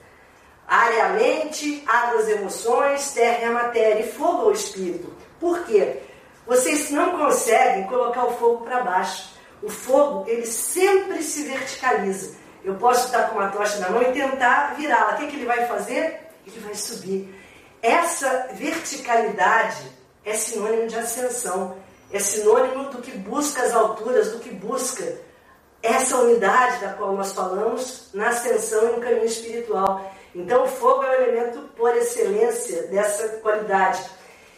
Área 0.66 0.96
é 0.96 1.00
a 1.02 1.08
mente, 1.10 1.82
água 1.86 2.20
as 2.20 2.28
emoções, 2.28 3.12
terra 3.12 3.38
é 3.42 3.44
a 3.46 3.52
matéria 3.52 4.00
e 4.00 4.12
fogo 4.12 4.42
ao 4.42 4.52
espírito. 4.52 5.12
Por 5.38 5.64
quê? 5.64 5.98
Vocês 6.46 6.90
não 6.90 7.18
conseguem 7.18 7.84
colocar 7.86 8.24
o 8.24 8.34
fogo 8.34 8.64
para 8.64 8.82
baixo. 8.82 9.34
O 9.62 9.68
fogo, 9.68 10.24
ele 10.28 10.46
sempre 10.46 11.22
se 11.22 11.44
verticaliza. 11.44 12.36
Eu 12.62 12.74
posso 12.74 13.06
estar 13.06 13.28
com 13.28 13.38
uma 13.38 13.48
tocha 13.48 13.78
na 13.78 13.90
mão 13.90 14.02
e 14.02 14.12
tentar 14.12 14.74
virá-la. 14.76 15.14
O 15.14 15.16
que, 15.18 15.26
que 15.26 15.36
ele 15.36 15.46
vai 15.46 15.66
fazer? 15.66 16.20
Ele 16.46 16.60
vai 16.60 16.74
subir. 16.74 17.34
Essa 17.82 18.48
verticalidade 18.52 19.90
é 20.24 20.34
sinônimo 20.34 20.86
de 20.86 20.96
ascensão 20.96 21.76
é 22.14 22.20
sinônimo 22.20 22.90
do 22.90 23.02
que 23.02 23.10
busca 23.10 23.62
as 23.62 23.72
alturas, 23.72 24.30
do 24.30 24.38
que 24.38 24.50
busca 24.50 25.18
essa 25.82 26.16
unidade 26.18 26.80
da 26.80 26.92
qual 26.92 27.12
nós 27.12 27.32
falamos 27.32 28.08
na 28.14 28.28
ascensão 28.28 28.88
e 28.88 28.92
no 28.92 29.00
caminho 29.00 29.24
espiritual. 29.24 30.14
Então, 30.34 30.64
o 30.64 30.68
fogo 30.68 31.02
é 31.04 31.10
o 31.10 31.22
elemento 31.22 31.60
por 31.76 31.96
excelência 31.96 32.82
dessa 32.88 33.28
qualidade. 33.38 34.02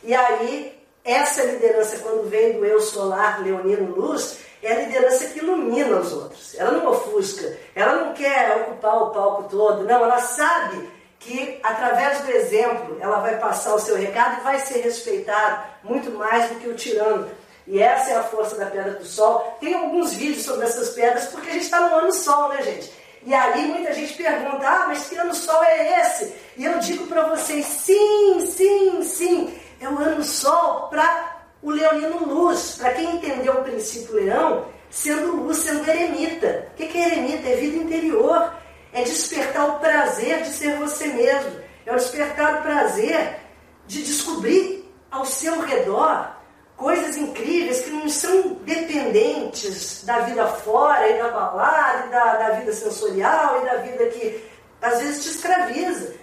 E 0.03 0.15
aí, 0.15 0.77
essa 1.05 1.45
liderança, 1.45 1.99
quando 1.99 2.29
vem 2.29 2.55
do 2.55 2.65
eu 2.65 2.81
solar, 2.81 3.43
leonino 3.43 3.95
luz, 3.95 4.39
é 4.63 4.73
a 4.73 4.81
liderança 4.81 5.27
que 5.27 5.39
ilumina 5.39 5.99
os 5.99 6.13
outros. 6.13 6.55
Ela 6.59 6.73
não 6.73 6.91
ofusca, 6.91 7.57
ela 7.75 8.05
não 8.05 8.15
quer 8.15 8.57
ocupar 8.63 9.03
o 9.03 9.11
palco 9.11 9.45
todo, 9.49 9.85
não, 9.85 10.03
ela 10.05 10.21
sabe 10.21 10.89
que 11.19 11.59
através 11.63 12.21
do 12.21 12.31
exemplo 12.31 12.97
ela 13.01 13.21
vai 13.21 13.39
passar 13.39 13.75
o 13.75 13.79
seu 13.79 13.97
recado 13.97 14.41
e 14.41 14.45
vai 14.45 14.59
ser 14.61 14.81
respeitado 14.81 15.65
muito 15.83 16.11
mais 16.11 16.51
do 16.51 16.57
que 16.57 16.69
o 16.69 16.75
tirano. 16.75 17.29
E 17.67 17.81
essa 17.81 18.11
é 18.11 18.17
a 18.17 18.23
força 18.23 18.57
da 18.57 18.67
Pedra 18.67 18.93
do 18.93 19.05
Sol. 19.05 19.57
Tem 19.61 19.75
alguns 19.75 20.13
vídeos 20.13 20.45
sobre 20.45 20.67
essas 20.67 20.91
pedras, 20.91 21.27
porque 21.27 21.51
a 21.51 21.53
gente 21.53 21.65
está 21.65 21.81
no 21.81 21.97
ano 21.97 22.13
Sol, 22.13 22.49
né, 22.51 22.63
gente? 22.63 22.93
E 23.27 23.35
aí 23.35 23.67
muita 23.67 23.93
gente 23.93 24.15
pergunta, 24.15 24.65
ah, 24.65 24.85
mas 24.87 25.09
que 25.09 25.17
ano 25.17 25.35
Sol 25.35 25.61
é 25.65 26.01
esse? 26.01 26.33
E 26.57 26.65
eu 26.65 26.79
digo 26.79 27.09
para 27.09 27.27
vocês, 27.27 27.67
sim, 27.67 28.39
sim, 28.47 29.03
sim, 29.03 29.53
é 29.81 29.89
o 29.89 29.99
ano 29.99 30.23
Sol 30.23 30.87
para 30.89 31.39
o 31.61 31.73
leonino 31.73 32.25
luz. 32.25 32.77
Para 32.79 32.93
quem 32.93 33.17
entendeu 33.17 33.55
o 33.55 33.65
princípio 33.65 34.15
leão, 34.15 34.67
sendo 34.89 35.35
luz, 35.35 35.57
sendo 35.57 35.89
eremita. 35.89 36.69
O 36.71 36.77
que 36.77 36.97
é 36.97 37.07
eremita? 37.07 37.49
É 37.49 37.57
vida 37.57 37.77
interior. 37.77 38.53
É 38.93 39.03
despertar 39.03 39.71
o 39.71 39.81
prazer 39.81 40.43
de 40.43 40.51
ser 40.51 40.77
você 40.77 41.09
mesmo. 41.09 41.61
É 41.85 41.93
o 41.93 41.97
despertar 41.97 42.61
o 42.61 42.63
prazer 42.63 43.41
de 43.89 44.05
descobrir 44.05 44.89
ao 45.11 45.27
seu 45.27 45.61
redor 45.63 46.36
coisas 46.77 47.17
incríveis 47.17 47.81
que 47.81 47.91
não 47.91 48.09
são 48.09 48.55
dependentes 48.65 50.05
da 50.05 50.21
vida 50.21 50.47
fora 50.47 51.09
e 51.09 51.19
da 51.19 51.29
balada, 51.29 52.07
e 52.07 52.11
da, 52.11 52.37
da 52.37 52.51
vida 52.51 52.73
sensorial 52.73 53.63
e 53.63 53.65
da 53.65 53.77
vida 53.77 54.07
que 54.07 54.45
às 54.83 55.01
vezes 55.01 55.25
te 55.25 55.31
escraviza. 55.31 56.15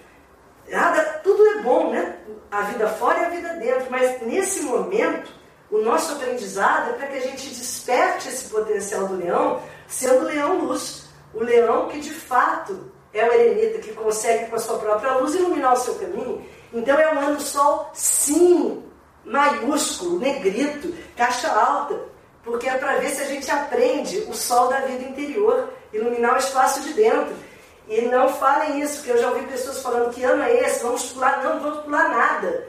Nada, 0.69 1.01
tudo 1.23 1.45
é 1.47 1.61
bom, 1.61 1.89
né? 1.89 2.17
A 2.51 2.61
vida 2.61 2.87
fora 2.87 3.19
e 3.19 3.25
a 3.25 3.29
vida 3.29 3.49
dentro, 3.55 3.87
mas 3.89 4.21
nesse 4.21 4.61
momento, 4.61 5.31
o 5.71 5.79
nosso 5.79 6.13
aprendizado 6.13 6.91
é 6.91 6.93
para 6.93 7.07
que 7.07 7.17
a 7.17 7.21
gente 7.21 7.49
desperte 7.49 8.29
esse 8.29 8.45
potencial 8.45 9.07
do 9.07 9.15
leão, 9.15 9.61
sendo 9.87 10.25
leão 10.25 10.65
luz. 10.65 11.05
O 11.33 11.43
leão 11.43 11.89
que 11.89 11.99
de 11.99 12.11
fato 12.11 12.91
é 13.11 13.27
o 13.27 13.33
eremita 13.33 13.79
que 13.79 13.91
consegue 13.93 14.45
com 14.49 14.55
a 14.55 14.59
sua 14.59 14.77
própria 14.77 15.15
luz 15.15 15.33
iluminar 15.33 15.73
o 15.73 15.77
seu 15.77 15.95
caminho. 15.95 16.45
Então 16.71 16.97
é 16.97 17.13
um 17.13 17.19
ano 17.19 17.39
sol, 17.39 17.89
sim, 17.93 18.83
maiúsculo, 19.25 20.19
negrito, 20.19 20.93
caixa 21.15 21.49
alta, 21.49 21.99
porque 22.43 22.67
é 22.67 22.77
para 22.77 22.97
ver 22.97 23.09
se 23.09 23.23
a 23.23 23.25
gente 23.25 23.49
aprende 23.49 24.17
o 24.29 24.33
sol 24.33 24.67
da 24.67 24.81
vida 24.81 25.03
interior, 25.03 25.69
iluminar 25.93 26.35
o 26.35 26.39
espaço 26.39 26.81
de 26.81 26.93
dentro. 26.93 27.33
E 27.87 28.01
não 28.03 28.29
falem 28.29 28.81
isso, 28.81 28.97
porque 28.97 29.11
eu 29.11 29.17
já 29.17 29.29
ouvi 29.29 29.45
pessoas 29.45 29.81
falando 29.81 30.13
que 30.13 30.23
ano 30.23 30.43
é 30.43 30.61
esse, 30.61 30.83
vamos 30.83 31.11
pular, 31.11 31.43
não 31.43 31.59
vamos 31.59 31.83
pular 31.83 32.09
nada. 32.09 32.67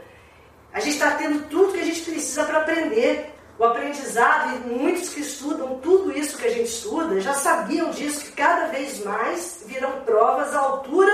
A 0.72 0.80
gente 0.80 0.94
está 0.94 1.12
tendo 1.12 1.48
tudo 1.48 1.72
que 1.72 1.80
a 1.80 1.84
gente 1.84 2.00
precisa 2.00 2.44
para 2.44 2.58
aprender. 2.58 3.32
O 3.56 3.64
aprendizado, 3.64 4.56
e 4.56 4.68
muitos 4.68 5.10
que 5.10 5.20
estudam 5.20 5.78
tudo 5.78 6.10
isso 6.10 6.36
que 6.36 6.48
a 6.48 6.50
gente 6.50 6.68
estuda, 6.68 7.20
já 7.20 7.34
sabiam 7.34 7.90
disso, 7.90 8.24
que 8.24 8.32
cada 8.32 8.66
vez 8.66 9.04
mais 9.04 9.62
virão 9.64 10.00
provas 10.00 10.52
à 10.52 10.58
altura 10.58 11.12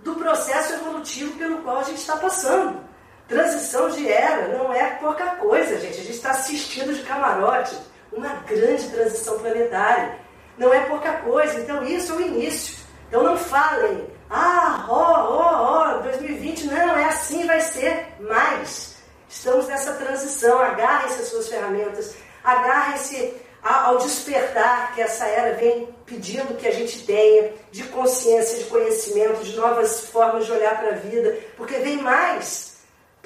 do 0.00 0.16
processo 0.16 0.74
evolutivo 0.74 1.38
pelo 1.38 1.58
qual 1.58 1.78
a 1.78 1.84
gente 1.84 1.98
está 1.98 2.16
passando. 2.16 2.87
Transição 3.28 3.90
de 3.90 4.10
era 4.10 4.48
não 4.56 4.72
é 4.72 4.94
pouca 4.94 5.26
coisa, 5.36 5.78
gente. 5.78 6.00
A 6.00 6.02
gente 6.02 6.12
está 6.12 6.30
assistindo 6.30 6.94
de 6.94 7.02
camarote 7.02 7.76
uma 8.10 8.36
grande 8.46 8.88
transição 8.88 9.38
planetária. 9.38 10.16
Não 10.56 10.72
é 10.72 10.80
pouca 10.86 11.12
coisa. 11.12 11.60
Então, 11.60 11.84
isso 11.84 12.12
é 12.12 12.16
o 12.16 12.20
início. 12.22 12.78
Então, 13.06 13.22
não 13.22 13.36
falem, 13.36 14.06
ah, 14.30 14.86
ó, 14.88 14.94
ó, 14.94 15.98
ó, 15.98 15.98
2020, 15.98 16.66
não, 16.68 16.96
é 16.96 17.04
assim, 17.04 17.46
vai 17.46 17.60
ser 17.60 18.06
mais. 18.18 18.96
Estamos 19.28 19.66
nessa 19.68 19.92
transição. 19.92 20.58
Agarrem-se 20.58 21.20
às 21.20 21.28
suas 21.28 21.48
ferramentas, 21.48 22.14
agarrem-se 22.42 23.34
ao 23.62 23.98
despertar 23.98 24.94
que 24.94 25.02
essa 25.02 25.26
era 25.26 25.54
vem 25.56 25.94
pedindo 26.06 26.56
que 26.56 26.66
a 26.66 26.72
gente 26.72 27.04
tenha 27.04 27.52
de 27.70 27.82
consciência, 27.84 28.58
de 28.58 28.64
conhecimento, 28.64 29.44
de 29.44 29.54
novas 29.56 30.08
formas 30.08 30.46
de 30.46 30.52
olhar 30.52 30.78
para 30.78 30.90
a 30.90 30.98
vida, 30.98 31.36
porque 31.56 31.74
vem 31.78 31.98
mais 31.98 32.67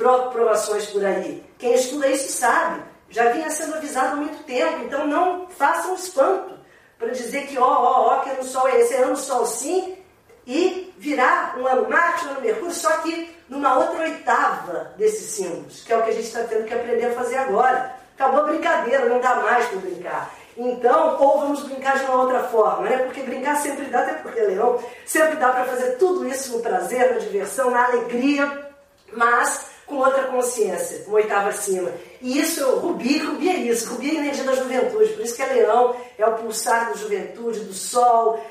provações 0.02 0.86
por 0.86 1.04
aí. 1.04 1.44
Quem 1.58 1.74
estuda 1.74 2.08
isso 2.08 2.30
sabe, 2.32 2.82
já 3.10 3.30
vinha 3.32 3.50
sendo 3.50 3.74
avisado 3.74 4.12
há 4.12 4.16
muito 4.16 4.44
tempo, 4.44 4.84
então 4.84 5.06
não 5.06 5.46
façam 5.48 5.94
espanto 5.94 6.54
para 6.98 7.08
dizer 7.08 7.46
que, 7.46 7.58
ó, 7.58 7.64
ó, 7.64 8.16
ó, 8.16 8.20
que 8.20 8.30
ano 8.30 8.44
Sol 8.44 8.68
é 8.68 8.80
esse, 8.80 8.94
ano 8.94 9.16
Sol 9.16 9.44
sim, 9.44 9.98
e 10.46 10.92
virar 10.98 11.56
um 11.58 11.66
ano 11.66 11.88
Marte, 11.88 12.26
um 12.26 12.30
ano 12.30 12.40
Mercúrio, 12.40 12.72
só 12.72 12.90
que 12.98 13.36
numa 13.48 13.76
outra 13.76 14.02
oitava 14.02 14.92
desses 14.96 15.30
símbolos, 15.32 15.82
que 15.84 15.92
é 15.92 15.96
o 15.96 16.02
que 16.02 16.10
a 16.10 16.14
gente 16.14 16.26
está 16.26 16.44
tendo 16.44 16.64
que 16.64 16.74
aprender 16.74 17.06
a 17.06 17.12
fazer 17.12 17.36
agora. 17.36 17.94
Acabou 18.14 18.40
a 18.40 18.44
brincadeira, 18.44 19.06
não 19.06 19.20
dá 19.20 19.36
mais 19.36 19.66
para 19.66 19.78
brincar. 19.78 20.34
Então, 20.56 21.16
ou 21.18 21.40
vamos 21.40 21.62
brincar 21.62 21.98
de 21.98 22.04
uma 22.04 22.22
outra 22.22 22.40
forma, 22.44 22.88
né? 22.88 22.98
Porque 22.98 23.22
brincar 23.22 23.56
sempre 23.56 23.86
dá, 23.86 24.00
até 24.00 24.14
porque 24.14 24.40
Leão, 24.40 24.82
sempre 25.06 25.36
dá 25.36 25.48
para 25.48 25.64
fazer 25.64 25.92
tudo 25.92 26.26
isso 26.28 26.56
no 26.56 26.62
prazer, 26.62 27.12
na 27.12 27.18
diversão, 27.18 27.70
na 27.70 27.86
alegria, 27.86 28.70
mas 29.12 29.71
com 29.92 29.98
outra 29.98 30.22
consciência, 30.24 31.04
uma 31.06 31.16
oitava 31.16 31.50
acima. 31.50 31.90
E 32.22 32.40
isso, 32.40 32.66
Rubi, 32.76 33.18
Rubi 33.18 33.50
é 33.50 33.56
isso, 33.56 33.90
Rubi 33.90 34.08
é 34.08 34.12
a 34.12 34.22
energia 34.22 34.44
da 34.44 34.54
juventude, 34.54 35.12
por 35.12 35.22
isso 35.22 35.36
que 35.36 35.42
é 35.42 35.46
leão, 35.46 35.94
é 36.16 36.26
o 36.26 36.32
pulsar 36.32 36.88
da 36.88 36.94
juventude, 36.94 37.60
do 37.60 37.74
sol, 37.74 38.42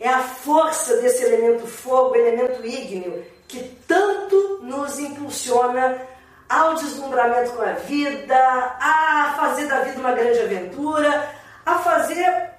é 0.00 0.08
a 0.08 0.22
força 0.22 0.96
desse 0.96 1.22
elemento 1.22 1.66
fogo, 1.66 2.16
elemento 2.16 2.64
ígneo, 2.64 3.22
que 3.46 3.62
tanto 3.86 4.60
nos 4.62 4.98
impulsiona 4.98 6.00
ao 6.48 6.74
deslumbramento 6.76 7.52
com 7.52 7.62
a 7.62 7.72
vida, 7.72 8.34
a 8.34 9.34
fazer 9.38 9.66
da 9.66 9.80
vida 9.80 10.00
uma 10.00 10.12
grande 10.12 10.40
aventura, 10.40 11.28
a 11.66 11.74
fazer 11.76 12.52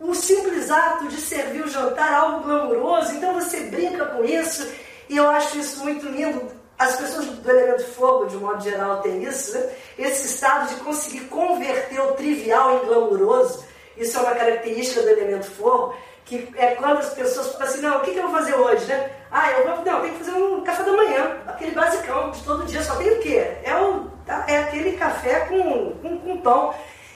o 0.00 0.14
simples 0.14 0.68
ato 0.68 1.06
de 1.06 1.20
servir 1.20 1.62
o 1.62 1.68
jantar 1.68 2.12
algo 2.12 2.42
glamouroso. 2.42 3.12
Então 3.12 3.34
você 3.34 3.60
brinca 3.60 4.04
com 4.06 4.24
isso 4.24 4.68
e 5.08 5.16
eu 5.16 5.30
acho 5.30 5.58
isso 5.58 5.78
muito 5.84 6.08
lindo 6.08 6.57
as 6.78 6.96
pessoas 6.96 7.26
do 7.26 7.50
elemento 7.50 7.84
fogo, 7.88 8.26
de 8.26 8.36
um 8.36 8.40
modo 8.40 8.62
geral, 8.62 9.02
têm 9.02 9.24
isso, 9.24 9.58
né? 9.58 9.68
esse 9.98 10.28
estado 10.28 10.68
de 10.68 10.76
conseguir 10.76 11.22
converter 11.22 12.00
o 12.00 12.12
trivial 12.12 12.76
em 12.76 12.86
glamouroso. 12.86 13.64
Isso 13.96 14.16
é 14.16 14.20
uma 14.20 14.34
característica 14.34 15.02
do 15.02 15.08
elemento 15.08 15.50
fogo, 15.50 15.92
que 16.24 16.48
é 16.56 16.76
quando 16.76 16.98
as 16.98 17.12
pessoas 17.14 17.48
falam 17.52 17.66
assim, 17.66 17.80
não, 17.80 17.98
o 17.98 18.00
que, 18.02 18.12
que 18.12 18.18
eu 18.18 18.28
vou 18.28 18.38
fazer 18.38 18.54
hoje, 18.54 18.84
né? 18.84 19.10
Ah, 19.28 19.50
eu 19.50 19.66
vou, 19.66 19.84
não, 19.84 20.00
tem 20.02 20.12
que 20.12 20.18
fazer 20.18 20.32
um 20.32 20.62
café 20.62 20.84
da 20.84 20.92
manhã, 20.92 21.38
aquele 21.48 21.72
basicão 21.72 22.30
de 22.30 22.42
todo 22.44 22.64
dia, 22.64 22.82
só 22.82 22.94
tem 22.94 23.10
o 23.10 23.18
quê? 23.18 23.56
É, 23.64 23.74
o, 23.74 24.08
tá, 24.24 24.44
é 24.46 24.58
aquele 24.58 24.92
café 24.92 25.40
com, 25.40 25.92
com, 26.00 26.18
com 26.18 26.40
pão. 26.40 26.74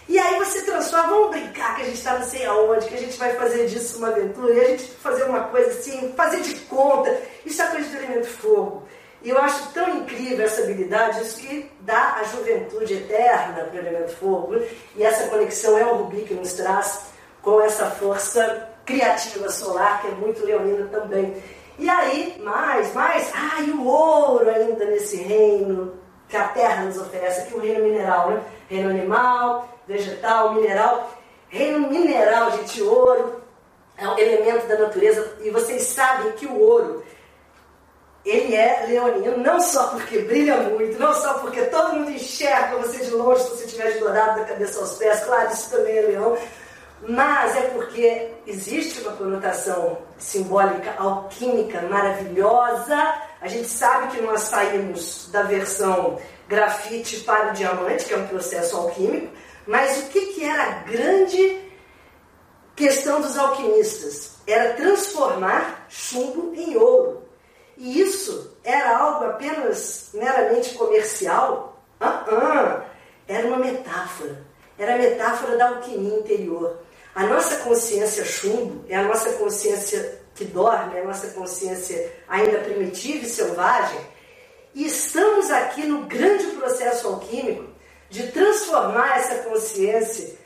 E 0.09 0.19
aí 0.19 0.39
você 0.39 0.63
transforma, 0.63 1.09
vamos 1.09 1.31
brincar 1.31 1.77
que 1.77 1.83
a 1.83 1.85
gente 1.85 1.99
está 1.99 2.19
não 2.19 2.27
sei 2.27 2.45
aonde, 2.45 2.87
que 2.87 2.95
a 2.95 2.99
gente 2.99 3.17
vai 3.17 3.35
fazer 3.37 3.67
disso 3.67 3.99
uma 3.99 4.09
aventura, 4.09 4.53
e 4.53 4.61
a 4.61 4.69
gente 4.71 4.85
fazer 4.95 5.23
uma 5.23 5.45
coisa 5.45 5.71
assim, 5.71 6.13
fazer 6.17 6.41
de 6.41 6.55
conta. 6.63 7.17
Isso 7.47 7.63
é 7.63 7.67
coisa 7.67 7.89
do 7.89 7.97
elemento 7.97 8.27
fogo. 8.27 8.82
E 9.25 9.31
eu 9.31 9.39
acho 9.39 9.73
tão 9.73 9.89
incrível 9.99 10.45
essa 10.45 10.63
habilidade, 10.63 11.23
isso 11.23 11.39
que 11.39 11.71
dá 11.81 12.17
a 12.21 12.25
juventude 12.25 12.95
eterna 12.95 13.65
para 13.65 13.75
o 13.75 13.79
elemento 13.79 14.17
fogo. 14.17 14.57
E 14.97 15.05
essa 15.05 15.29
conexão 15.29 15.79
é 15.79 15.85
o 15.85 15.97
Rubi 15.97 16.23
que 16.23 16.35
nos 16.35 16.55
traz 16.55 17.07
com 17.41 17.61
essa 17.61 17.87
força 17.91 18.69
criativa 18.85 19.49
solar, 19.49 20.01
que 20.01 20.09
é 20.09 20.11
muito 20.13 20.45
leonina 20.45 20.87
também. 20.87 21.37
E 21.79 21.89
aí, 21.89 22.41
mais, 22.43 22.93
mais, 22.95 23.31
ah, 23.35 23.61
e 23.61 23.71
o 23.71 23.87
ouro 23.87 24.49
ainda 24.49 24.85
nesse 24.85 25.17
reino 25.17 25.95
que 26.29 26.37
a 26.37 26.49
terra 26.49 26.85
nos 26.85 26.99
oferece, 26.99 27.43
aqui 27.43 27.55
o 27.55 27.61
reino 27.61 27.85
mineral, 27.85 28.31
né? 28.31 28.43
Reino 28.69 28.91
animal, 28.91 29.69
vegetal, 29.87 30.55
mineral. 30.55 31.13
Reino 31.49 31.91
mineral, 31.91 32.51
gente, 32.53 32.83
ouro 32.83 33.43
é 33.97 34.09
um 34.09 34.19
elemento 34.19 34.67
da 34.67 34.79
natureza, 34.79 35.37
e 35.43 35.51
vocês 35.51 35.83
sabem 35.83 36.33
que 36.33 36.47
o 36.47 36.59
ouro 36.59 37.02
ele 38.25 38.55
é 38.55 38.87
leonino, 38.87 39.37
não 39.39 39.61
só 39.61 39.89
porque 39.89 40.21
brilha 40.21 40.57
muito, 40.59 40.99
não 40.99 41.13
só 41.13 41.35
porque 41.35 41.63
todo 41.63 41.95
mundo 41.95 42.11
enxerga 42.11 42.77
você 42.77 43.05
de 43.05 43.11
longe 43.11 43.43
se 43.43 43.51
você 43.51 43.65
estiver 43.65 43.99
dourado 43.99 44.41
da 44.41 44.47
cabeça 44.47 44.79
aos 44.79 44.95
pés, 44.95 45.25
claro, 45.25 45.53
isso 45.53 45.71
também 45.71 45.97
é 45.97 46.03
leão, 46.03 46.39
mas 47.09 47.57
é 47.57 47.63
porque 47.63 48.31
existe 48.47 49.01
uma 49.01 49.13
conotação 49.13 49.99
simbólica 50.17 50.95
alquímica 50.97 51.83
maravilhosa. 51.83 52.97
A 53.41 53.49
gente 53.49 53.67
sabe 53.67 54.15
que 54.15 54.23
nós 54.23 54.43
saímos 54.43 55.29
da 55.33 55.43
versão 55.43 56.19
grafite 56.49 57.21
para 57.21 57.51
o 57.51 57.53
diamante, 57.55 58.05
que 58.05 58.15
é 58.15 58.17
um 58.17 58.29
processo 58.29 58.77
alquímico, 58.77 59.33
mas 59.67 59.99
o 59.99 60.07
que, 60.11 60.27
que 60.27 60.45
era 60.45 60.63
a 60.63 60.71
grande 60.83 61.61
questão 62.77 63.21
dos 63.21 63.37
alquimistas? 63.37 64.37
Era 64.47 64.75
transformar 64.75 65.87
chumbo 65.89 66.53
em 66.55 66.77
ouro. 66.77 67.22
E 67.83 68.01
isso 68.01 68.57
era 68.63 68.97
algo 68.97 69.25
apenas 69.25 70.11
meramente 70.15 70.73
comercial? 70.75 71.83
Uh 72.01 72.05
-uh. 72.05 72.83
Era 73.27 73.49
uma 73.49 73.57
metáfora. 73.57 74.41
Era 74.79 74.95
a 74.95 74.99
metáfora 74.99 75.57
da 75.57 75.67
alquimia 75.67 76.17
interior. 76.17 76.79
A 77.13 77.27
nossa 77.27 77.57
consciência 77.65 78.25
chumbo 78.25 78.85
é 78.89 78.95
a 78.95 79.03
nossa 79.03 79.33
consciência 79.33 80.21
que 80.33 80.45
dorme, 80.45 80.97
é 80.97 81.01
a 81.01 81.05
nossa 81.05 81.27
consciência 81.31 82.09
ainda 82.29 82.59
primitiva 82.59 83.27
e 83.27 83.29
selvagem. 83.29 84.01
E 84.77 84.87
estamos 84.87 85.51
aqui 85.51 85.85
no 85.85 86.07
grande 86.07 86.47
processo 86.53 87.09
alquímico 87.09 87.65
de 88.09 88.29
transformar 88.31 89.19
essa 89.19 89.43
consciência 89.43 90.37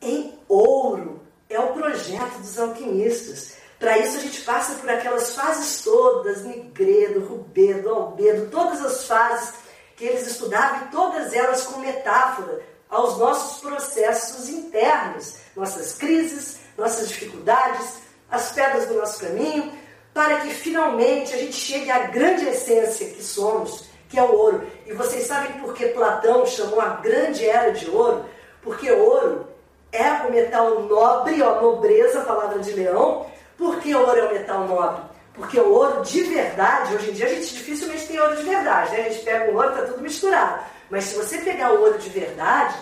em 0.00 0.32
ouro. 0.48 1.20
É 1.46 1.60
o 1.60 1.74
projeto 1.74 2.38
dos 2.38 2.58
alquimistas. 2.58 3.55
Para 3.78 3.98
isso 3.98 4.16
a 4.16 4.20
gente 4.20 4.40
passa 4.42 4.74
por 4.76 4.88
aquelas 4.88 5.34
fases 5.34 5.82
todas, 5.82 6.44
Nigredo, 6.44 7.26
Rubedo, 7.26 7.90
Albedo, 7.90 8.50
todas 8.50 8.82
as 8.84 9.04
fases 9.06 9.54
que 9.96 10.04
eles 10.04 10.26
estudavam 10.26 10.86
e 10.86 10.90
todas 10.90 11.32
elas 11.32 11.62
com 11.62 11.80
metáfora 11.80 12.62
aos 12.88 13.18
nossos 13.18 13.60
processos 13.60 14.48
internos, 14.48 15.36
nossas 15.54 15.94
crises, 15.94 16.58
nossas 16.76 17.08
dificuldades, 17.08 17.98
as 18.30 18.52
pedras 18.52 18.86
do 18.86 18.94
nosso 18.94 19.20
caminho, 19.20 19.72
para 20.14 20.40
que 20.40 20.50
finalmente 20.50 21.34
a 21.34 21.38
gente 21.38 21.54
chegue 21.54 21.90
à 21.90 22.06
grande 22.06 22.46
essência 22.46 23.10
que 23.10 23.22
somos, 23.22 23.84
que 24.08 24.18
é 24.18 24.22
o 24.22 24.32
ouro. 24.32 24.66
E 24.86 24.92
vocês 24.94 25.26
sabem 25.26 25.60
por 25.60 25.74
que 25.74 25.88
Platão 25.88 26.46
chamou 26.46 26.80
a 26.80 26.94
grande 26.96 27.46
era 27.46 27.70
de 27.72 27.90
ouro? 27.90 28.24
Porque 28.62 28.90
ouro 28.90 29.46
é 29.92 30.10
o 30.26 30.30
metal 30.30 30.80
nobre, 30.82 31.42
ó, 31.42 31.60
nobreza, 31.60 32.22
palavra 32.22 32.58
de 32.60 32.72
leão, 32.72 33.26
por 33.56 33.80
que 33.80 33.94
ouro 33.94 34.18
é 34.18 34.28
um 34.28 34.32
metal 34.32 34.66
nobre? 34.66 35.02
Porque 35.34 35.60
o 35.60 35.70
ouro 35.70 36.02
de 36.02 36.22
verdade, 36.22 36.94
hoje 36.94 37.10
em 37.10 37.12
dia 37.12 37.26
a 37.26 37.28
gente 37.28 37.54
dificilmente 37.54 38.06
tem 38.06 38.18
ouro 38.18 38.36
de 38.36 38.42
verdade, 38.42 38.92
né? 38.92 39.06
A 39.06 39.10
gente 39.10 39.24
pega 39.24 39.50
o 39.50 39.54
ouro, 39.54 39.74
tá 39.74 39.82
tudo 39.82 40.00
misturado. 40.00 40.60
Mas 40.90 41.04
se 41.04 41.16
você 41.16 41.38
pegar 41.38 41.72
o 41.72 41.80
ouro 41.80 41.98
de 41.98 42.08
verdade, 42.08 42.76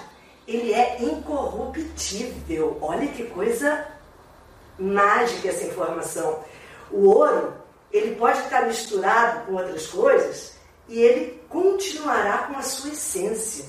ele 0.46 0.72
é 0.72 1.02
incorruptível. 1.02 2.78
Olha 2.80 3.08
que 3.08 3.24
coisa 3.24 3.86
mágica 4.78 5.48
essa 5.48 5.64
informação. 5.64 6.40
O 6.90 7.08
ouro, 7.08 7.54
ele 7.92 8.14
pode 8.16 8.38
estar 8.40 8.66
misturado 8.66 9.46
com 9.46 9.54
outras 9.54 9.86
coisas 9.86 10.54
e 10.88 11.00
ele 11.00 11.42
continuará 11.48 12.38
com 12.38 12.58
a 12.58 12.62
sua 12.62 12.90
essência. 12.90 13.64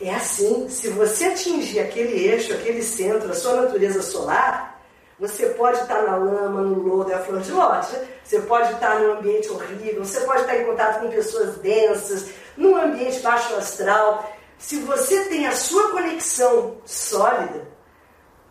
É 0.00 0.14
assim, 0.14 0.68
se 0.68 0.90
você 0.90 1.26
atingir 1.26 1.80
aquele 1.80 2.28
eixo, 2.28 2.52
aquele 2.52 2.82
centro, 2.82 3.30
a 3.30 3.34
sua 3.34 3.62
natureza 3.62 4.00
solar, 4.00 4.77
você 5.18 5.46
pode 5.50 5.80
estar 5.80 6.02
na 6.02 6.16
lama, 6.16 6.60
no 6.62 6.80
lodo, 6.80 7.10
é 7.10 7.14
a 7.14 7.18
flor 7.18 7.40
de 7.40 7.50
lótus. 7.50 7.90
Você 8.22 8.40
pode 8.42 8.72
estar 8.72 9.00
num 9.00 9.14
ambiente 9.14 9.48
horrível, 9.50 10.04
você 10.04 10.20
pode 10.20 10.42
estar 10.42 10.56
em 10.56 10.64
contato 10.64 11.00
com 11.00 11.10
pessoas 11.10 11.56
densas, 11.56 12.26
num 12.56 12.76
ambiente 12.76 13.18
baixo 13.20 13.54
astral. 13.56 14.32
Se 14.58 14.78
você 14.80 15.24
tem 15.24 15.46
a 15.46 15.52
sua 15.52 15.90
conexão 15.90 16.76
sólida, 16.84 17.66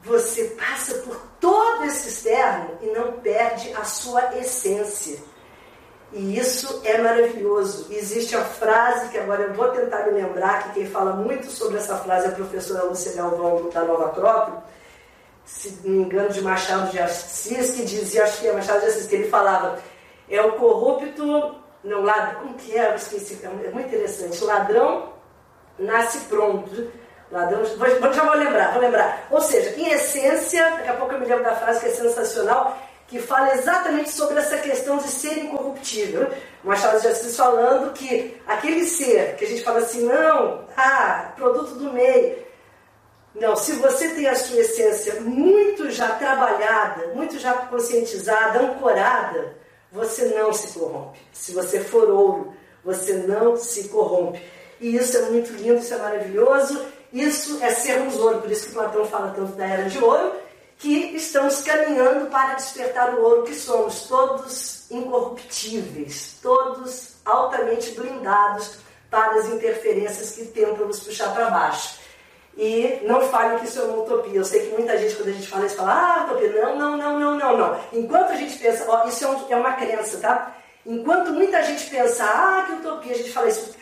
você 0.04 0.46
passa 0.58 0.96
por 1.00 1.16
todo 1.40 1.84
esse 1.86 2.10
externo 2.10 2.78
e 2.82 2.88
não 2.88 3.14
perde 3.14 3.74
a 3.74 3.84
sua 3.86 4.38
essência. 4.38 5.20
E 6.12 6.38
isso 6.38 6.82
é 6.84 6.98
maravilhoso. 6.98 7.88
Existe 7.92 8.36
a 8.36 8.44
frase 8.44 9.10
que 9.10 9.18
agora 9.18 9.44
eu 9.44 9.54
vou 9.54 9.70
tentar 9.70 10.06
me 10.06 10.12
lembrar, 10.12 10.64
que 10.64 10.80
quem 10.80 10.90
fala 10.90 11.14
muito 11.14 11.48
sobre 11.48 11.78
essa 11.78 11.98
frase 11.98 12.26
é 12.26 12.30
a 12.30 12.34
professora 12.36 12.86
Lúcia 12.86 13.14
Galvão 13.14 13.70
da 13.70 13.84
Nova 13.84 14.08
Acrópole, 14.08 14.58
se 15.48 15.80
não 15.84 15.92
me 15.92 16.04
engano, 16.04 16.30
de 16.30 16.42
Machado 16.42 16.92
de 16.92 17.00
Assis, 17.00 17.72
que 17.72 17.86
dizia, 17.86 18.26
acho 18.26 18.42
que 18.42 18.48
é 18.48 18.52
Machado 18.52 18.82
de 18.82 18.88
Assis, 18.88 19.08
que 19.08 19.16
ele 19.16 19.30
falava, 19.30 19.80
é 20.30 20.42
o 20.42 20.52
corrupto, 20.54 21.56
não, 21.84 22.04
ladrão, 22.04 22.42
como 22.42 22.54
que 22.56 22.78
é? 22.78 22.92
Eu 22.92 22.96
esqueci, 22.96 23.40
é 23.44 23.48
muito 23.48 23.88
interessante, 23.88 24.44
ladrão 24.44 25.14
nasce 25.80 26.20
pronto, 26.26 26.92
ladrão, 27.32 27.64
vou, 27.64 28.14
já 28.14 28.24
vou 28.24 28.36
lembrar, 28.36 28.74
vou 28.74 28.82
lembrar. 28.82 29.26
Ou 29.32 29.40
seja, 29.40 29.74
em 29.80 29.90
essência, 29.90 30.70
daqui 30.72 30.90
a 30.90 30.94
pouco 30.96 31.14
eu 31.14 31.20
me 31.20 31.26
lembro 31.26 31.46
da 31.46 31.56
frase 31.56 31.80
que 31.80 31.86
é 31.86 31.92
sensacional, 31.92 32.78
que 33.08 33.20
fala 33.20 33.54
exatamente 33.54 34.10
sobre 34.10 34.38
essa 34.38 34.58
questão 34.58 34.98
de 34.98 35.08
ser 35.08 35.46
incorruptível. 35.46 36.30
Machado 36.62 37.00
de 37.00 37.08
Assis 37.08 37.38
falando 37.38 37.94
que 37.94 38.36
aquele 38.46 38.84
ser 38.84 39.38
que 39.38 39.46
a 39.46 39.48
gente 39.48 39.64
fala 39.64 39.80
assim, 39.80 40.04
não, 40.06 40.66
ah, 40.76 41.32
produto 41.38 41.76
do 41.76 41.94
meio, 41.94 42.47
não, 43.40 43.56
se 43.56 43.74
você 43.74 44.10
tem 44.10 44.28
a 44.28 44.36
sua 44.36 44.60
essência 44.60 45.22
muito 45.22 45.90
já 45.92 46.10
trabalhada, 46.16 47.08
muito 47.14 47.38
já 47.40 47.54
conscientizada, 47.54 48.60
ancorada, 48.62 49.56
você 49.92 50.26
não 50.26 50.52
se 50.52 50.78
corrompe. 50.78 51.20
Se 51.32 51.54
você 51.54 51.80
for 51.80 52.10
ouro, 52.10 52.54
você 52.84 53.14
não 53.14 53.56
se 53.56 53.90
corrompe. 53.90 54.42
E 54.80 54.96
isso 54.96 55.18
é 55.18 55.22
muito 55.24 55.54
lindo, 55.54 55.80
isso 55.80 55.94
é 55.94 55.98
maravilhoso. 55.98 56.86
Isso 57.12 57.64
é 57.64 57.70
sermos 57.70 58.18
ouro, 58.18 58.42
por 58.42 58.52
isso 58.52 58.68
que 58.68 58.74
Platão 58.74 59.06
fala 59.06 59.34
tanto 59.34 59.54
da 59.54 59.66
era 59.66 59.90
de 59.90 59.98
ouro, 59.98 60.34
que 60.78 61.16
estamos 61.16 61.62
caminhando 61.62 62.30
para 62.30 62.56
despertar 62.56 63.16
o 63.16 63.24
ouro 63.24 63.44
que 63.44 63.56
somos, 63.56 64.02
todos 64.02 64.92
incorruptíveis, 64.92 66.36
todos 66.42 67.16
altamente 67.26 67.92
blindados 67.92 68.78
para 69.10 69.40
as 69.40 69.46
interferências 69.48 70.34
que 70.34 70.46
tentam 70.46 70.86
nos 70.86 71.00
puxar 71.00 71.34
para 71.34 71.50
baixo. 71.50 71.97
E 72.58 73.02
não 73.04 73.22
fale 73.22 73.60
que 73.60 73.68
isso 73.68 73.80
é 73.80 73.84
uma 73.84 74.02
utopia. 74.02 74.40
Eu 74.40 74.44
sei 74.44 74.62
que 74.68 74.76
muita 74.76 74.98
gente, 74.98 75.16
quando 75.16 75.30
a 75.30 75.34
gente 75.34 75.48
fala 75.48 75.66
isso, 75.68 75.76
fala, 75.76 75.94
ah, 75.94 76.26
utopia. 76.26 76.50
Não, 76.50 76.76
não, 76.76 76.98
não, 76.98 77.20
não, 77.20 77.38
não, 77.38 77.58
não. 77.58 77.80
Enquanto 77.94 78.32
a 78.32 78.36
gente 78.36 78.58
pensa, 78.58 78.84
ó, 78.88 79.08
isso 79.08 79.24
é, 79.26 79.28
um, 79.28 79.46
é 79.50 79.56
uma 79.56 79.74
crença, 79.74 80.18
tá? 80.18 80.56
Enquanto 80.84 81.32
muita 81.34 81.62
gente 81.64 81.88
pensa, 81.88 82.24
ah, 82.24 82.64
que 82.66 82.74
utopia, 82.74 83.14
a 83.14 83.18
gente 83.18 83.32
fala 83.32 83.48
isso. 83.48 83.76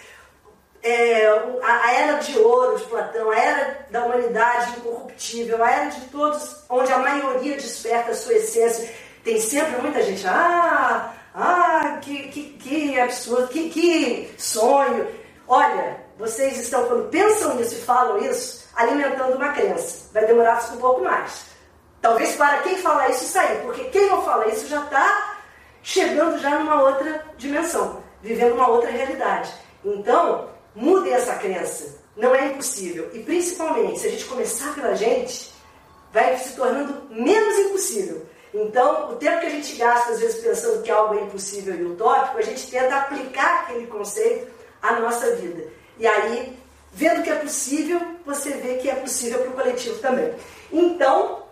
É, 0.83 1.25
a, 1.63 1.85
a, 1.85 1.93
era 1.93 2.17
de 2.17 2.37
ouro 2.37 2.77
de 2.77 2.83
Platão, 2.83 3.31
a 3.31 3.39
era 3.39 3.87
da 3.89 4.05
humanidade 4.05 4.77
incorruptível, 4.77 5.63
a 5.63 5.71
era 5.71 5.89
de 5.89 6.01
todos, 6.07 6.63
onde 6.69 6.91
a 6.91 6.97
maioria 6.97 7.55
desperta 7.55 8.11
a 8.11 8.15
sua 8.15 8.33
essência. 8.33 8.93
Tem 9.23 9.39
sempre 9.39 9.81
muita 9.81 10.03
gente, 10.03 10.27
ah, 10.27 11.13
ah, 11.33 11.97
que, 12.01 12.27
que, 12.27 12.43
que 12.57 12.99
absurdo, 12.99 13.47
que, 13.47 13.69
que 13.69 14.35
sonho. 14.37 15.07
Olha, 15.47 15.97
vocês 16.17 16.59
estão, 16.59 16.85
quando 16.85 17.09
pensam 17.09 17.55
nisso 17.55 17.75
e 17.75 17.81
falam 17.81 18.17
isso, 18.19 18.64
alimentando 18.75 19.35
uma 19.35 19.53
crença. 19.53 20.09
Vai 20.13 20.25
demorar 20.25 20.63
um 20.73 20.77
pouco 20.77 21.03
mais. 21.03 21.45
Talvez 22.01 22.35
para 22.35 22.59
quem 22.59 22.77
fala 22.77 23.09
isso 23.09 23.25
sair, 23.25 23.61
porque 23.61 23.85
quem 23.85 24.09
não 24.09 24.21
fala 24.21 24.47
isso 24.47 24.67
já 24.67 24.83
está 24.83 25.37
chegando 25.81 26.37
já 26.39 26.59
numa 26.59 26.81
outra 26.83 27.25
dimensão, 27.37 28.03
vivendo 28.21 28.53
uma 28.53 28.67
outra 28.67 28.91
realidade. 28.91 29.51
Então, 29.83 30.49
mude 30.75 31.09
essa 31.11 31.35
crença. 31.35 32.03
Não 32.15 32.33
é 32.33 32.47
impossível. 32.47 33.09
E 33.13 33.19
principalmente, 33.19 33.99
se 33.99 34.07
a 34.07 34.11
gente 34.11 34.25
começar 34.25 34.73
pela 34.73 34.95
gente, 34.95 35.51
vai 36.11 36.37
se 36.37 36.55
tornando 36.55 37.09
menos 37.09 37.57
impossível. 37.59 38.25
Então, 38.53 39.11
o 39.11 39.15
tempo 39.15 39.41
que 39.41 39.47
a 39.47 39.49
gente 39.49 39.75
gasta, 39.75 40.13
às 40.13 40.19
vezes, 40.19 40.41
pensando 40.41 40.81
que 40.81 40.89
algo 40.89 41.15
é 41.15 41.21
impossível 41.21 41.75
e 41.75 41.83
utópico, 41.83 42.37
a 42.37 42.41
gente 42.41 42.71
tenta 42.71 42.95
aplicar 42.95 43.63
aquele 43.63 43.85
conceito 43.87 44.47
à 44.81 44.93
nossa 44.99 45.35
vida. 45.35 45.67
E 45.97 46.07
aí 46.07 46.57
Vendo 46.97 47.23
que 47.23 47.29
é 47.29 47.35
possível, 47.35 47.99
você 48.25 48.51
vê 48.51 48.75
que 48.75 48.89
é 48.89 48.95
possível 48.95 49.39
para 49.39 49.49
o 49.49 49.53
coletivo 49.53 49.99
também. 49.99 50.33
Então, 50.71 51.43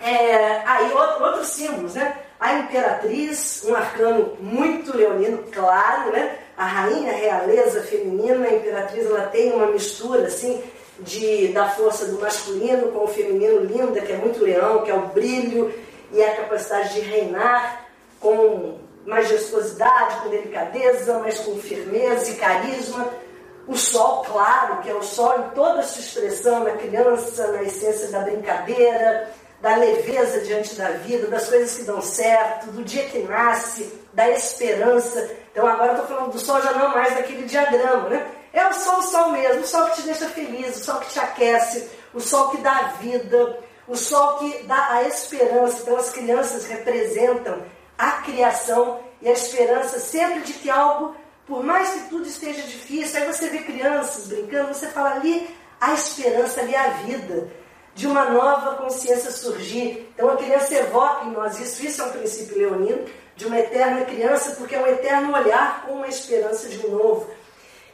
é, 0.00 0.62
aí 0.64 0.90
outro, 0.92 1.24
outros 1.24 1.48
símbolos, 1.48 1.94
né? 1.94 2.16
A 2.40 2.54
imperatriz, 2.54 3.64
um 3.66 3.74
arcano 3.74 4.34
muito 4.40 4.96
leonino, 4.96 5.44
claro, 5.52 6.10
né? 6.10 6.38
A 6.56 6.64
rainha, 6.64 7.12
a 7.12 7.16
realeza 7.16 7.82
feminina, 7.82 8.46
a 8.46 8.54
imperatriz, 8.54 9.04
ela 9.04 9.26
tem 9.26 9.52
uma 9.52 9.66
mistura, 9.66 10.26
assim, 10.26 10.62
de, 11.00 11.48
da 11.48 11.68
força 11.68 12.06
do 12.06 12.18
masculino 12.18 12.90
com 12.90 13.04
o 13.04 13.08
feminino 13.08 13.60
linda, 13.60 14.00
que 14.00 14.12
é 14.12 14.16
muito 14.16 14.42
leão, 14.42 14.84
que 14.84 14.90
é 14.90 14.94
o 14.94 15.08
brilho 15.08 15.70
e 16.12 16.24
a 16.24 16.34
capacidade 16.34 16.94
de 16.94 17.00
reinar 17.00 17.84
com 18.18 18.78
majestuosidade, 19.04 20.22
com 20.22 20.30
delicadeza, 20.30 21.18
mas 21.18 21.38
com 21.40 21.58
firmeza 21.58 22.30
e 22.30 22.36
carisma. 22.36 23.27
O 23.68 23.76
sol, 23.76 24.24
claro, 24.24 24.80
que 24.80 24.88
é 24.88 24.94
o 24.94 25.02
sol 25.02 25.38
em 25.38 25.50
toda 25.50 25.80
a 25.80 25.82
sua 25.82 26.00
expressão, 26.00 26.64
na 26.64 26.70
criança, 26.70 27.48
na 27.48 27.62
essência 27.62 28.08
da 28.08 28.20
brincadeira, 28.20 29.30
da 29.60 29.76
leveza 29.76 30.40
diante 30.40 30.74
da 30.74 30.90
vida, 30.90 31.26
das 31.26 31.48
coisas 31.48 31.76
que 31.76 31.84
dão 31.84 32.00
certo, 32.00 32.70
do 32.70 32.82
dia 32.82 33.04
que 33.04 33.18
nasce, 33.18 33.92
da 34.14 34.30
esperança. 34.30 35.30
Então 35.52 35.66
agora 35.66 35.92
estou 35.92 36.06
falando 36.06 36.32
do 36.32 36.38
sol 36.38 36.62
já 36.62 36.72
não 36.72 36.90
mais 36.90 37.14
daquele 37.14 37.42
diagrama, 37.42 38.08
né? 38.08 38.26
É 38.52 38.66
o 38.66 38.72
sol, 38.72 39.00
o 39.00 39.02
sol 39.02 39.30
mesmo, 39.32 39.62
o 39.62 39.66
sol 39.66 39.86
que 39.90 39.96
te 39.96 40.02
deixa 40.02 40.28
feliz, 40.28 40.76
o 40.76 40.84
sol 40.84 41.00
que 41.00 41.10
te 41.10 41.20
aquece, 41.20 41.90
o 42.14 42.20
sol 42.20 42.48
que 42.50 42.58
dá 42.58 42.94
vida, 43.00 43.58
o 43.86 43.96
sol 43.96 44.38
que 44.38 44.62
dá 44.62 44.92
a 44.92 45.02
esperança. 45.02 45.82
Então 45.82 45.96
as 45.96 46.10
crianças 46.10 46.66
representam 46.66 47.62
a 47.98 48.12
criação 48.22 49.00
e 49.20 49.28
a 49.28 49.32
esperança 49.32 49.98
sempre 49.98 50.40
de 50.40 50.54
que 50.54 50.70
algo, 50.70 51.14
por 51.48 51.64
mais 51.64 51.88
que 51.94 52.10
tudo 52.10 52.28
esteja 52.28 52.60
difícil, 52.60 53.20
aí 53.20 53.26
você 53.26 53.48
vê 53.48 53.60
crianças 53.60 54.26
brincando, 54.26 54.74
você 54.74 54.86
fala 54.88 55.14
ali 55.14 55.48
a 55.80 55.94
esperança, 55.94 56.60
ali 56.60 56.76
a 56.76 56.88
vida 56.90 57.48
de 57.94 58.06
uma 58.06 58.26
nova 58.26 58.76
consciência 58.76 59.30
surgir. 59.30 60.12
Então 60.14 60.28
a 60.28 60.36
criança 60.36 60.74
evoca 60.74 61.24
em 61.24 61.32
nós 61.32 61.58
isso, 61.58 61.84
isso 61.84 62.02
é 62.02 62.04
um 62.04 62.10
princípio 62.10 62.58
leonino, 62.58 63.06
de 63.34 63.46
uma 63.46 63.58
eterna 63.58 64.04
criança, 64.04 64.56
porque 64.56 64.74
é 64.74 64.78
um 64.78 64.86
eterno 64.86 65.34
olhar 65.34 65.86
com 65.86 65.94
uma 65.94 66.06
esperança 66.06 66.68
de 66.68 66.86
um 66.86 66.90
novo. 66.90 67.30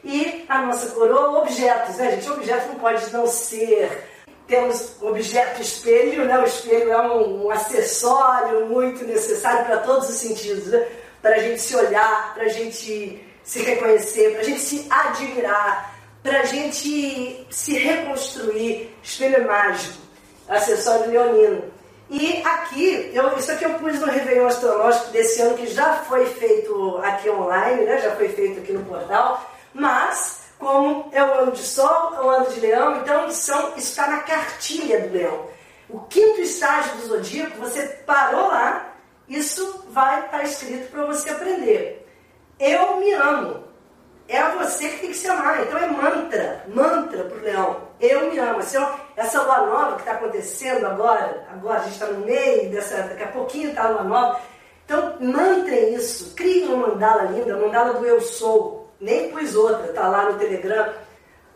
E 0.03 0.45
a 0.49 0.61
nossa 0.61 0.91
coroa, 0.91 1.39
objetos, 1.39 1.95
né, 1.95 2.11
gente? 2.11 2.29
Objeto 2.29 2.67
não 2.67 2.75
pode 2.75 3.11
não 3.13 3.25
ser. 3.25 4.03
Temos 4.47 5.01
objeto 5.01 5.61
espelho, 5.61 6.25
né? 6.25 6.37
O 6.39 6.45
espelho 6.45 6.91
é 6.91 7.01
um, 7.01 7.45
um 7.45 7.49
acessório 7.49 8.65
muito 8.67 9.03
necessário 9.05 9.65
para 9.65 9.77
todos 9.77 10.09
os 10.09 10.15
sentidos, 10.15 10.67
né? 10.67 10.87
Para 11.21 11.37
a 11.37 11.39
gente 11.39 11.61
se 11.61 11.75
olhar, 11.75 12.35
para 12.35 12.43
a 12.43 12.49
gente 12.49 13.24
se 13.45 13.61
reconhecer, 13.61 14.31
para 14.31 14.41
a 14.41 14.43
gente 14.43 14.59
se 14.59 14.87
admirar, 14.89 15.95
para 16.21 16.41
a 16.41 16.45
gente 16.45 17.45
se 17.49 17.77
reconstruir. 17.77 18.93
Espelho 19.03 19.47
mágico, 19.47 19.99
acessório 20.49 21.11
leonino. 21.11 21.63
E 22.09 22.41
aqui, 22.43 23.11
eu, 23.13 23.37
isso 23.37 23.51
aqui 23.51 23.63
eu 23.63 23.75
pus 23.75 23.99
no 23.99 24.07
Réveillon 24.07 24.47
Astrológico 24.47 25.11
desse 25.11 25.41
ano, 25.41 25.55
que 25.55 25.67
já 25.67 26.03
foi 26.03 26.25
feito 26.25 26.99
aqui 27.03 27.29
online, 27.29 27.85
né? 27.85 27.99
já 27.99 28.15
foi 28.15 28.29
feito 28.29 28.59
aqui 28.59 28.73
no 28.73 28.83
portal, 28.85 29.49
mas 29.73 30.45
como 30.59 31.09
é 31.11 31.23
o 31.23 31.33
ano 31.33 31.51
de 31.51 31.63
Sol, 31.63 32.13
é 32.15 32.21
o 32.21 32.29
ano 32.29 32.49
de 32.49 32.59
Leão, 32.59 32.97
então 32.97 33.29
são, 33.31 33.73
está 33.75 34.07
na 34.07 34.19
cartilha 34.19 35.01
do 35.01 35.13
Leão. 35.13 35.47
O 35.89 35.99
quinto 36.01 36.41
estágio 36.41 36.95
do 36.95 37.07
zodíaco, 37.07 37.59
você 37.59 37.83
parou 38.05 38.47
lá, 38.47 38.93
isso 39.27 39.85
vai 39.89 40.25
estar 40.25 40.43
escrito 40.43 40.91
para 40.91 41.05
você 41.05 41.29
aprender. 41.29 42.04
Eu 42.59 42.97
me 42.97 43.13
amo 43.13 43.65
é 44.27 44.41
você 44.57 44.89
que 44.89 44.99
tem 44.99 45.09
que 45.11 45.17
se 45.17 45.27
amar. 45.27 45.61
Então 45.61 45.77
é 45.77 45.87
mantra, 45.87 46.65
mantra 46.67 47.23
para 47.23 47.37
o 47.37 47.41
leão. 47.41 47.77
Eu 47.99 48.31
me 48.31 48.39
amo. 48.39 48.59
Assim, 48.59 48.77
ó, 48.77 48.95
essa 49.15 49.41
lua 49.41 49.65
nova 49.67 49.95
que 49.95 50.01
está 50.01 50.13
acontecendo 50.13 50.85
agora, 50.85 51.45
agora 51.51 51.79
a 51.79 51.83
gente 51.83 51.93
está 51.93 52.07
no 52.07 52.25
meio 52.25 52.69
dessa, 52.71 53.03
daqui 53.03 53.23
a 53.23 53.27
pouquinho 53.27 53.69
está 53.69 53.83
a 53.83 53.89
lua 53.89 54.03
nova. 54.03 54.41
Então 54.85 55.15
mantrem 55.19 55.95
isso, 55.95 56.33
criem 56.35 56.65
uma 56.65 56.87
mandala 56.87 57.23
linda, 57.23 57.57
mandala 57.57 57.93
do 57.93 58.05
eu 58.05 58.21
sou. 58.21 58.93
Nem 58.99 59.29
pus 59.31 59.55
outra, 59.55 59.91
tá 59.93 60.07
lá 60.07 60.31
no 60.31 60.39
Telegram, 60.39 60.93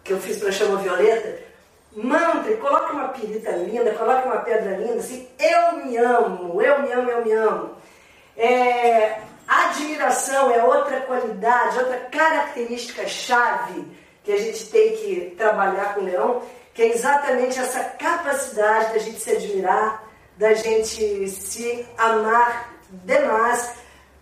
que 0.04 0.14
eu 0.14 0.20
fiz 0.20 0.38
para 0.38 0.52
chama 0.52 0.78
violeta. 0.78 1.48
Mantre, 1.96 2.56
coloque 2.58 2.92
uma 2.92 3.10
pirita 3.10 3.52
linda, 3.52 3.92
coloque 3.94 4.28
uma 4.28 4.38
pedra 4.38 4.78
linda, 4.78 5.00
assim, 5.00 5.28
eu 5.40 5.84
me 5.84 5.98
amo, 5.98 6.62
eu 6.62 6.82
me 6.84 6.92
amo, 6.92 7.10
eu 7.10 7.26
me 7.26 7.32
amo. 7.32 7.72
É, 8.38 9.22
Admiração 9.50 10.52
é 10.52 10.64
outra 10.64 11.02
qualidade, 11.02 11.80
outra 11.80 11.98
característica 12.12 13.08
chave 13.08 13.84
que 14.24 14.32
a 14.32 14.38
gente 14.38 14.70
tem 14.70 14.96
que 14.96 15.34
trabalhar 15.36 15.96
com 15.96 16.02
o 16.02 16.04
leão, 16.04 16.44
que 16.72 16.84
é 16.84 16.90
exatamente 16.90 17.58
essa 17.58 17.84
capacidade 17.84 18.94
da 18.94 19.00
gente 19.00 19.20
se 19.20 19.32
admirar, 19.32 20.08
da 20.38 20.54
gente 20.54 21.28
se 21.30 21.84
amar 21.98 22.76
demais. 22.92 23.74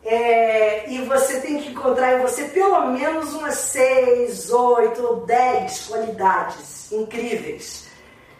É, 0.05 0.89
e 0.89 1.01
você 1.01 1.41
tem 1.41 1.61
que 1.61 1.71
encontrar 1.71 2.17
em 2.17 2.21
você 2.21 2.45
pelo 2.45 2.87
menos 2.91 3.33
umas 3.33 3.55
seis, 3.55 4.49
oito 4.49 5.03
ou 5.05 5.25
dez 5.25 5.87
qualidades 5.87 6.89
incríveis. 6.89 7.85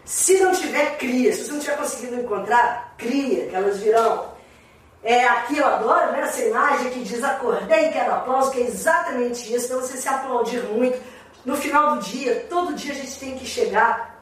Se 0.06 0.40
não 0.40 0.54
tiver, 0.54 0.98
cria. 0.98 1.34
Se 1.34 1.44
você 1.44 1.52
não 1.52 1.60
tiver 1.60 1.78
conseguido 1.78 2.22
encontrar, 2.22 2.96
cria, 2.98 3.48
que 3.48 3.56
elas 3.56 3.78
virão. 3.80 4.37
É, 5.08 5.26
aqui 5.26 5.58
eu 5.58 5.66
adoro 5.66 6.12
né, 6.12 6.20
essa 6.20 6.44
imagem 6.44 6.92
que 6.92 7.00
diz 7.00 7.24
acordei, 7.24 7.94
quero 7.94 8.14
aplauso, 8.14 8.52
que 8.52 8.60
é 8.60 8.66
exatamente 8.66 9.56
isso, 9.56 9.68
então 9.68 9.80
você 9.80 9.96
se 9.96 10.10
aplaudir 10.10 10.62
muito. 10.64 11.02
No 11.46 11.56
final 11.56 11.96
do 11.96 12.02
dia, 12.02 12.46
todo 12.50 12.74
dia 12.74 12.92
a 12.92 12.96
gente 12.96 13.18
tem 13.18 13.38
que 13.38 13.46
chegar 13.46 14.22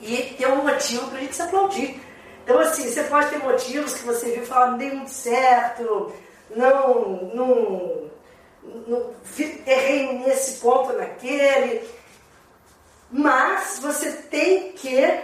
e 0.00 0.34
ter 0.36 0.48
um 0.48 0.64
motivo 0.64 1.06
para 1.06 1.18
a 1.18 1.20
gente 1.20 1.36
se 1.36 1.42
aplaudir. 1.42 2.02
Então, 2.42 2.58
assim, 2.58 2.90
você 2.90 3.04
pode 3.04 3.30
ter 3.30 3.38
motivos 3.38 3.94
que 3.94 4.04
você 4.04 4.32
viu 4.32 4.42
e 4.42 4.46
falar, 4.46 4.72
não 4.72 4.78
dei 4.78 4.90
muito 4.90 5.12
certo, 5.12 6.12
não, 6.50 7.30
não, 7.32 8.10
não 8.88 9.10
errei 9.38 10.18
nesse 10.18 10.58
ponto, 10.58 10.94
naquele. 10.94 11.88
Mas 13.08 13.78
você 13.80 14.10
tem 14.10 14.72
que 14.72 15.16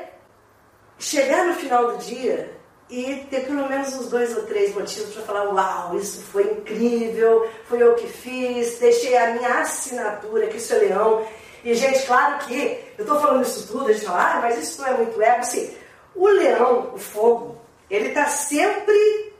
chegar 1.00 1.46
no 1.46 1.54
final 1.54 1.90
do 1.90 1.98
dia 1.98 2.59
e 2.90 3.24
ter 3.30 3.46
pelo 3.46 3.68
menos 3.68 3.94
uns 3.94 4.08
dois 4.08 4.36
ou 4.36 4.42
três 4.42 4.74
motivos 4.74 5.14
para 5.14 5.22
falar: 5.22 5.44
uau, 5.50 5.96
isso 5.96 6.20
foi 6.22 6.42
incrível, 6.42 7.48
foi 7.66 7.82
eu 7.82 7.94
que 7.94 8.08
fiz, 8.08 8.78
deixei 8.78 9.16
a 9.16 9.32
minha 9.32 9.60
assinatura, 9.60 10.48
que 10.48 10.56
isso 10.56 10.74
é 10.74 10.78
leão. 10.78 11.24
E, 11.64 11.74
gente, 11.74 12.04
claro 12.06 12.38
que 12.46 12.84
eu 12.98 13.04
estou 13.04 13.20
falando 13.20 13.44
isso 13.44 13.68
tudo, 13.68 13.88
a 13.88 13.92
gente 13.92 14.06
fala, 14.06 14.32
ah, 14.32 14.40
mas 14.40 14.58
isso 14.58 14.80
não 14.80 14.88
é 14.88 14.94
muito 14.94 15.20
ego. 15.20 15.40
Assim, 15.40 15.74
o 16.14 16.26
leão, 16.26 16.92
o 16.94 16.98
fogo, 16.98 17.60
ele 17.88 18.08
está 18.08 18.26
sempre 18.26 19.34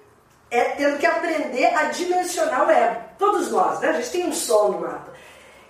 é, 0.51 0.65
tendo 0.71 0.99
que 0.99 1.07
aprender 1.07 1.75
a 1.75 1.85
dimensionar 1.85 2.69
o 2.69 2.71
ego. 2.71 3.01
Todos 3.19 3.51
nós, 3.51 3.81
né? 3.81 3.89
A 3.89 3.93
gente 3.95 4.11
tem 4.11 4.27
um 4.27 4.33
sol 4.33 4.73
no 4.73 4.81
mapa. 4.81 5.13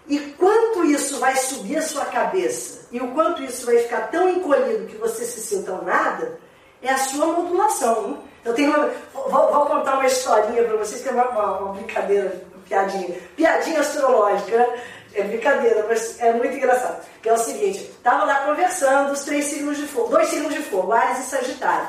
E 0.09 0.19
quanto 0.37 0.85
isso 0.85 1.21
vai 1.21 1.37
subir 1.37 1.77
a 1.77 1.83
sua 1.83 2.05
cabeça 2.07 2.89
e 2.91 3.01
o 3.01 3.13
quanto 3.13 3.45
isso 3.45 3.65
vai 3.65 3.79
ficar 3.79 4.11
tão 4.11 4.29
encolhido 4.29 4.87
que 4.87 4.97
você 4.97 5.25
se 5.25 5.41
sinta 5.41 5.73
um 5.73 5.85
nada 5.85 6.39
é 6.83 6.91
a 6.91 6.99
sua 6.99 7.27
modulação. 7.27 8.09
Né? 8.09 8.17
Eu 8.45 8.55
tenho 8.55 8.71
uma, 8.71 8.91
vou, 9.13 9.53
vou, 9.53 9.67
contar 9.67 9.95
uma 9.95 10.07
historinha 10.07 10.65
para 10.65 10.77
vocês, 10.77 11.03
que 11.03 11.09
é 11.09 11.13
uma, 11.13 11.29
uma, 11.29 11.59
uma, 11.59 11.73
brincadeira, 11.75 12.43
piadinha. 12.69 13.17
Piadinha 13.37 13.81
astrológica, 13.81 14.57
né? 14.57 14.81
é 15.15 15.23
brincadeira, 15.23 15.85
mas 15.89 16.21
é 16.21 16.33
muito 16.33 16.57
engraçado. 16.57 17.05
Que 17.23 17.29
é 17.29 17.33
o 17.33 17.39
seguinte, 17.39 17.79
estava 17.81 18.25
lá 18.25 18.47
conversando 18.47 19.13
os 19.13 19.23
três 19.23 19.47
signos 19.47 19.77
de 19.77 19.87
fogo, 19.87 20.09
dois 20.09 20.29
signos 20.29 20.55
de 20.55 20.63
fogo, 20.63 20.93
Ares 20.93 21.19
e 21.19 21.31
Sagitário. 21.31 21.89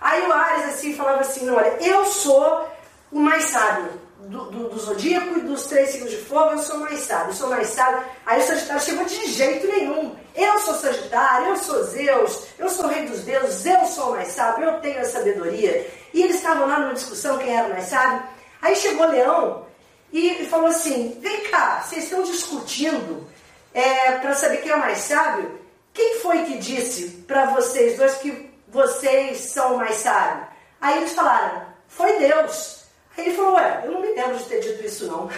Aí 0.00 0.26
o 0.26 0.32
Ares 0.32 0.66
assim 0.66 0.94
falava 0.94 1.20
assim, 1.20 1.48
olha, 1.50 1.76
eu 1.80 2.04
sou 2.04 2.68
o 3.10 3.18
mais 3.18 3.44
sábio 3.44 4.05
do, 4.20 4.50
do, 4.50 4.68
do, 4.70 4.78
zodíaco 4.78 5.38
e 5.38 5.42
dos 5.42 5.64
três 5.64 5.90
signos 5.90 6.10
de 6.10 6.16
fogo, 6.18 6.52
eu 6.52 6.58
sou 6.58 6.78
mais 6.78 7.00
sábio, 7.00 7.30
eu 7.30 7.34
sou 7.34 7.48
mais 7.48 7.68
sábio. 7.68 8.02
Aí 8.24 8.40
o 8.40 8.46
Sagitário 8.46 8.82
chegou 8.82 9.04
de 9.04 9.26
jeito 9.26 9.66
nenhum. 9.66 10.16
Eu 10.34 10.58
sou 10.58 10.74
Sagitário, 10.74 11.48
eu 11.48 11.56
sou 11.56 11.82
Zeus, 11.84 12.42
eu 12.58 12.68
sou 12.68 12.88
rei 12.88 13.06
dos 13.06 13.20
deuses, 13.20 13.64
eu 13.66 13.84
sou 13.86 14.10
mais 14.12 14.28
sábio, 14.28 14.64
eu 14.64 14.80
tenho 14.80 15.00
a 15.00 15.04
sabedoria. 15.04 15.86
E 16.12 16.22
eles 16.22 16.36
estavam 16.36 16.66
lá 16.66 16.80
numa 16.80 16.94
discussão 16.94 17.38
quem 17.38 17.54
era 17.54 17.68
mais 17.68 17.84
sábio. 17.84 18.22
Aí 18.62 18.74
chegou 18.76 19.06
Leão 19.06 19.66
e 20.12 20.46
falou 20.46 20.66
assim: 20.66 21.18
vem 21.20 21.42
cá, 21.50 21.82
vocês 21.82 22.04
estão 22.04 22.22
discutindo 22.22 23.26
é, 23.72 24.12
para 24.12 24.34
saber 24.34 24.58
quem 24.58 24.72
é 24.72 24.76
o 24.76 24.80
mais 24.80 24.98
sábio? 24.98 25.60
Quem 25.92 26.20
foi 26.20 26.44
que 26.44 26.58
disse 26.58 27.08
para 27.26 27.46
vocês 27.46 27.96
dois 27.96 28.14
que 28.16 28.50
vocês 28.68 29.38
são 29.38 29.76
mais 29.76 29.96
sábios? 29.96 30.48
Aí 30.80 30.98
eles 30.98 31.12
falaram: 31.12 31.66
foi 31.86 32.18
Deus. 32.18 32.75
Ele 33.18 33.32
falou, 33.34 33.54
ué, 33.54 33.82
eu 33.84 33.92
não 33.92 34.00
me 34.00 34.12
lembro 34.12 34.36
de 34.36 34.44
ter 34.44 34.60
dito 34.60 34.84
isso 34.84 35.06
não. 35.06 35.28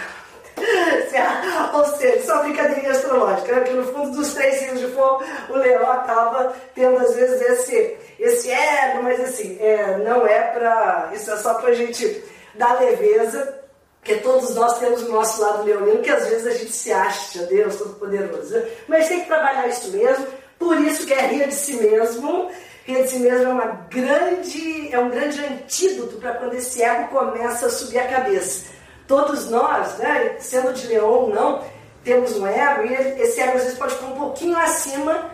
Ou 1.73 1.85
seja, 1.85 2.25
só 2.25 2.43
brincadeirinha 2.43 2.91
astrológica, 2.91 3.55
né? 3.55 3.69
No 3.71 3.85
fundo 3.85 4.17
dos 4.17 4.33
três 4.33 4.55
signos 4.55 4.81
de 4.81 4.87
fogo, 4.87 5.23
o 5.49 5.53
leão 5.53 5.89
acaba 5.89 6.53
tendo 6.75 6.97
às 6.97 7.15
vezes 7.15 7.41
esse, 7.41 7.97
esse 8.19 8.51
ego, 8.51 9.03
mas 9.03 9.19
assim, 9.21 9.57
é, 9.61 9.97
não 9.99 10.27
é 10.27 10.41
para. 10.41 11.11
Isso 11.13 11.31
é 11.31 11.37
só 11.37 11.55
para 11.55 11.69
a 11.69 11.73
gente 11.73 12.23
dar 12.55 12.79
leveza, 12.79 13.57
porque 14.01 14.15
todos 14.15 14.53
nós 14.55 14.79
temos 14.79 15.03
o 15.03 15.11
nosso 15.11 15.41
lado 15.41 15.63
leonino, 15.63 16.01
que 16.01 16.11
às 16.11 16.27
vezes 16.27 16.47
a 16.47 16.51
gente 16.51 16.71
se 16.71 16.91
acha, 16.91 17.43
Deus 17.43 17.77
Todo-Poderoso. 17.77 18.53
Né? 18.53 18.67
Mas 18.87 19.07
tem 19.07 19.21
que 19.21 19.27
trabalhar 19.27 19.67
isso 19.67 19.89
mesmo, 19.91 20.27
por 20.57 20.77
isso 20.81 21.05
que 21.05 21.13
é 21.13 21.27
rir 21.27 21.47
de 21.47 21.55
si 21.55 21.75
mesmo 21.75 22.51
De 22.89 23.07
si 23.07 23.19
mesmo 23.19 23.51
é, 23.51 23.53
uma 23.53 23.65
grande, 23.87 24.91
é 24.91 24.97
um 24.97 25.11
grande 25.11 25.39
antídoto 25.45 26.17
para 26.17 26.33
quando 26.33 26.55
esse 26.55 26.81
ego 26.81 27.09
começa 27.09 27.67
a 27.67 27.69
subir 27.69 27.99
a 27.99 28.07
cabeça. 28.07 28.71
Todos 29.07 29.47
nós, 29.47 29.99
né, 29.99 30.37
sendo 30.39 30.73
de 30.73 30.87
leão 30.87 31.07
ou 31.07 31.29
não, 31.29 31.63
temos 32.03 32.35
um 32.35 32.47
ego 32.47 32.87
e 32.87 33.21
esse 33.21 33.39
ego 33.41 33.57
às 33.57 33.63
vezes 33.63 33.77
pode 33.77 33.93
ficar 33.93 34.07
um 34.07 34.17
pouquinho 34.17 34.57
acima 34.57 35.29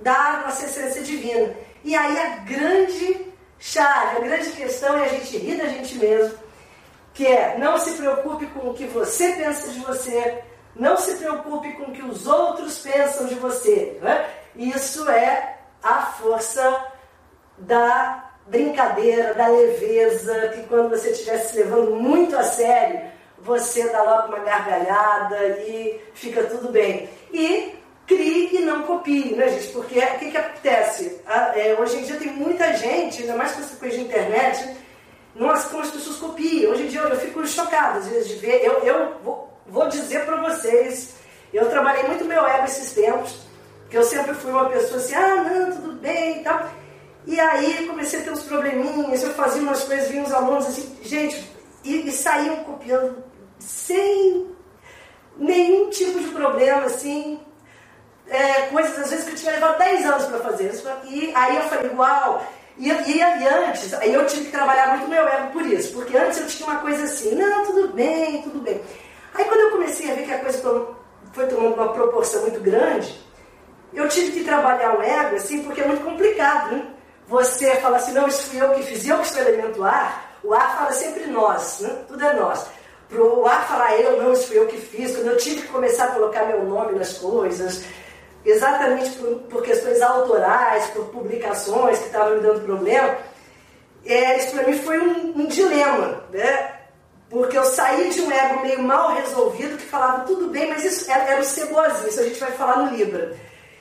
da 0.00 0.44
nossa 0.46 0.64
essência 0.66 1.02
divina. 1.02 1.52
E 1.82 1.96
aí 1.96 2.16
a 2.16 2.36
grande 2.44 3.26
chave, 3.58 4.18
a 4.18 4.20
grande 4.20 4.50
questão 4.50 4.96
é 4.96 5.06
a 5.06 5.08
gente 5.08 5.36
rir 5.36 5.56
da 5.56 5.66
gente 5.66 5.98
mesmo, 5.98 6.38
que 7.12 7.26
é 7.26 7.58
não 7.58 7.76
se 7.76 7.90
preocupe 7.94 8.46
com 8.46 8.70
o 8.70 8.74
que 8.74 8.86
você 8.86 9.32
pensa 9.32 9.72
de 9.72 9.80
você, 9.80 10.44
não 10.76 10.96
se 10.96 11.16
preocupe 11.16 11.72
com 11.72 11.90
o 11.90 11.92
que 11.92 12.04
os 12.04 12.28
outros 12.28 12.78
pensam 12.78 13.26
de 13.26 13.34
você. 13.34 13.98
Né? 14.00 14.30
Isso 14.54 15.10
é 15.10 15.56
a 15.82 16.02
força 16.06 16.86
da 17.60 18.30
brincadeira, 18.46 19.34
da 19.34 19.46
leveza, 19.46 20.48
que 20.48 20.62
quando 20.64 20.90
você 20.90 21.10
estiver 21.10 21.38
se 21.38 21.56
levando 21.56 21.92
muito 21.92 22.36
a 22.36 22.42
sério, 22.42 23.00
você 23.38 23.88
dá 23.88 24.02
logo 24.02 24.28
uma 24.28 24.40
gargalhada 24.40 25.46
e 25.60 26.00
fica 26.14 26.42
tudo 26.44 26.70
bem. 26.70 27.08
E 27.32 27.74
crie 28.06 28.56
e 28.56 28.60
não 28.60 28.82
copie, 28.82 29.34
né, 29.36 29.48
gente? 29.48 29.68
Porque 29.68 29.98
o 29.98 30.18
que, 30.18 30.30
que 30.32 30.36
acontece? 30.36 31.20
é, 31.54 31.76
hoje 31.78 31.98
em 31.98 32.02
dia 32.02 32.16
tem 32.16 32.32
muita 32.32 32.72
gente, 32.74 33.22
ainda 33.22 33.36
mais 33.36 33.52
com 33.52 33.60
essa 33.60 33.76
coisa 33.76 33.96
de 33.96 34.02
internet, 34.02 34.76
nossa, 35.34 35.68
como 35.68 35.82
as 35.82 35.90
pessoas 35.90 36.16
copiam. 36.16 36.72
Hoje 36.72 36.84
em 36.84 36.88
dia 36.88 37.00
eu, 37.00 37.08
eu 37.08 37.20
fico 37.20 37.46
chocada 37.46 37.98
às 37.98 38.08
vezes 38.08 38.28
de 38.28 38.34
ver. 38.36 38.64
Eu, 38.64 38.84
eu 38.84 39.16
vou, 39.22 39.56
vou 39.66 39.88
dizer 39.88 40.24
para 40.26 40.36
vocês, 40.36 41.14
eu 41.54 41.70
trabalhei 41.70 42.02
muito 42.04 42.24
meu 42.24 42.44
ego 42.46 42.64
esses 42.64 42.92
tempos, 42.92 43.38
que 43.88 43.96
eu 43.96 44.02
sempre 44.02 44.34
fui 44.34 44.50
uma 44.50 44.68
pessoa 44.68 44.98
assim, 44.98 45.14
ah, 45.14 45.36
não, 45.36 45.72
tudo 45.72 45.92
bem 45.94 46.40
e 46.40 46.44
tal. 46.44 46.68
E 47.26 47.38
aí 47.38 47.86
comecei 47.86 48.20
a 48.20 48.22
ter 48.24 48.30
uns 48.30 48.42
probleminhas, 48.42 49.22
eu 49.22 49.34
fazia 49.34 49.62
umas 49.62 49.84
coisas, 49.84 50.08
vinha 50.08 50.22
uns 50.22 50.32
alunos 50.32 50.66
assim, 50.66 50.98
gente, 51.02 51.50
e, 51.84 52.08
e 52.08 52.12
saíam 52.12 52.64
copiando 52.64 53.22
sem 53.58 54.50
nenhum 55.36 55.90
tipo 55.90 56.18
de 56.18 56.28
problema, 56.28 56.86
assim, 56.86 57.40
é, 58.26 58.62
coisas 58.62 58.98
às 58.98 59.10
vezes 59.10 59.24
que 59.24 59.32
eu 59.32 59.36
tinha 59.36 59.52
levado 59.52 59.78
10 59.78 60.06
anos 60.06 60.24
para 60.26 60.38
fazer. 60.38 60.72
E 61.04 61.32
aí 61.34 61.56
eu 61.56 61.62
falei, 61.62 61.90
uau! 61.94 62.46
E, 62.78 62.88
e, 62.88 63.18
e, 63.18 63.48
antes, 63.48 63.92
aí 63.94 64.14
eu 64.14 64.26
tive 64.26 64.46
que 64.46 64.52
trabalhar 64.52 64.96
muito 64.96 65.08
meu 65.08 65.28
ego 65.28 65.52
por 65.52 65.66
isso, 65.66 65.92
porque 65.92 66.16
antes 66.16 66.40
eu 66.40 66.46
tinha 66.46 66.66
uma 66.66 66.80
coisa 66.80 67.04
assim, 67.04 67.34
não, 67.34 67.66
tudo 67.66 67.88
bem, 67.88 68.40
tudo 68.42 68.60
bem. 68.60 68.80
Aí 69.34 69.44
quando 69.44 69.60
eu 69.60 69.70
comecei 69.72 70.10
a 70.10 70.14
ver 70.14 70.24
que 70.24 70.32
a 70.32 70.38
coisa 70.38 70.86
foi 71.32 71.46
tomando 71.46 71.74
uma 71.74 71.92
proporção 71.92 72.42
muito 72.42 72.60
grande, 72.60 73.20
eu 73.92 74.08
tive 74.08 74.32
que 74.32 74.44
trabalhar 74.44 74.96
o 74.96 75.02
ego 75.02 75.36
assim, 75.36 75.62
porque 75.62 75.82
é 75.82 75.86
muito 75.86 76.02
complicado, 76.02 76.74
né? 76.74 76.86
Você 77.30 77.76
fala 77.76 77.98
assim, 77.98 78.10
não, 78.10 78.26
isso 78.26 78.42
fui 78.42 78.60
eu 78.60 78.74
que 78.74 78.82
fiz, 78.82 79.06
eu 79.06 79.18
que 79.18 79.28
sou 79.28 79.40
elemento 79.40 79.84
ar, 79.84 80.36
o 80.42 80.52
ar 80.52 80.76
fala 80.76 80.92
sempre 80.92 81.28
nós, 81.28 81.78
né? 81.78 82.02
tudo 82.08 82.24
é 82.24 82.34
nós. 82.34 82.66
Pro 83.08 83.46
ar 83.46 83.68
falar 83.68 83.96
eu, 84.00 84.20
não, 84.20 84.32
isso 84.32 84.48
fui 84.48 84.58
eu 84.58 84.66
que 84.66 84.76
fiz, 84.76 85.14
quando 85.14 85.28
eu 85.28 85.36
tive 85.36 85.62
que 85.62 85.68
começar 85.68 86.06
a 86.06 86.10
colocar 86.10 86.46
meu 86.46 86.64
nome 86.64 86.98
nas 86.98 87.18
coisas, 87.18 87.84
exatamente 88.44 89.10
por, 89.10 89.36
por 89.42 89.62
questões 89.62 90.02
autorais, 90.02 90.86
por 90.86 91.04
publicações 91.06 92.00
que 92.00 92.06
estavam 92.06 92.34
me 92.34 92.40
dando 92.40 92.64
problema, 92.64 93.16
é, 94.04 94.36
isso 94.36 94.50
para 94.50 94.66
mim 94.66 94.76
foi 94.78 94.98
um, 94.98 95.40
um, 95.40 95.46
dilema, 95.46 96.24
né? 96.32 96.80
Porque 97.28 97.56
eu 97.56 97.64
saí 97.64 98.10
de 98.10 98.22
um 98.22 98.32
ego 98.32 98.60
meio 98.60 98.82
mal 98.82 99.14
resolvido 99.14 99.76
que 99.76 99.86
falava 99.86 100.24
tudo 100.24 100.48
bem, 100.48 100.68
mas 100.68 100.84
isso 100.84 101.08
era, 101.08 101.22
era 101.30 101.40
o 101.40 101.44
ser 101.44 101.66
boazinha, 101.66 102.08
isso 102.08 102.20
a 102.20 102.24
gente 102.24 102.40
vai 102.40 102.50
falar 102.50 102.78
no 102.78 102.96
Libra. 102.96 103.36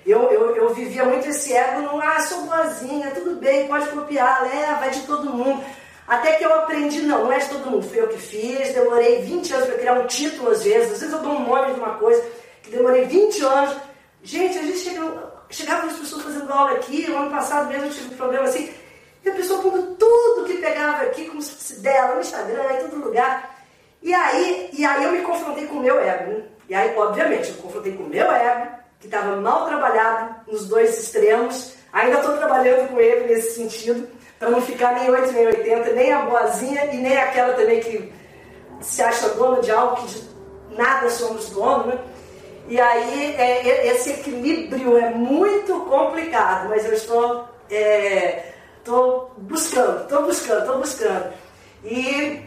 Eu, 0.05 0.31
eu, 0.31 0.55
eu 0.55 0.73
vivia 0.73 1.03
muito 1.05 1.27
esse 1.27 1.53
ego 1.53 1.81
no, 1.81 2.01
ah, 2.01 2.19
sou 2.21 2.43
boazinha, 2.43 3.11
tudo 3.11 3.35
bem, 3.35 3.67
pode 3.67 3.87
copiar, 3.89 4.43
leva, 4.43 4.85
é 4.85 4.89
de 4.89 5.01
todo 5.01 5.33
mundo. 5.33 5.63
Até 6.07 6.33
que 6.33 6.43
eu 6.43 6.53
aprendi, 6.53 7.01
não, 7.01 7.25
não 7.25 7.31
é 7.31 7.37
de 7.37 7.49
todo 7.49 7.69
mundo, 7.69 7.87
foi 7.87 7.99
eu 7.99 8.07
que 8.07 8.17
fiz, 8.17 8.73
demorei 8.73 9.21
20 9.21 9.53
anos 9.53 9.67
para 9.67 9.77
criar 9.77 9.93
um 9.93 10.07
título 10.07 10.49
às 10.49 10.63
vezes, 10.63 10.93
às 10.93 10.99
vezes 10.99 11.13
eu 11.13 11.21
dou 11.21 11.33
um 11.33 11.47
nome 11.47 11.73
de 11.73 11.79
uma 11.79 11.95
coisa, 11.95 12.23
que 12.63 12.71
demorei 12.71 13.05
20 13.05 13.43
anos 13.43 13.77
Gente, 14.21 14.57
a 14.57 14.63
gente 14.63 14.79
chega, 14.79 15.33
chegava 15.49 15.87
as 15.87 15.97
pessoas 15.97 16.23
fazendo 16.23 16.51
aula 16.51 16.73
aqui, 16.73 17.09
o 17.09 17.17
ano 17.17 17.31
passado 17.31 17.69
mesmo 17.69 17.85
eu 17.85 17.91
tive 17.91 18.13
um 18.13 18.17
problema 18.17 18.43
assim, 18.43 18.71
e 19.23 19.29
a 19.29 19.33
pessoa 19.33 19.61
pondo 19.61 19.95
tudo 19.95 20.45
que 20.45 20.57
pegava 20.57 21.03
aqui, 21.03 21.25
como 21.25 21.41
se 21.41 21.51
fosse 21.51 21.79
dela, 21.79 22.15
no 22.15 22.21
Instagram, 22.21 22.73
em 22.73 22.89
todo 22.89 23.03
lugar. 23.03 23.57
E 24.01 24.13
aí, 24.13 24.69
e 24.73 24.85
aí 24.85 25.03
eu 25.03 25.11
me 25.11 25.21
confrontei 25.21 25.65
com 25.67 25.75
o 25.75 25.81
meu 25.81 25.99
ego. 25.99 26.31
Né? 26.31 26.43
E 26.69 26.75
aí, 26.75 26.95
obviamente, 26.95 27.49
eu 27.49 27.55
me 27.55 27.61
confrontei 27.61 27.93
com 27.93 28.03
o 28.03 28.09
meu 28.09 28.31
ego, 28.31 28.78
que 28.99 29.07
estava 29.07 29.35
mal 29.37 29.65
trabalhado 29.65 30.35
nos 30.47 30.65
dois 30.65 30.97
extremos. 30.99 31.73
Ainda 31.91 32.17
estou 32.17 32.37
trabalhando 32.37 32.89
com 32.89 32.99
ele 32.99 33.33
nesse 33.33 33.55
sentido, 33.55 34.07
para 34.37 34.49
não 34.49 34.61
ficar 34.61 34.93
nem 34.93 35.09
8 35.09 35.31
nem 35.31 35.47
80, 35.47 35.93
nem 35.93 36.13
a 36.13 36.21
boazinha 36.21 36.85
e 36.93 36.97
nem 36.97 37.17
aquela 37.17 37.53
também 37.53 37.79
que 37.79 38.13
se 38.81 39.01
acha 39.01 39.29
dona 39.29 39.61
de 39.61 39.71
algo 39.71 39.95
que 39.97 40.07
de 40.07 40.29
nada 40.75 41.09
somos 41.09 41.49
dono, 41.49 41.87
né? 41.87 41.99
E 42.67 42.79
aí 42.79 43.35
é, 43.35 43.87
esse 43.87 44.11
equilíbrio 44.11 44.97
é 44.97 45.09
muito 45.09 45.79
complicado, 45.81 46.69
mas 46.69 46.85
eu 46.85 46.93
estou, 46.93 47.49
é, 47.69 48.53
estou 48.77 49.33
buscando, 49.37 50.03
estou 50.03 50.23
buscando, 50.23 50.59
estou 50.59 50.77
buscando. 50.77 51.33
E, 51.83 52.43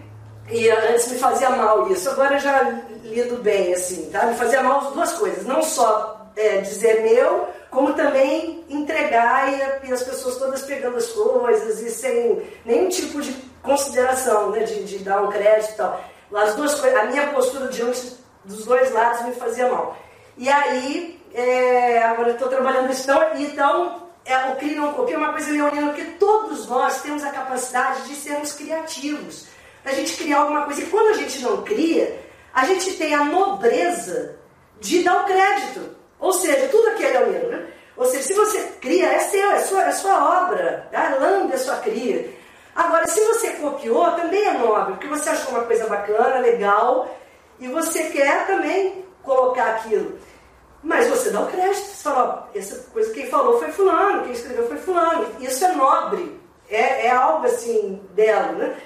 e 0.48 0.70
antes 0.70 1.11
me 1.11 1.18
fazia 1.18 1.50
mal 1.50 1.90
isso, 1.90 2.09
agora 2.09 2.36
eu 2.36 2.40
já 2.40 2.80
lido 3.03 3.42
bem, 3.42 3.74
assim, 3.74 4.09
tá? 4.11 4.26
Me 4.26 4.36
fazia 4.36 4.62
mal 4.62 4.78
as 4.78 4.92
duas 4.92 5.12
coisas, 5.14 5.44
não 5.44 5.61
só 5.61 6.21
é, 6.37 6.59
dizer 6.59 7.03
meu, 7.03 7.49
como 7.70 7.95
também 7.95 8.64
entregar 8.68 9.53
e, 9.83 9.93
as 9.93 10.03
pessoas 10.03 10.37
todas 10.37 10.62
pegando 10.62 10.97
as 10.97 11.07
coisas 11.09 11.80
e 11.80 11.91
sem 11.91 12.43
nenhum 12.64 12.89
tipo 12.89 13.20
de 13.20 13.33
consideração, 13.62 14.51
né, 14.51 14.61
de, 14.61 14.85
de 14.85 14.99
dar 14.99 15.22
um 15.22 15.30
crédito 15.30 15.72
e 15.72 15.76
tal. 15.76 16.05
As 16.35 16.55
duas 16.55 16.74
coisas, 16.74 16.99
a 16.99 17.05
minha 17.05 17.28
postura 17.28 17.68
diante 17.68 18.16
dos 18.45 18.64
dois 18.64 18.93
lados 18.93 19.22
me 19.26 19.33
fazia 19.33 19.70
mal. 19.70 19.97
E 20.37 20.49
aí, 20.49 21.20
é, 21.35 22.03
agora 22.03 22.30
eu 22.30 22.35
estou 22.35 22.49
trabalhando 22.49 22.91
isso. 22.91 23.03
Então, 23.03 23.22
então 23.37 24.03
é, 24.24 24.37
o 24.53 24.57
cria 24.57 24.76
não 24.76 24.93
copia 24.93 25.14
é 25.14 25.18
uma 25.18 25.33
coisa 25.33 25.51
leonina, 25.51 25.89
porque 25.89 26.05
todos 26.18 26.66
nós 26.68 27.03
temos 27.03 27.24
a 27.24 27.30
capacidade 27.30 28.09
de 28.09 28.14
sermos 28.14 28.53
criativos, 28.53 29.47
da 29.85 29.93
gente 29.93 30.16
criar 30.16 30.41
alguma 30.41 30.64
coisa. 30.64 30.83
E 30.83 30.87
quando 30.87 31.09
a 31.09 31.18
gente 31.18 31.41
não 31.43 31.62
cria, 31.62 32.20
a 32.55 32.64
gente 32.66 32.93
tem 32.95 33.14
a 33.14 33.24
nobreza 33.24 34.37
de 34.80 35.03
dar 35.03 35.22
o 35.22 35.24
crédito. 35.24 36.01
Ou 36.22 36.32
seja, 36.32 36.68
tudo 36.68 36.88
aqui 36.90 37.04
é 37.04 37.18
leonino, 37.18 37.48
né? 37.48 37.66
Ou 37.96 38.06
seja, 38.06 38.22
se 38.22 38.34
você 38.34 38.60
cria, 38.80 39.06
é 39.12 39.18
seu, 39.18 39.50
é 39.50 39.58
sua, 39.58 39.82
é 39.82 39.90
sua 39.90 40.44
obra, 40.44 40.88
a 40.94 41.08
lâmpada 41.16 41.54
é 41.54 41.58
sua 41.58 41.76
cria. 41.78 42.30
Agora, 42.76 43.06
se 43.08 43.20
você 43.24 43.50
copiou, 43.54 44.12
também 44.12 44.44
é 44.44 44.52
nobre, 44.52 44.92
porque 44.92 45.08
você 45.08 45.28
achou 45.28 45.50
uma 45.50 45.64
coisa 45.64 45.86
bacana, 45.88 46.38
legal, 46.38 47.12
e 47.58 47.66
você 47.66 48.04
quer 48.04 48.46
também 48.46 49.04
colocar 49.24 49.66
aquilo. 49.72 50.16
Mas 50.80 51.08
você 51.08 51.30
dá 51.30 51.40
o 51.40 51.50
crédito, 51.50 51.86
você 51.86 52.02
fala, 52.04 52.48
ó, 52.48 52.56
essa 52.58 52.90
coisa 52.92 53.12
quem 53.12 53.26
falou 53.26 53.58
foi 53.58 53.72
fulano, 53.72 54.22
quem 54.22 54.32
escreveu 54.32 54.68
foi 54.68 54.78
fulano. 54.78 55.26
Isso 55.40 55.64
é 55.64 55.72
nobre, 55.72 56.40
é, 56.70 57.06
é 57.06 57.10
algo 57.10 57.46
assim 57.46 58.00
dela, 58.14 58.52
né? 58.52 58.76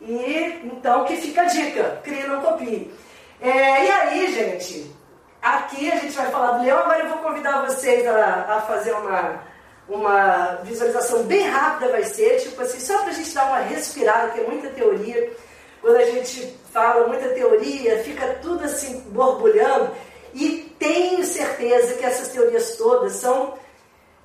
E 0.00 0.60
então 0.64 1.04
que 1.04 1.16
fica 1.16 1.42
a 1.42 1.44
dica, 1.44 2.00
cria 2.02 2.26
não 2.26 2.42
copie. 2.42 2.92
É, 3.40 3.86
e 3.86 3.90
aí, 3.90 4.32
gente, 4.32 4.99
aqui 5.42 5.90
a 5.90 5.96
gente 5.96 6.14
vai 6.14 6.30
falar 6.30 6.58
do 6.58 6.64
leão, 6.64 6.78
agora 6.78 7.02
eu 7.02 7.08
vou 7.08 7.18
convidar 7.18 7.64
vocês 7.66 8.06
a, 8.06 8.56
a 8.56 8.60
fazer 8.62 8.92
uma, 8.92 9.42
uma 9.88 10.58
visualização 10.62 11.22
bem 11.24 11.48
rápida, 11.48 11.90
vai 11.90 12.04
ser, 12.04 12.40
tipo 12.40 12.60
assim, 12.60 12.80
só 12.80 12.98
para 12.98 13.08
a 13.08 13.12
gente 13.12 13.34
dar 13.34 13.46
uma 13.46 13.60
respirada, 13.60 14.30
que 14.32 14.40
é 14.40 14.44
muita 14.44 14.68
teoria. 14.70 15.32
Quando 15.80 15.96
a 15.96 16.04
gente 16.04 16.56
fala 16.72 17.06
muita 17.06 17.28
teoria, 17.30 18.02
fica 18.04 18.38
tudo 18.42 18.64
assim 18.64 19.00
borbulhando. 19.10 19.90
E 20.34 20.74
tenho 20.78 21.24
certeza 21.24 21.94
que 21.94 22.04
essas 22.04 22.28
teorias 22.28 22.76
todas 22.76 23.14
são, 23.14 23.54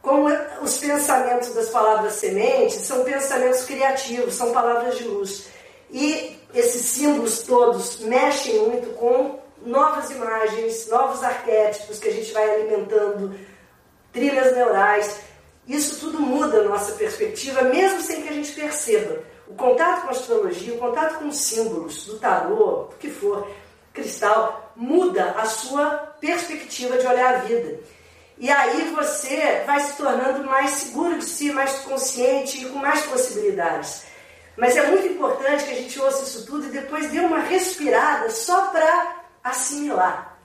como 0.02 0.28
os 0.62 0.78
pensamentos 0.78 1.54
das 1.56 1.70
palavras 1.70 2.14
sementes, 2.14 2.76
são 2.82 3.04
pensamentos 3.04 3.64
criativos, 3.64 4.36
são 4.36 4.52
palavras 4.52 4.98
de 4.98 5.06
luz. 5.06 5.48
E 5.90 6.38
esses 6.54 6.82
símbolos 6.82 7.44
todos 7.44 8.00
mexem 8.02 8.60
muito 8.60 8.90
com 8.96 9.40
novas 9.66 10.12
imagens, 10.12 10.88
novos 10.90 11.24
arquétipos 11.24 12.00
que 12.00 12.10
a 12.10 12.14
gente 12.14 12.32
vai 12.32 12.50
alimentando, 12.50 13.36
trilhas 14.14 14.56
neurais. 14.56 15.20
Isso 15.68 16.00
tudo 16.00 16.20
muda 16.20 16.60
a 16.60 16.64
nossa 16.64 16.94
perspectiva, 16.94 17.64
mesmo 17.64 18.02
sem 18.02 18.22
que 18.22 18.30
a 18.30 18.34
gente 18.34 18.52
perceba. 18.54 19.24
O 19.48 19.56
contato 19.56 20.04
com 20.04 20.08
a 20.08 20.12
astrologia, 20.12 20.74
o 20.74 20.78
contato 20.78 21.20
com 21.20 21.28
os 21.28 21.40
símbolos 21.40 22.06
do 22.06 22.20
tarô, 22.20 22.90
o 22.92 22.96
que 23.00 23.10
for, 23.10 23.48
cristal, 23.94 24.72
muda 24.76 25.32
a 25.32 25.46
sua 25.46 25.90
perspectiva 26.20 26.98
de 26.98 27.08
olhar 27.08 27.36
a 27.36 27.38
vida. 27.40 27.80
E 28.38 28.52
aí 28.52 28.92
você 28.94 29.64
vai 29.66 29.80
se 29.80 29.96
tornando 29.96 30.44
mais 30.44 30.72
seguro 30.72 31.18
de 31.18 31.26
si, 31.26 31.52
mais 31.54 31.80
consciente 31.80 32.62
e 32.62 32.70
com 32.70 32.80
mais 32.80 33.04
possibilidades. 33.04 34.04
Mas 34.58 34.76
é 34.76 34.88
muito 34.88 35.08
importante 35.08 35.64
que 35.64 35.72
a 35.72 35.76
gente 35.76 36.00
ouça 36.00 36.24
isso 36.24 36.46
tudo 36.46 36.68
e 36.68 36.70
depois 36.70 37.10
dê 37.12 37.20
uma 37.20 37.40
respirada 37.40 38.30
só 38.30 38.68
para 38.68 39.15
assimilar. 39.46 40.38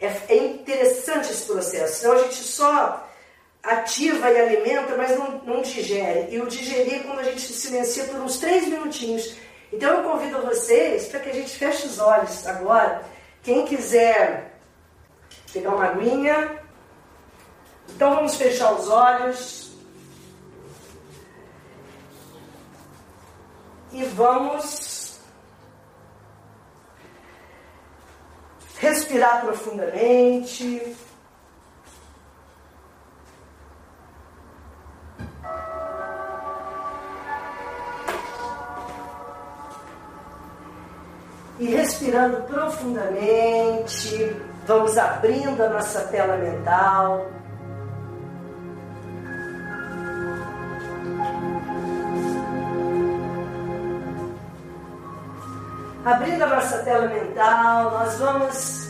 É, 0.00 0.06
é, 0.28 0.36
interessante 0.36 1.30
esse 1.30 1.46
processo, 1.46 2.00
senão 2.00 2.14
a 2.16 2.22
gente 2.24 2.42
só 2.42 3.08
ativa 3.62 4.28
e 4.28 4.40
alimenta, 4.40 4.96
mas 4.96 5.16
não, 5.16 5.38
não 5.38 5.62
digere. 5.62 6.34
E 6.34 6.40
o 6.40 6.46
digerir 6.46 7.04
quando 7.04 7.20
a 7.20 7.22
gente 7.22 7.40
se 7.40 7.54
silencia 7.54 8.04
por 8.04 8.16
uns 8.16 8.38
três 8.38 8.66
minutinhos. 8.66 9.36
Então 9.72 9.98
eu 9.98 10.10
convido 10.10 10.42
vocês 10.42 11.06
para 11.06 11.20
que 11.20 11.30
a 11.30 11.32
gente 11.32 11.56
feche 11.56 11.86
os 11.86 11.98
olhos 12.00 12.46
agora. 12.46 13.02
Quem 13.42 13.64
quiser 13.64 14.58
pegar 15.52 15.70
uma 15.70 15.86
aguinha. 15.86 16.60
Então 17.94 18.16
vamos 18.16 18.34
fechar 18.34 18.72
os 18.72 18.88
olhos. 18.88 19.72
E 23.92 24.02
vamos 24.04 25.03
respirar 29.14 29.42
profundamente. 29.42 30.96
E 41.60 41.66
respirando 41.66 42.42
profundamente, 42.42 44.36
vamos 44.66 44.98
abrindo 44.98 45.62
a 45.62 45.68
nossa 45.68 46.00
tela 46.08 46.36
mental. 46.36 47.30
Abrindo 56.04 56.42
a 56.42 56.46
nossa 56.48 56.78
tela 56.82 57.06
mental, 57.06 57.92
nós 57.92 58.18
vamos 58.18 58.83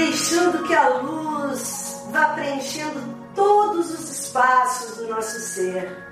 deixando 0.00 0.66
que 0.66 0.74
a 0.74 0.88
luz 0.88 2.02
vá 2.10 2.28
preenchendo 2.28 3.00
todos 3.34 3.90
os 3.90 4.10
espaços 4.10 4.96
do 4.96 5.08
nosso 5.08 5.38
ser. 5.40 6.10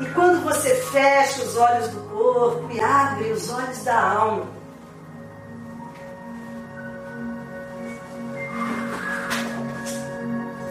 E 0.00 0.06
quando 0.14 0.44
você 0.44 0.74
fecha 0.76 1.42
os 1.42 1.56
olhos 1.56 1.88
do 1.88 2.00
corpo 2.08 2.70
e 2.70 2.80
abre 2.80 3.32
os 3.32 3.50
olhos 3.50 3.82
da 3.82 4.00
alma, 4.00 4.46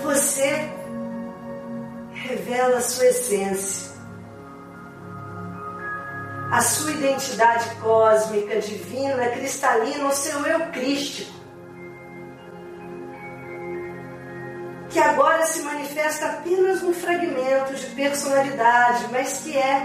você 0.01 0.71
revela 2.13 2.77
a 2.77 2.81
sua 2.81 3.07
essência, 3.07 3.86
a 6.57 6.61
sua 6.61 6.91
identidade 6.91 7.69
cósmica, 7.75 8.59
divina, 8.59 9.29
cristalina, 9.29 10.07
o 10.07 10.11
seu 10.11 10.43
eu 10.47 10.71
crístico. 10.71 11.37
que 14.89 14.99
agora 14.99 15.45
se 15.45 15.61
manifesta 15.61 16.25
apenas 16.27 16.81
um 16.81 16.93
fragmento 16.93 17.75
de 17.75 17.85
personalidade, 17.87 19.05
mas 19.11 19.39
que 19.43 19.55
é 19.55 19.79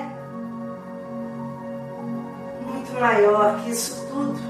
muito 2.65 2.93
maior 2.99 3.61
que 3.63 3.73
isso 3.73 4.07
tudo. 4.09 4.41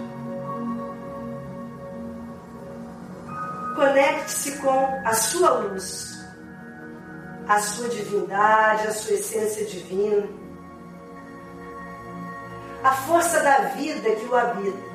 Conecte-se 3.74 4.58
com 4.58 4.86
a 5.04 5.14
sua 5.14 5.50
luz, 5.50 6.22
a 7.48 7.58
sua 7.58 7.88
divindade, 7.88 8.86
a 8.86 8.92
sua 8.92 9.14
essência 9.14 9.64
divina, 9.64 10.41
a 12.82 12.92
força 12.92 13.40
da 13.40 13.58
vida 13.76 14.10
que 14.10 14.26
o 14.26 14.36
habita. 14.36 14.92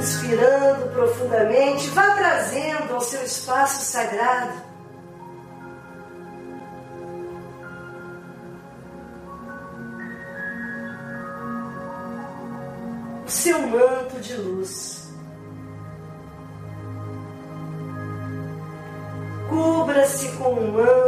inspirando 0.00 0.88
profundamente, 0.94 1.90
vá 1.90 2.14
trazendo 2.14 2.94
ao 2.94 3.00
seu 3.02 3.22
espaço 3.22 3.84
sagrado 3.84 4.70
o 13.26 13.30
seu 13.30 13.60
manto 13.60 14.20
de 14.20 14.36
luz. 14.36 15.00
Cubra-se 19.48 20.28
com 20.32 20.54
um 20.54 20.72
manto 20.72 20.99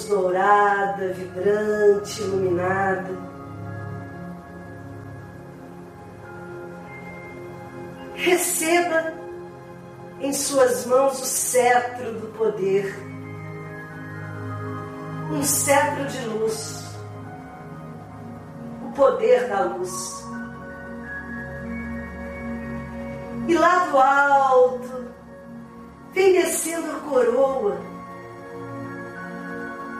luz 0.00 0.04
dourada, 0.04 1.12
vibrante, 1.12 2.22
iluminada. 2.22 3.30
receba 8.14 9.14
em 10.20 10.30
suas 10.30 10.84
mãos 10.84 11.22
o 11.22 11.24
cetro 11.24 12.20
do 12.20 12.26
poder, 12.36 12.94
um 15.32 15.42
cetro 15.42 16.04
de 16.04 16.26
luz, 16.26 16.84
o 18.86 18.92
poder 18.92 19.48
da 19.48 19.62
luz. 19.62 20.22
E 23.48 23.54
lá 23.56 23.86
do 23.86 23.98
alto, 23.98 25.14
vem 26.12 26.34
descendo 26.34 26.90
a 26.90 27.00
coroa, 27.08 27.89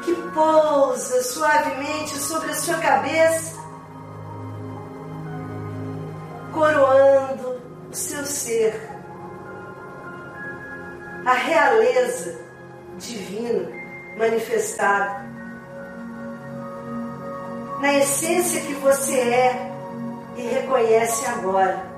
que 0.03 0.15
pousa 0.35 1.23
suavemente 1.23 2.19
sobre 2.19 2.51
a 2.51 2.55
sua 2.55 2.79
cabeça, 2.79 3.59
coroando 6.53 7.61
o 7.91 7.95
seu 7.95 8.25
ser, 8.25 8.81
a 11.27 11.33
realeza 11.35 12.41
divina 12.99 13.69
manifestada, 14.19 15.29
na 17.81 17.95
essência 17.95 18.61
que 18.63 18.75
você 18.75 19.19
é 19.19 19.73
e 20.37 20.43
reconhece 20.43 21.27
agora. 21.27 21.90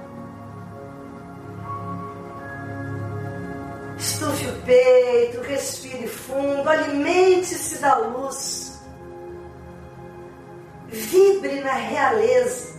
Estufe 4.02 4.46
o 4.48 4.62
peito, 4.62 5.40
respire 5.42 6.08
fundo, 6.08 6.68
alimente-se 6.68 7.78
da 7.78 7.96
luz. 7.98 8.80
Vibre 10.88 11.60
na 11.60 11.72
realeza. 11.72 12.72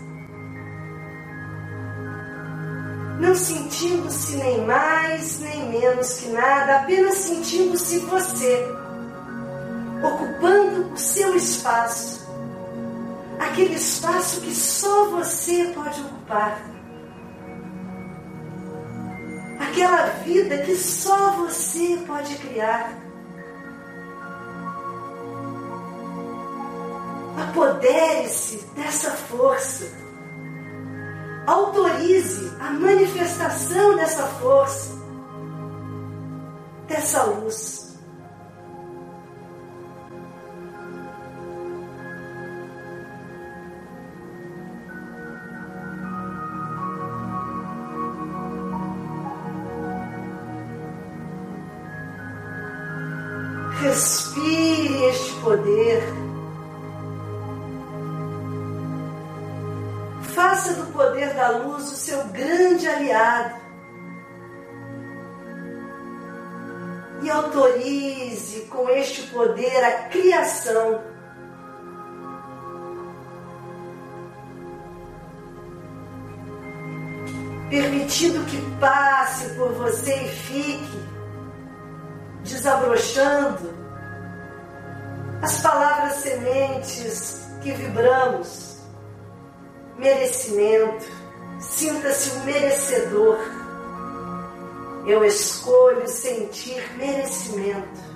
não 3.20 3.36
sentindo-se 3.36 4.36
nem 4.36 4.66
mais 4.66 5.40
nem 5.40 5.70
menos 5.70 6.16
que 6.16 6.28
nada, 6.30 6.80
apenas 6.80 7.16
sentindo-se 7.16 8.00
você, 8.00 8.68
ocupando 10.04 10.94
o 10.94 10.98
seu 10.98 11.34
espaço, 11.36 12.28
aquele 13.40 13.76
espaço 13.76 14.42
que 14.42 14.54
só 14.54 15.10
você 15.12 15.72
pode 15.74 16.02
ocupar, 16.02 16.73
aquela 19.74 20.06
vida 20.24 20.60
que 20.60 20.76
só 20.76 21.32
você 21.32 21.98
pode 22.06 22.36
criar. 22.36 22.96
Apodere-se 27.36 28.58
dessa 28.76 29.10
força 29.12 29.92
autorize 31.48 32.54
a 32.60 32.70
manifestação 32.70 33.96
dessa 33.96 34.24
força, 34.28 34.94
dessa 36.88 37.24
luz. 37.24 37.93
E 67.24 67.30
autorize 67.30 68.62
com 68.70 68.90
este 68.90 69.24
poder 69.28 69.84
a 69.84 70.10
criação. 70.10 71.02
Permitindo 77.70 78.44
que 78.46 78.62
passe 78.80 79.56
por 79.56 79.72
você 79.74 80.14
e 80.14 80.28
fique 80.28 81.04
desabrochando 82.44 83.74
as 85.42 85.62
palavras 85.62 86.14
sementes 86.16 87.48
que 87.62 87.72
vibramos, 87.72 88.78
merecimento, 89.98 91.06
sinta-se 91.60 92.32
um 92.38 92.44
merecedor. 92.44 93.63
Eu 95.06 95.24
escolho 95.26 96.08
sentir 96.08 96.82
merecimento. 96.98 98.14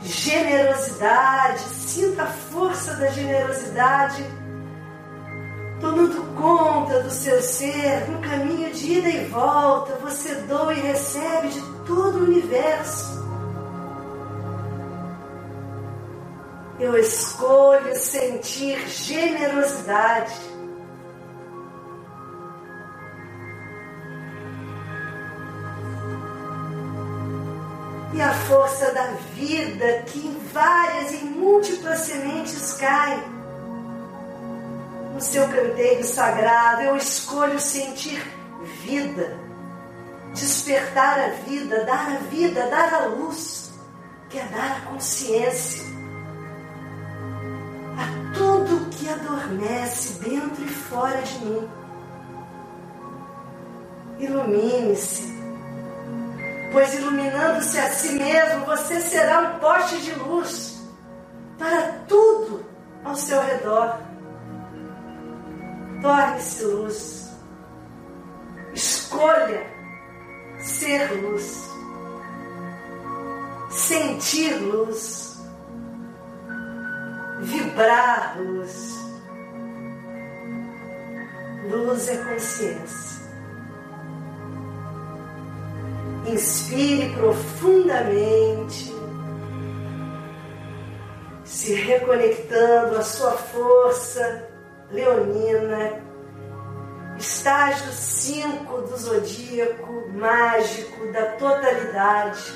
Generosidade, 0.00 1.60
sinta 1.60 2.22
a 2.22 2.26
força 2.26 2.94
da 2.94 3.08
generosidade 3.08 4.24
tomando 5.80 6.34
conta 6.34 7.02
do 7.02 7.10
seu 7.10 7.42
ser 7.42 8.08
no 8.08 8.20
caminho 8.20 8.72
de 8.72 8.98
ida 8.98 9.08
e 9.08 9.24
volta. 9.26 9.94
Você 9.96 10.34
doa 10.42 10.72
e 10.74 10.80
recebe 10.80 11.48
de 11.48 11.60
todo 11.86 12.18
o 12.18 12.24
universo. 12.24 13.24
Eu 16.78 16.96
escolho 16.96 17.96
sentir 17.96 18.86
generosidade. 18.88 20.34
E 28.16 28.22
a 28.22 28.32
força 28.32 28.94
da 28.94 29.08
vida 29.34 30.02
que 30.06 30.18
em 30.18 30.38
várias 30.50 31.12
e 31.12 31.24
múltiplas 31.24 31.98
sementes 31.98 32.72
cai 32.72 33.22
no 35.12 35.20
seu 35.20 35.46
canteiro 35.48 36.02
sagrado. 36.02 36.80
Eu 36.80 36.96
escolho 36.96 37.60
sentir 37.60 38.26
vida, 38.82 39.36
despertar 40.32 41.18
a 41.20 41.28
vida, 41.46 41.84
dar 41.84 42.12
a 42.12 42.18
vida, 42.30 42.66
dar 42.70 42.94
a 42.94 43.06
luz, 43.06 43.70
que 44.30 44.38
é 44.38 44.44
dar 44.44 44.78
a 44.78 44.80
consciência 44.92 45.84
a 47.98 48.34
tudo 48.34 48.88
que 48.92 49.10
adormece 49.10 50.24
dentro 50.24 50.64
e 50.64 50.68
fora 50.68 51.20
de 51.20 51.44
mim. 51.44 51.68
Ilumine-se, 54.20 55.35
pois 56.72 56.94
iluminando-se 56.94 57.78
a 57.78 57.90
si 57.90 58.18
mesmo, 58.18 58.66
você 58.66 59.00
será 59.00 59.40
um 59.40 59.58
poste 59.58 60.00
de 60.02 60.12
luz 60.14 60.82
para 61.58 61.92
tudo 62.08 62.64
ao 63.04 63.14
seu 63.14 63.40
redor. 63.40 63.98
Torne-se 66.02 66.64
luz. 66.64 67.30
Escolha 68.74 69.66
ser 70.58 71.10
luz. 71.22 71.70
Sentir 73.70 74.54
luz. 74.56 75.40
Vibrar 77.40 78.36
luz. 78.38 78.96
Luz 81.70 82.08
é 82.08 82.16
consciência. 82.16 83.15
Inspire 86.28 87.14
profundamente, 87.14 88.92
se 91.44 91.72
reconectando 91.74 92.96
à 92.96 93.02
sua 93.02 93.32
força 93.32 94.48
leonina, 94.90 96.02
estágio 97.16 97.92
5 97.92 98.82
do 98.82 98.96
zodíaco 98.96 100.08
mágico 100.14 101.12
da 101.12 101.26
totalidade, 101.32 102.52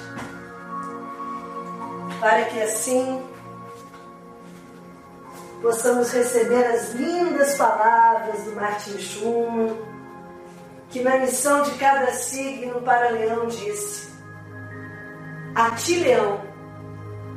para 2.21 2.45
que 2.47 2.61
assim 2.61 3.23
possamos 5.63 6.13
receber 6.13 6.65
as 6.67 6.93
lindas 6.93 7.57
palavras 7.57 8.43
do 8.45 8.57
Martin 8.57 8.99
Schumann, 8.99 9.77
que 10.91 11.01
na 11.03 11.19
missão 11.19 11.63
de 11.63 11.73
cada 11.79 12.13
signo 12.13 12.81
para 12.83 13.11
Leão 13.11 13.47
disse: 13.47 14.11
A 15.55 15.71
ti, 15.71 16.01
Leão, 16.01 16.41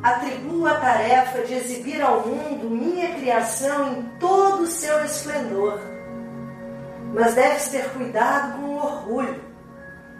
atribuo 0.01 0.67
a 0.67 0.75
tarefa 0.75 1.43
de 1.43 1.53
exibir 1.53 2.01
ao 2.01 2.27
mundo 2.27 2.69
minha 2.69 3.13
criação 3.15 3.93
em 3.93 4.01
todo 4.19 4.63
o 4.63 4.67
seu 4.67 5.05
esplendor. 5.05 5.79
Mas 7.13 7.35
deves 7.35 7.69
ter 7.69 7.89
cuidado 7.91 8.57
com 8.57 8.65
o 8.65 8.83
orgulho 8.83 9.41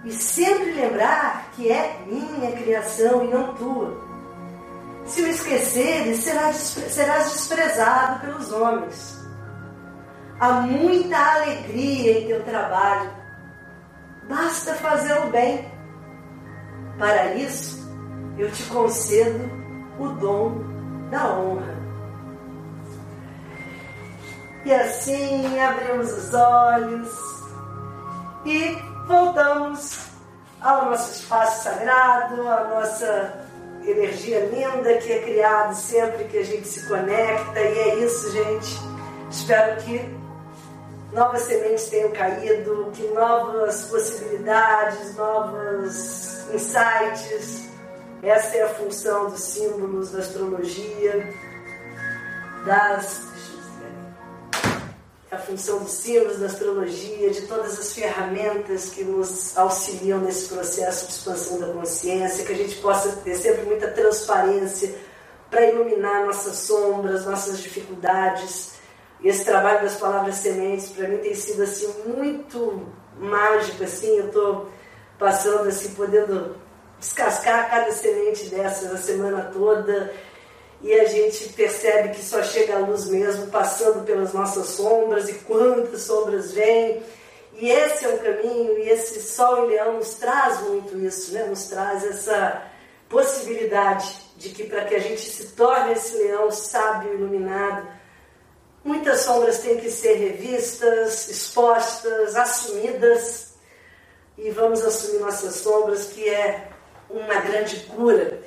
e 0.06 0.12
sempre 0.12 0.72
lembrar 0.74 1.50
que 1.54 1.72
é 1.72 2.00
minha 2.06 2.52
criação 2.52 3.26
e 3.26 3.28
não 3.30 3.56
tua. 3.56 4.04
Se 5.06 5.22
o 5.22 5.28
esqueceres, 5.28 6.20
serás 6.20 7.34
desprezado 7.34 8.22
pelos 8.22 8.52
homens. 8.52 9.22
Há 10.40 10.52
muita 10.62 11.18
alegria 11.18 12.20
em 12.20 12.28
teu 12.28 12.44
trabalho. 12.44 13.22
Basta 14.30 14.74
fazer 14.76 15.19
o 15.21 15.30
bem. 15.30 15.71
Para 16.97 17.34
isso, 17.36 17.89
eu 18.38 18.51
te 18.51 18.63
concedo 18.65 19.49
o 19.99 20.07
dom 20.09 20.61
da 21.09 21.34
honra. 21.34 21.76
E 24.65 24.74
assim 24.74 25.59
abrimos 25.59 26.11
os 26.11 26.34
olhos 26.34 27.09
e 28.45 28.78
voltamos 29.07 30.07
ao 30.61 30.86
nosso 30.86 31.19
espaço 31.19 31.63
sagrado, 31.63 32.47
à 32.47 32.63
nossa 32.69 33.43
energia 33.86 34.45
linda 34.45 34.97
que 34.99 35.11
é 35.11 35.21
criada 35.24 35.74
sempre 35.74 36.24
que 36.26 36.38
a 36.38 36.45
gente 36.45 36.67
se 36.67 36.88
conecta. 36.88 37.59
E 37.59 37.80
é 37.80 37.95
isso, 37.95 38.32
gente. 38.32 38.80
Espero 39.30 39.82
que 39.82 40.22
novas 41.14 41.41
sementes 41.43 41.89
tenham 41.89 42.11
caído, 42.11 42.91
que 42.93 43.07
novas 43.09 43.86
possibilidades, 43.86 45.16
novos 45.16 46.49
insights 46.53 47.74
essa 48.24 48.55
é 48.55 48.61
a 48.61 48.70
função 48.70 49.30
dos 49.30 49.41
símbolos 49.41 50.11
da 50.11 50.20
astrologia, 50.20 51.36
das. 52.66 53.22
É 55.30 55.36
a 55.36 55.39
função 55.39 55.80
dos 55.80 55.91
símbolos 55.91 56.39
da 56.39 56.45
astrologia, 56.45 57.32
de 57.32 57.41
todas 57.47 57.78
as 57.78 57.91
ferramentas 57.91 58.91
que 58.91 59.03
nos 59.03 59.57
auxiliam 59.57 60.20
nesse 60.20 60.47
processo 60.47 61.07
de 61.07 61.11
expansão 61.11 61.59
da 61.59 61.74
consciência, 61.74 62.45
que 62.45 62.53
a 62.53 62.55
gente 62.55 62.78
possa 62.78 63.11
ter 63.18 63.36
sempre 63.36 63.66
muita 63.66 63.91
transparência 63.91 64.95
para 65.49 65.66
iluminar 65.66 66.26
nossas 66.26 66.59
sombras, 66.59 67.26
nossas 67.26 67.59
dificuldades. 67.59 68.76
E 69.24 69.30
esse 69.30 69.45
trabalho 69.45 69.82
das 69.82 69.95
palavras 69.95 70.36
sementes 70.36 70.89
para 70.89 71.07
mim 71.07 71.17
tem 71.17 71.34
sido 71.34 71.63
assim 71.63 71.91
muito 72.05 72.86
mágico 73.17 73.84
assim, 73.84 74.17
eu 74.17 74.28
estou 74.28 74.69
passando 75.17 75.69
assim 75.69 75.93
podendo 75.93 76.57
descascar 76.99 77.69
cada 77.69 77.91
semente 77.91 78.45
dessas 78.49 78.91
a 78.91 78.97
semana 78.97 79.49
toda 79.53 80.13
e 80.84 80.93
a 80.93 81.05
gente 81.05 81.49
percebe 81.53 82.09
que 82.09 82.21
só 82.21 82.43
chega 82.43 82.76
a 82.76 82.80
luz 82.80 83.07
mesmo 83.07 83.47
passando 83.47 84.05
pelas 84.05 84.33
nossas 84.33 84.67
sombras 84.67 85.29
e 85.29 85.33
quantas 85.36 86.01
sombras 86.01 86.51
vêm. 86.51 87.01
E 87.54 87.70
esse 87.70 88.04
é 88.04 88.09
o 88.09 88.20
caminho, 88.20 88.78
e 88.79 88.89
esse 88.89 89.21
Sol 89.21 89.66
em 89.66 89.70
Leão 89.70 89.93
nos 89.93 90.16
traz 90.16 90.59
muito 90.62 90.97
isso, 90.97 91.33
né? 91.33 91.45
nos 91.45 91.66
traz 91.66 92.04
essa 92.04 92.63
possibilidade 93.08 94.20
de 94.36 94.50
que 94.50 94.66
para 94.66 94.83
que 94.83 94.95
a 94.95 95.00
gente 95.00 95.21
se 95.21 95.50
torne 95.50 95.93
esse 95.93 96.17
leão 96.17 96.51
sábio, 96.51 97.13
iluminado, 97.13 97.87
muitas 98.84 99.22
sombras 99.22 99.60
têm 99.60 99.78
que 99.78 99.89
ser 99.89 100.16
revistas, 100.16 101.30
expostas, 101.30 102.36
assumidas, 102.36 103.54
e 104.38 104.50
vamos 104.50 104.84
assumir 104.84 105.20
nossas 105.20 105.55
sombras, 105.55 106.05
que 106.05 106.28
é 106.28 106.68
uma 107.10 107.36
grande 107.36 107.80
cura. 107.82 108.42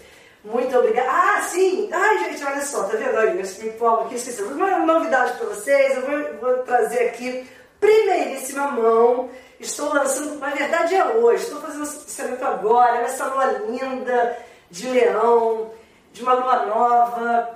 Muito 0.45 0.77
obrigada. 0.79 1.09
Ah, 1.11 1.43
sim! 1.43 1.89
Ai, 1.93 2.19
gente, 2.25 2.45
olha 2.45 2.61
só, 2.61 2.85
tá 2.85 2.97
vendo? 2.97 3.17
Olha, 3.17 3.31
eu 3.31 3.35
me 3.35 3.69
empolgo 3.69 4.05
aqui, 4.05 4.15
esqueci. 4.15 4.43
Uma 4.43 4.79
novidade 4.79 5.37
para 5.39 5.47
vocês, 5.49 5.97
eu 5.97 6.03
vou, 6.03 6.41
vou, 6.41 6.59
trazer 6.65 7.09
aqui, 7.09 7.49
primeiríssima 7.81 8.69
mão. 8.69 9.31
Estou 9.59 9.93
lançando, 9.93 10.39
na 10.39 10.51
verdade 10.51 10.95
é 10.95 11.05
hoje, 11.05 11.45
estou 11.45 11.61
fazendo 11.61 11.85
esse 11.85 11.97
lançamento 11.97 12.45
agora, 12.45 12.99
essa 12.99 13.27
lua 13.27 13.47
linda 13.67 14.37
de 14.71 14.87
leão, 14.89 15.73
de 16.13 16.23
uma 16.23 16.35
lua 16.35 16.67
nova, 16.67 17.56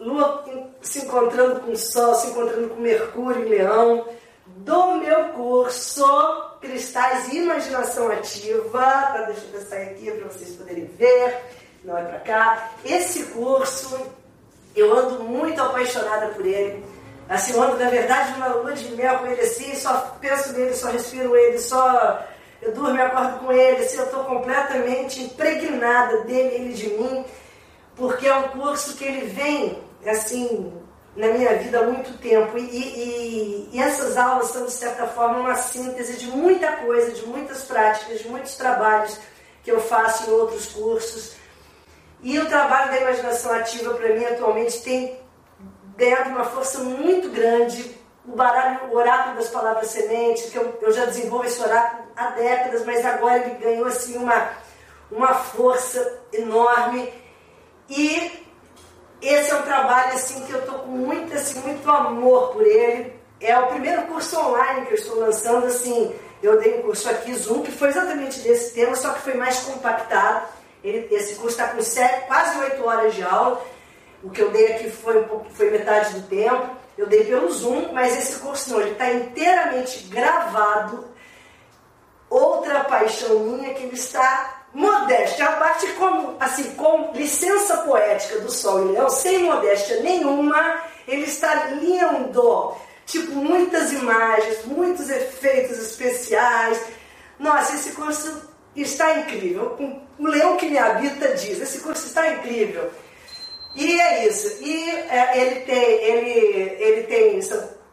lua 0.00 0.44
se 0.80 1.04
encontrando 1.04 1.60
com 1.60 1.72
o 1.72 1.76
sol, 1.76 2.14
se 2.14 2.28
encontrando 2.28 2.70
com 2.70 2.80
Mercúrio 2.80 3.46
em 3.46 3.48
leão, 3.48 4.06
do 4.46 4.96
meu 4.96 5.24
curso 5.28 6.04
Cristais 6.60 7.28
e 7.28 7.38
Imaginação 7.38 8.10
Ativa. 8.10 8.80
Tá, 8.80 9.24
deixa 9.26 9.42
eu 9.52 9.60
sair 9.60 9.90
aqui 9.90 10.10
para 10.10 10.28
vocês 10.28 10.56
poderem 10.56 10.86
ver. 10.86 11.36
Não 11.84 11.96
é 11.96 12.02
para 12.02 12.20
cá. 12.20 12.70
Esse 12.84 13.26
curso, 13.26 13.98
eu 14.74 14.92
ando 14.92 15.24
muito 15.24 15.60
apaixonada 15.62 16.28
por 16.28 16.44
ele. 16.44 16.84
Assim, 17.28 17.52
eu 17.52 17.62
ando, 17.62 17.78
na 17.78 17.88
verdade, 17.88 18.32
numa 18.32 18.48
lua 18.48 18.72
de 18.72 18.92
mel 18.96 19.20
com 19.20 19.26
ele 19.26 19.40
assim, 19.40 19.74
só 19.76 20.16
penso 20.20 20.52
nele, 20.52 20.74
só 20.74 20.90
respiro 20.90 21.36
ele, 21.36 21.58
só 21.58 22.26
eu 22.60 22.72
durmo 22.72 22.96
e 22.96 23.00
acordo 23.00 23.38
com 23.38 23.52
ele, 23.52 23.84
assim, 23.84 23.98
eu 23.98 24.04
estou 24.04 24.24
completamente 24.24 25.22
impregnada 25.22 26.24
dele, 26.24 26.56
ele 26.56 26.72
de 26.72 26.88
mim, 26.88 27.24
porque 27.96 28.26
é 28.26 28.34
um 28.34 28.48
curso 28.48 28.96
que 28.96 29.04
ele 29.04 29.26
vem, 29.26 29.80
assim, 30.06 30.72
na 31.16 31.28
minha 31.28 31.54
vida 31.56 31.80
há 31.80 31.82
muito 31.84 32.16
tempo. 32.18 32.56
E, 32.56 32.62
e, 32.62 33.70
e, 33.72 33.78
essas 33.80 34.16
aulas 34.16 34.48
são, 34.48 34.64
de 34.64 34.72
certa 34.72 35.06
forma, 35.06 35.38
uma 35.38 35.54
síntese 35.54 36.16
de 36.16 36.26
muita 36.26 36.72
coisa, 36.78 37.12
de 37.12 37.26
muitas 37.26 37.62
práticas, 37.62 38.20
de 38.20 38.28
muitos 38.28 38.56
trabalhos 38.56 39.18
que 39.62 39.70
eu 39.70 39.80
faço 39.80 40.28
em 40.28 40.32
outros 40.32 40.66
cursos. 40.66 41.34
E 42.22 42.38
o 42.38 42.46
trabalho 42.46 42.90
da 42.90 43.00
imaginação 43.00 43.52
ativa, 43.52 43.94
para 43.94 44.14
mim, 44.14 44.24
atualmente, 44.24 44.82
tem 44.82 45.18
ganhado 45.96 46.30
uma 46.30 46.44
força 46.44 46.78
muito 46.80 47.30
grande. 47.30 47.98
O, 48.26 48.36
baralho, 48.36 48.90
o 48.90 48.96
oráculo 48.96 49.36
das 49.36 49.48
palavras 49.48 49.88
sementes, 49.88 50.50
que 50.50 50.56
eu, 50.56 50.78
eu 50.82 50.92
já 50.92 51.06
desenvolvo 51.06 51.46
esse 51.46 51.60
oráculo 51.60 52.04
há 52.16 52.30
décadas, 52.30 52.84
mas 52.84 53.04
agora 53.04 53.38
ele 53.38 53.54
ganhou 53.56 53.86
assim 53.86 54.16
uma, 54.18 54.50
uma 55.10 55.34
força 55.34 56.20
enorme. 56.32 57.12
E 57.88 58.46
esse 59.22 59.50
é 59.50 59.54
um 59.54 59.62
trabalho 59.62 60.14
assim 60.14 60.44
que 60.46 60.52
eu 60.52 60.60
estou 60.60 60.80
com 60.80 60.90
muito, 60.90 61.34
assim, 61.34 61.60
muito 61.60 61.88
amor 61.90 62.52
por 62.52 62.66
ele. 62.66 63.12
É 63.40 63.58
o 63.58 63.68
primeiro 63.68 64.02
curso 64.02 64.38
online 64.38 64.86
que 64.86 64.92
eu 64.92 64.98
estou 64.98 65.20
lançando, 65.20 65.66
assim, 65.66 66.14
eu 66.42 66.58
dei 66.58 66.78
um 66.78 66.82
curso 66.82 67.08
aqui, 67.08 67.34
Zoom, 67.34 67.62
que 67.62 67.72
foi 67.72 67.88
exatamente 67.88 68.40
desse 68.40 68.72
tema, 68.72 68.96
só 68.96 69.12
que 69.12 69.20
foi 69.20 69.34
mais 69.34 69.60
compactado. 69.60 70.48
Ele, 70.82 71.06
esse 71.14 71.34
curso 71.34 71.60
está 71.60 71.68
com 71.68 71.82
sete, 71.82 72.26
quase 72.26 72.58
oito 72.60 72.84
horas 72.84 73.14
de 73.14 73.22
aula. 73.22 73.62
O 74.22 74.30
que 74.30 74.40
eu 74.40 74.50
dei 74.50 74.72
aqui 74.72 74.90
foi, 74.90 75.26
foi 75.50 75.70
metade 75.70 76.14
do 76.14 76.26
tempo. 76.26 76.76
Eu 76.96 77.06
dei 77.06 77.24
pelo 77.24 77.50
Zoom, 77.50 77.92
mas 77.92 78.16
esse 78.16 78.38
curso 78.40 78.70
não, 78.70 78.80
ele 78.80 78.92
está 78.92 79.10
inteiramente 79.10 80.06
gravado. 80.08 81.08
Outra 82.28 82.84
paixão 82.84 83.40
minha 83.40 83.74
que 83.74 83.82
ele 83.82 83.94
está 83.94 84.59
modéstia, 84.72 85.46
a 85.46 85.52
parte 85.52 85.86
como, 85.92 86.36
assim, 86.38 86.74
com 86.74 87.12
licença 87.14 87.78
poética 87.78 88.40
do 88.40 88.50
Sol 88.50 88.86
e 88.86 88.92
Leão, 88.92 89.10
sem 89.10 89.38
modéstia 89.38 90.00
nenhuma, 90.00 90.82
ele 91.06 91.24
está 91.24 91.66
lindo. 91.70 92.74
Tipo, 93.06 93.34
muitas 93.34 93.92
imagens, 93.92 94.64
muitos 94.66 95.10
efeitos 95.10 95.78
especiais. 95.78 96.80
Nossa, 97.38 97.74
esse 97.74 97.92
curso 97.92 98.48
está 98.76 99.18
incrível. 99.18 99.76
O 100.18 100.26
leão 100.26 100.56
que 100.56 100.68
me 100.68 100.78
habita 100.78 101.34
diz, 101.34 101.60
esse 101.60 101.80
curso 101.80 102.06
está 102.06 102.30
incrível. 102.34 102.90
E 103.74 104.00
é 104.00 104.28
isso. 104.28 104.62
E 104.62 104.90
é, 104.90 105.40
ele 105.40 105.60
tem, 105.60 105.84
ele, 105.84 106.82
ele 106.82 107.02
tem 107.04 107.40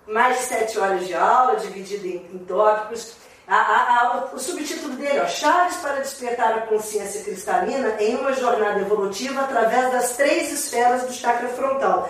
mais 0.07 0.37
de 0.37 0.43
sete 0.43 0.77
horas 0.79 1.07
de 1.07 1.13
aula, 1.13 1.55
dividido 1.55 2.05
em, 2.05 2.25
em 2.33 2.37
tópicos. 2.39 3.15
A, 3.47 3.55
a, 3.55 4.01
a, 4.01 4.25
o 4.33 4.39
subtítulo 4.39 4.95
dele, 4.97 5.21
ó, 5.21 5.25
Chaves 5.25 5.77
para 5.77 6.01
despertar 6.01 6.53
a 6.53 6.61
consciência 6.61 7.23
cristalina 7.23 7.95
em 7.97 8.17
uma 8.17 8.33
jornada 8.33 8.81
evolutiva 8.81 9.39
através 9.39 9.89
das 9.93 10.17
três 10.17 10.51
esferas 10.51 11.03
do 11.03 11.13
chakra 11.13 11.47
frontal. 11.47 12.09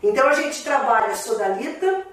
Então 0.00 0.28
a 0.28 0.34
gente 0.34 0.62
trabalha 0.62 1.16
sodalita, 1.16 2.06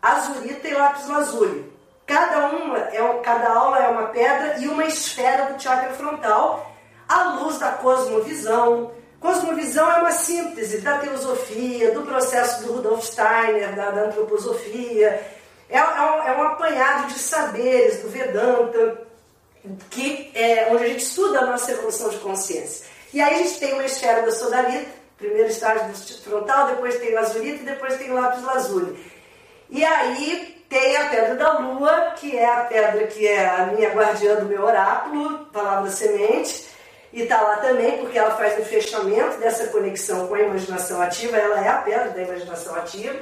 azurita 0.00 0.66
e 0.66 0.72
lápis 0.72 1.06
lazuli. 1.06 1.70
Cada 2.06 2.48
uma 2.48 2.78
é 2.78 3.20
cada 3.22 3.52
aula 3.52 3.78
é 3.78 3.88
uma 3.88 4.06
pedra 4.06 4.58
e 4.58 4.68
uma 4.68 4.86
esfera 4.86 5.52
do 5.52 5.62
chakra 5.62 5.92
frontal, 5.92 6.74
à 7.06 7.34
luz 7.34 7.58
da 7.58 7.72
cosmovisão. 7.72 8.90
Cosmovisão 9.20 9.90
é 9.90 10.00
uma 10.00 10.12
síntese 10.12 10.80
da 10.80 10.96
teosofia, 10.98 11.92
do 11.92 12.02
processo 12.02 12.62
do 12.62 12.74
Rudolf 12.74 13.04
Steiner, 13.04 13.74
da, 13.74 13.90
da 13.90 14.02
antroposofia, 14.04 15.22
é, 15.68 15.78
é, 15.78 15.82
um, 15.82 16.22
é 16.22 16.36
um 16.36 16.42
apanhado 16.42 17.08
de 17.08 17.18
saberes 17.18 18.02
do 18.02 18.08
Vedanta, 18.08 19.02
que 19.90 20.30
é 20.34 20.68
onde 20.70 20.84
a 20.84 20.88
gente 20.88 21.04
estuda 21.04 21.40
a 21.40 21.46
nossa 21.46 21.72
evolução 21.72 22.10
de 22.10 22.18
consciência. 22.18 22.86
E 23.12 23.20
aí 23.20 23.34
a 23.34 23.38
gente 23.38 23.58
tem 23.58 23.72
uma 23.72 23.84
esfera 23.84 24.22
da 24.22 24.32
sodalita, 24.32 24.90
primeiro 25.16 25.48
estágio 25.48 25.88
do 25.88 26.22
frontal, 26.22 26.66
depois 26.68 26.98
tem 26.98 27.14
o 27.14 27.18
azulita 27.18 27.62
e 27.62 27.66
depois 27.66 27.96
tem 27.96 28.10
o 28.10 28.14
lápis 28.14 28.42
lazuli. 28.42 28.98
E 29.70 29.84
aí 29.84 30.64
tem 30.68 30.96
a 30.96 31.08
pedra 31.08 31.34
da 31.36 31.58
lua, 31.58 32.14
que 32.16 32.36
é 32.36 32.44
a 32.44 32.64
pedra 32.64 33.06
que 33.06 33.26
é 33.26 33.46
a 33.46 33.66
minha 33.66 33.90
guardiã 33.90 34.36
do 34.36 34.46
meu 34.46 34.62
oráculo, 34.64 35.46
palavra 35.46 35.90
semente, 35.90 36.66
e 37.12 37.22
está 37.22 37.40
lá 37.40 37.58
também 37.58 37.98
porque 37.98 38.18
ela 38.18 38.36
faz 38.36 38.58
o 38.58 38.64
fechamento 38.64 39.38
dessa 39.38 39.68
conexão 39.68 40.26
com 40.26 40.34
a 40.34 40.40
imaginação 40.40 41.00
ativa, 41.00 41.36
ela 41.36 41.64
é 41.64 41.68
a 41.68 41.78
pedra 41.78 42.10
da 42.10 42.22
imaginação 42.22 42.74
ativa. 42.74 43.14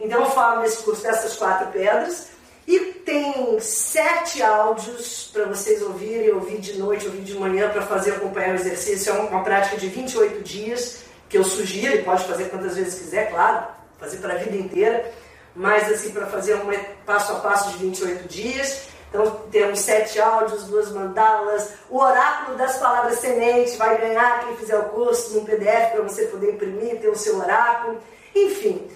Então 0.00 0.20
eu 0.20 0.30
falo 0.30 0.62
nesse 0.62 0.82
curso 0.82 1.02
dessas 1.02 1.36
quatro 1.36 1.68
pedras 1.68 2.28
e 2.66 2.78
tem 3.04 3.58
sete 3.60 4.42
áudios 4.42 5.30
para 5.32 5.44
vocês 5.46 5.82
ouvirem, 5.82 6.32
ouvir 6.32 6.58
de 6.58 6.78
noite, 6.78 7.06
ouvir 7.06 7.22
de 7.22 7.34
manhã 7.34 7.68
para 7.68 7.82
fazer 7.82 8.12
acompanhar 8.12 8.52
o 8.52 8.54
exercício. 8.54 9.12
É 9.12 9.20
uma 9.20 9.42
prática 9.42 9.76
de 9.76 9.88
28 9.88 10.42
dias 10.42 11.02
que 11.28 11.36
eu 11.36 11.44
sugiro, 11.44 12.02
pode 12.04 12.24
fazer 12.24 12.44
quantas 12.48 12.76
vezes 12.76 12.98
quiser, 12.98 13.30
claro, 13.30 13.66
fazer 13.98 14.18
para 14.18 14.34
a 14.34 14.36
vida 14.36 14.56
inteira, 14.56 15.10
mas 15.54 15.90
assim 15.90 16.10
para 16.10 16.26
fazer 16.26 16.54
um 16.54 16.70
passo 17.04 17.32
a 17.32 17.36
passo 17.36 17.70
de 17.72 17.78
28 17.78 18.28
dias. 18.28 18.88
Então 19.08 19.42
temos 19.50 19.80
sete 19.80 20.20
áudios, 20.20 20.64
duas 20.64 20.92
mandalas, 20.92 21.72
o 21.90 21.98
oráculo 21.98 22.56
das 22.56 22.78
palavras 22.78 23.18
semente 23.18 23.76
vai 23.76 24.00
ganhar 24.00 24.46
quem 24.46 24.56
fizer 24.56 24.78
o 24.78 24.84
curso 24.84 25.34
num 25.34 25.44
PDF 25.44 25.90
para 25.92 26.02
você 26.02 26.26
poder 26.26 26.52
imprimir, 26.52 27.00
ter 27.00 27.08
o 27.08 27.16
seu 27.16 27.38
oráculo, 27.38 27.98
enfim. 28.34 28.88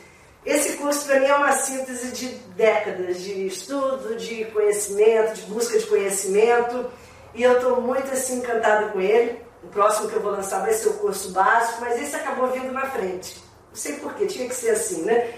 Esse 0.44 0.76
curso 0.76 1.06
para 1.06 1.20
mim 1.20 1.26
é 1.26 1.34
uma 1.34 1.52
síntese 1.52 2.12
de 2.12 2.26
décadas 2.54 3.22
de 3.22 3.46
estudo, 3.46 4.14
de 4.16 4.44
conhecimento, 4.46 5.34
de 5.34 5.42
busca 5.42 5.78
de 5.78 5.86
conhecimento, 5.86 6.90
e 7.34 7.42
eu 7.42 7.54
estou 7.54 7.80
muito 7.80 8.12
assim 8.12 8.38
encantada 8.38 8.88
com 8.88 9.00
ele. 9.00 9.42
O 9.62 9.68
próximo 9.68 10.08
que 10.08 10.16
eu 10.16 10.20
vou 10.20 10.32
lançar 10.32 10.60
vai 10.60 10.74
ser 10.74 10.88
o 10.88 10.94
curso 10.94 11.30
básico, 11.30 11.80
mas 11.80 12.00
esse 12.00 12.14
acabou 12.14 12.48
vindo 12.48 12.70
na 12.72 12.86
frente. 12.90 13.42
Não 13.70 13.76
sei 13.76 13.94
porquê, 13.94 14.26
tinha 14.26 14.46
que 14.46 14.54
ser 14.54 14.70
assim, 14.70 15.02
né? 15.02 15.32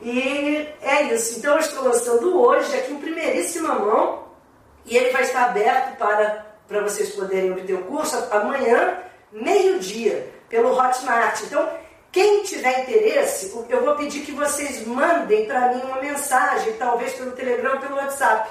E 0.00 0.68
é 0.80 1.02
isso. 1.12 1.38
Então 1.38 1.54
eu 1.54 1.60
estou 1.60 1.82
lançando 1.82 2.40
hoje, 2.40 2.76
aqui 2.76 2.92
em 2.92 2.98
primeiríssima 2.98 3.74
mão, 3.74 4.28
e 4.86 4.96
ele 4.96 5.10
vai 5.10 5.22
estar 5.22 5.46
aberto 5.46 5.96
para, 5.98 6.46
para 6.68 6.82
vocês 6.82 7.10
poderem 7.10 7.50
obter 7.50 7.74
o 7.74 7.84
curso 7.84 8.16
amanhã, 8.30 8.98
meio-dia, 9.32 10.32
pelo 10.48 10.72
Hotmart. 10.72 11.40
Então, 11.42 11.68
quem 12.12 12.42
tiver 12.42 12.82
interesse, 12.82 13.50
eu 13.70 13.82
vou 13.82 13.96
pedir 13.96 14.20
que 14.20 14.32
vocês 14.32 14.86
mandem 14.86 15.46
para 15.46 15.68
mim 15.68 15.80
uma 15.80 15.98
mensagem, 15.98 16.74
talvez 16.74 17.14
pelo 17.14 17.32
Telegram 17.32 17.80
pelo 17.80 17.96
WhatsApp. 17.96 18.50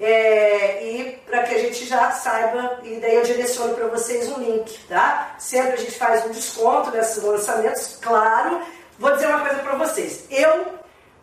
É, 0.00 0.84
e 0.84 1.12
para 1.26 1.44
que 1.44 1.54
a 1.54 1.58
gente 1.58 1.84
já 1.84 2.10
saiba, 2.12 2.80
e 2.84 2.96
daí 2.96 3.16
eu 3.16 3.22
direciono 3.22 3.74
para 3.74 3.88
vocês 3.88 4.28
um 4.28 4.40
link, 4.40 4.78
tá? 4.88 5.34
Sempre 5.38 5.72
a 5.72 5.76
gente 5.76 5.92
faz 5.92 6.24
um 6.26 6.30
desconto 6.30 6.90
nesses 6.90 7.22
lançamentos, 7.22 7.98
claro. 8.00 8.60
Vou 8.98 9.12
dizer 9.12 9.26
uma 9.26 9.40
coisa 9.40 9.62
para 9.62 9.76
vocês. 9.76 10.24
Eu, 10.30 10.66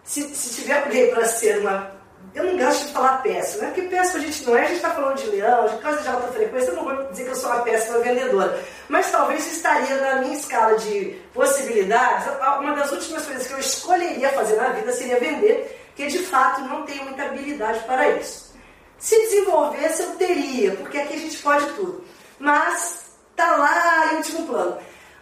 se, 0.03 0.23
se 0.35 0.61
tiver 0.61 0.84
alguém 0.84 1.10
para 1.10 1.26
ser 1.26 1.60
uma 1.60 1.94
eu 2.36 2.44
não 2.44 2.57
gosto 2.57 2.88
de 2.88 2.94
falar 2.94 3.24
péssima, 3.24 3.64
né? 3.64 3.72
porque 3.74 3.88
péssima 3.88 4.20
a 4.20 4.26
gente 4.26 4.45
não 4.45 4.57
é, 4.57 4.62
a 4.62 4.66
gente 4.66 4.76
está 4.76 4.91
falando 4.91 5.18
de 5.18 5.28
leão, 5.28 5.68
de 5.68 5.78
casa 5.78 6.02
de 6.02 6.07
alta 6.10 6.28
frequência, 6.34 6.70
eu 6.70 6.76
não 6.76 6.84
vou 6.84 7.03
dizer 7.06 7.24
que 7.24 7.30
eu 7.30 7.36
sou 7.36 7.49
uma 7.49 7.62
péssima 7.62 7.99
vendedora, 7.99 8.62
mas 8.90 9.10
talvez 9.10 9.48
estaria 9.48 9.95
na 10.02 10.16
minha 10.22 10.38
escala 10.38 10.78
de 10.78 11.18
possibilidades, 11.34 12.28
uma 12.60 12.76
das 12.76 12.91
últimas 12.91 13.26
coisas 13.26 13.48
que 13.48 13.53
eu 13.53 13.60
escolheria 13.60 14.30
fazer 14.34 14.57
na 14.57 14.70
vida 14.70 14.91
seria 14.91 15.18
vender, 15.18 15.82
porque 15.88 16.07
de 16.07 16.20
fato 16.20 16.62
não 16.62 16.84
tenho 16.84 17.06
muita 17.06 17.24
habilidade 17.24 17.80
para 17.86 18.10
isso. 18.12 18.53
Se 18.98 19.16
desenvolvesse, 19.18 20.03
eu 20.03 20.16
teria, 20.16 20.76
porque 20.76 20.98
aqui 20.98 21.14
a 21.14 21.20
gente 21.20 21.38
pode 21.38 21.66
tudo, 21.74 22.03
mas 22.38 23.12
está 23.32 23.56
lá 23.56 24.14
em 24.14 24.18
último 24.18 24.45
plano. 24.48 24.78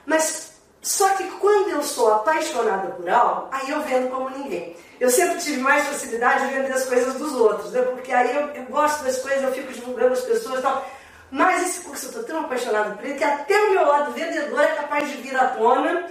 Mas 0.05 0.53
só 0.81 1.09
que 1.09 1.23
quando 1.39 1.69
eu 1.69 1.83
sou 1.83 2.11
apaixonada 2.13 2.89
por 2.89 3.09
algo, 3.09 3.47
aí 3.51 3.69
eu 3.69 3.81
vendo 3.83 4.09
como 4.09 4.29
ninguém. 4.29 4.75
Eu 5.03 5.09
sempre 5.09 5.37
tive 5.39 5.57
mais 5.57 5.85
facilidade 5.85 6.47
de 6.47 6.53
vender 6.53 6.71
as 6.71 6.85
coisas 6.85 7.15
dos 7.15 7.33
outros, 7.33 7.73
né? 7.73 7.81
porque 7.81 8.09
aí 8.09 8.33
eu, 8.37 8.47
eu 8.51 8.63
gosto 8.67 9.03
das 9.03 9.17
coisas, 9.17 9.43
eu 9.43 9.51
fico 9.51 9.73
divulgando 9.73 10.13
as 10.13 10.21
pessoas 10.21 10.59
e 10.59 10.61
tal. 10.61 10.89
Mas 11.29 11.61
esse 11.61 11.81
curso 11.81 12.05
eu 12.05 12.09
estou 12.11 12.23
tão 12.23 12.39
apaixonado 12.45 12.95
por 12.95 13.03
ele 13.03 13.15
que 13.15 13.23
até 13.25 13.53
o 13.63 13.71
meu 13.71 13.85
lado 13.85 14.13
vendedor 14.13 14.61
é 14.61 14.67
capaz 14.67 15.11
de 15.11 15.17
vir 15.17 15.35
à 15.35 15.47
tona 15.47 16.05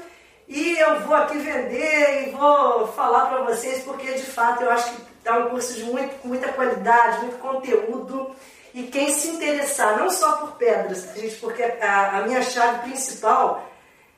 e 0.47 0.77
eu 0.79 1.01
vou 1.01 1.15
aqui 1.15 1.39
vender 1.39 2.29
e 2.29 2.31
vou 2.33 2.87
falar 2.89 3.31
para 3.31 3.41
vocês, 3.45 3.83
porque 3.83 4.13
de 4.13 4.27
fato 4.27 4.63
eu 4.63 4.71
acho 4.71 4.93
que 4.93 5.03
está 5.17 5.39
um 5.39 5.49
curso 5.49 5.73
de 5.73 5.85
muito, 5.85 6.15
muita 6.23 6.53
qualidade, 6.53 7.21
muito 7.21 7.39
conteúdo. 7.39 8.37
E 8.75 8.83
quem 8.83 9.11
se 9.11 9.29
interessar, 9.29 9.97
não 9.97 10.11
só 10.11 10.33
por 10.33 10.53
pedras, 10.57 11.09
gente, 11.17 11.37
porque 11.37 11.63
a, 11.63 12.19
a 12.19 12.23
minha 12.27 12.43
chave 12.43 12.91
principal 12.91 13.72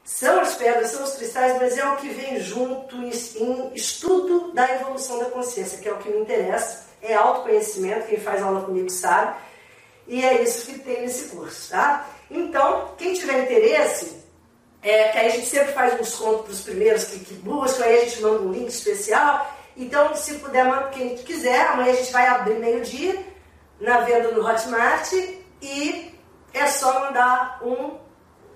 são 0.05 0.39
as 0.41 0.55
pedras, 0.55 0.91
são 0.91 1.03
os 1.03 1.15
cristais, 1.15 1.57
mas 1.59 1.79
é 1.79 1.89
o 1.89 1.97
que 1.97 2.11
vem 2.11 2.39
junto 2.39 2.97
em 2.97 3.73
estudo 3.75 4.53
da 4.53 4.71
evolução 4.75 5.19
da 5.19 5.25
consciência, 5.27 5.79
que 5.79 5.89
é 5.89 5.93
o 5.93 5.99
que 5.99 6.11
me 6.11 6.21
interessa. 6.21 6.85
É 7.01 7.15
autoconhecimento, 7.15 8.07
quem 8.07 8.21
faz 8.21 8.43
aula 8.43 8.63
comigo 8.63 8.91
sabe. 8.91 9.35
E 10.07 10.23
é 10.23 10.43
isso 10.43 10.67
que 10.67 10.79
tem 10.79 11.01
nesse 11.01 11.35
curso, 11.35 11.71
tá? 11.71 12.07
Então, 12.31 12.95
quem 12.99 13.15
tiver 13.15 13.45
interesse, 13.45 14.23
é, 14.83 15.09
que 15.09 15.19
aí 15.19 15.27
a 15.29 15.31
gente 15.31 15.47
sempre 15.47 15.73
faz 15.73 15.95
um 15.95 15.99
desconto 15.99 16.43
para 16.43 16.53
os 16.53 16.61
primeiros 16.61 17.05
que, 17.05 17.21
que 17.21 17.35
buscam, 17.35 17.85
aí 17.85 18.01
a 18.01 18.05
gente 18.05 18.21
manda 18.21 18.43
um 18.43 18.53
link 18.53 18.69
especial. 18.69 19.51
Então, 19.75 20.15
se 20.15 20.35
puder, 20.35 20.91
quem 20.91 21.17
quiser, 21.17 21.69
amanhã 21.69 21.93
a 21.93 21.97
gente 21.97 22.13
vai 22.13 22.27
abrir 22.27 22.59
meio-dia 22.59 23.25
na 23.81 24.01
venda 24.01 24.31
no 24.31 24.47
Hotmart 24.47 25.11
e 25.63 26.15
é 26.53 26.67
só 26.67 27.01
mandar 27.01 27.61
um, 27.63 27.99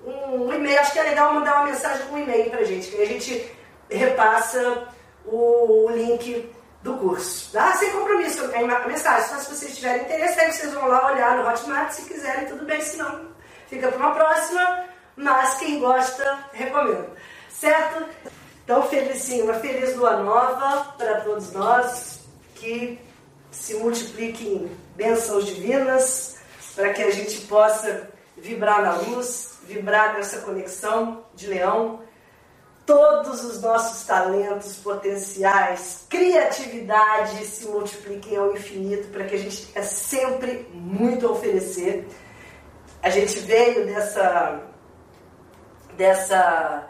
um, 0.05 0.53
e-mail. 0.53 0.81
Acho 0.81 0.93
que 0.93 0.99
é 0.99 1.03
legal 1.03 1.35
mandar 1.35 1.57
uma 1.57 1.67
mensagem 1.67 2.07
com 2.07 2.15
um 2.15 2.19
e-mail 2.19 2.51
pra 2.51 2.65
gente, 2.65 2.89
que 2.91 3.03
a 3.03 3.07
gente 3.07 3.53
repassa 3.91 4.89
o, 5.25 5.89
link 5.91 6.53
do 6.83 6.95
curso. 6.95 7.53
Tá? 7.53 7.73
Sem 7.75 7.91
compromisso, 7.91 8.43
eu 8.43 8.51
tenho 8.51 8.75
a 8.75 8.87
mensagem. 8.87 9.29
Só 9.29 9.37
se 9.37 9.55
vocês 9.55 9.77
tiverem 9.77 10.03
interesse, 10.03 10.41
aí 10.41 10.53
vocês 10.53 10.73
vão 10.73 10.87
lá 10.87 11.13
olhar 11.13 11.37
no 11.37 11.49
Hotmart, 11.49 11.93
se 11.93 12.03
quiserem, 12.03 12.47
tudo 12.47 12.65
bem, 12.65 12.81
se 12.81 12.97
não, 12.97 13.29
fica 13.67 13.89
para 13.89 13.99
uma 13.99 14.15
próxima, 14.15 14.85
mas 15.17 15.55
quem 15.59 15.81
gosta, 15.81 16.39
recomendo. 16.53 17.11
Certo? 17.51 18.05
Então, 18.65 18.83
felizinho, 18.83 19.45
uma 19.45 19.55
feliz 19.55 19.97
lua 19.97 20.19
nova 20.19 20.93
para 20.97 21.23
todos 21.23 21.53
nós, 21.53 22.21
que 22.55 23.01
se 23.51 23.75
multipliquem 23.75 24.71
bênçãos 24.95 25.47
divinas, 25.47 26.39
para 26.75 26.93
que 26.93 27.03
a 27.03 27.11
gente 27.11 27.41
possa 27.47 28.09
vibrar 28.37 28.83
na 28.83 28.93
luz, 28.93 29.58
vibrar 29.69 30.15
nessa 30.15 30.39
conexão 30.39 31.25
de 31.35 31.47
leão, 31.47 32.01
todos 32.87 33.45
os 33.45 33.61
nossos 33.61 34.07
talentos 34.07 34.77
potenciais, 34.77 36.07
criatividade 36.09 37.45
se 37.45 37.69
multipliquem 37.69 38.39
ao 38.39 38.53
infinito 38.57 39.09
para 39.09 39.25
que 39.25 39.35
a 39.35 39.39
gente 39.39 39.67
tenha 39.67 39.85
sempre 39.85 40.67
muito 40.73 41.27
a 41.27 41.33
oferecer. 41.33 42.09
A 43.03 43.11
gente 43.11 43.41
veio 43.41 43.85
dessa, 43.85 44.63
dessa, 45.99 46.89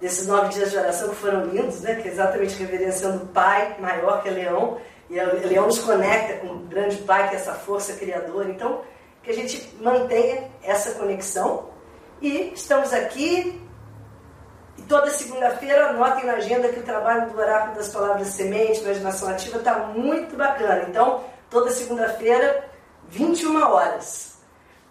desses 0.00 0.28
nove 0.28 0.50
dias 0.50 0.70
de 0.70 0.76
oração 0.76 1.08
que 1.08 1.16
foram 1.16 1.46
lindos, 1.46 1.80
né? 1.80 1.96
que 1.96 2.08
é 2.08 2.12
exatamente 2.12 2.54
reverenciando 2.54 3.24
o 3.24 3.26
Pai 3.26 3.76
maior 3.80 4.22
que 4.22 4.28
é 4.28 4.32
Leão, 4.32 4.80
e 5.10 5.18
o 5.18 5.48
Leão 5.48 5.66
nos 5.66 5.80
conecta 5.80 6.34
com 6.46 6.54
o 6.54 6.58
grande 6.60 6.98
Pai, 6.98 7.28
que 7.28 7.34
é 7.34 7.38
essa 7.38 7.54
força 7.54 7.94
criadora. 7.94 8.48
Então, 8.48 8.82
que 9.20 9.30
a 9.30 9.34
gente 9.34 9.76
mantenha 9.80 10.48
essa 10.62 10.92
conexão. 10.92 11.69
E 12.20 12.52
estamos 12.54 12.92
aqui 12.92 13.60
e 14.76 14.82
toda 14.82 15.10
segunda-feira, 15.10 15.90
anotem 15.90 16.26
na 16.26 16.34
agenda 16.34 16.68
que 16.68 16.80
o 16.80 16.82
trabalho 16.82 17.30
do 17.30 17.38
Oráculo 17.38 17.76
das 17.76 17.88
Palavras 17.88 18.28
Semente, 18.28 18.80
Imaginação 18.80 19.28
Ativa, 19.28 19.58
está 19.58 19.78
muito 19.78 20.36
bacana. 20.36 20.86
Então, 20.88 21.24
toda 21.48 21.70
segunda-feira, 21.70 22.64
21 23.08 23.62
horas. 23.62 24.38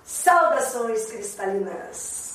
Saudações 0.04 1.06
cristalinas! 1.06 2.30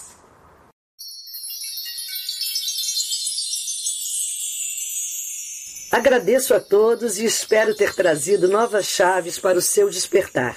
Agradeço 5.90 6.54
a 6.54 6.60
todos 6.60 7.18
e 7.18 7.24
espero 7.24 7.74
ter 7.74 7.94
trazido 7.94 8.48
novas 8.48 8.86
chaves 8.86 9.38
para 9.38 9.58
o 9.58 9.62
seu 9.62 9.88
despertar. 9.88 10.56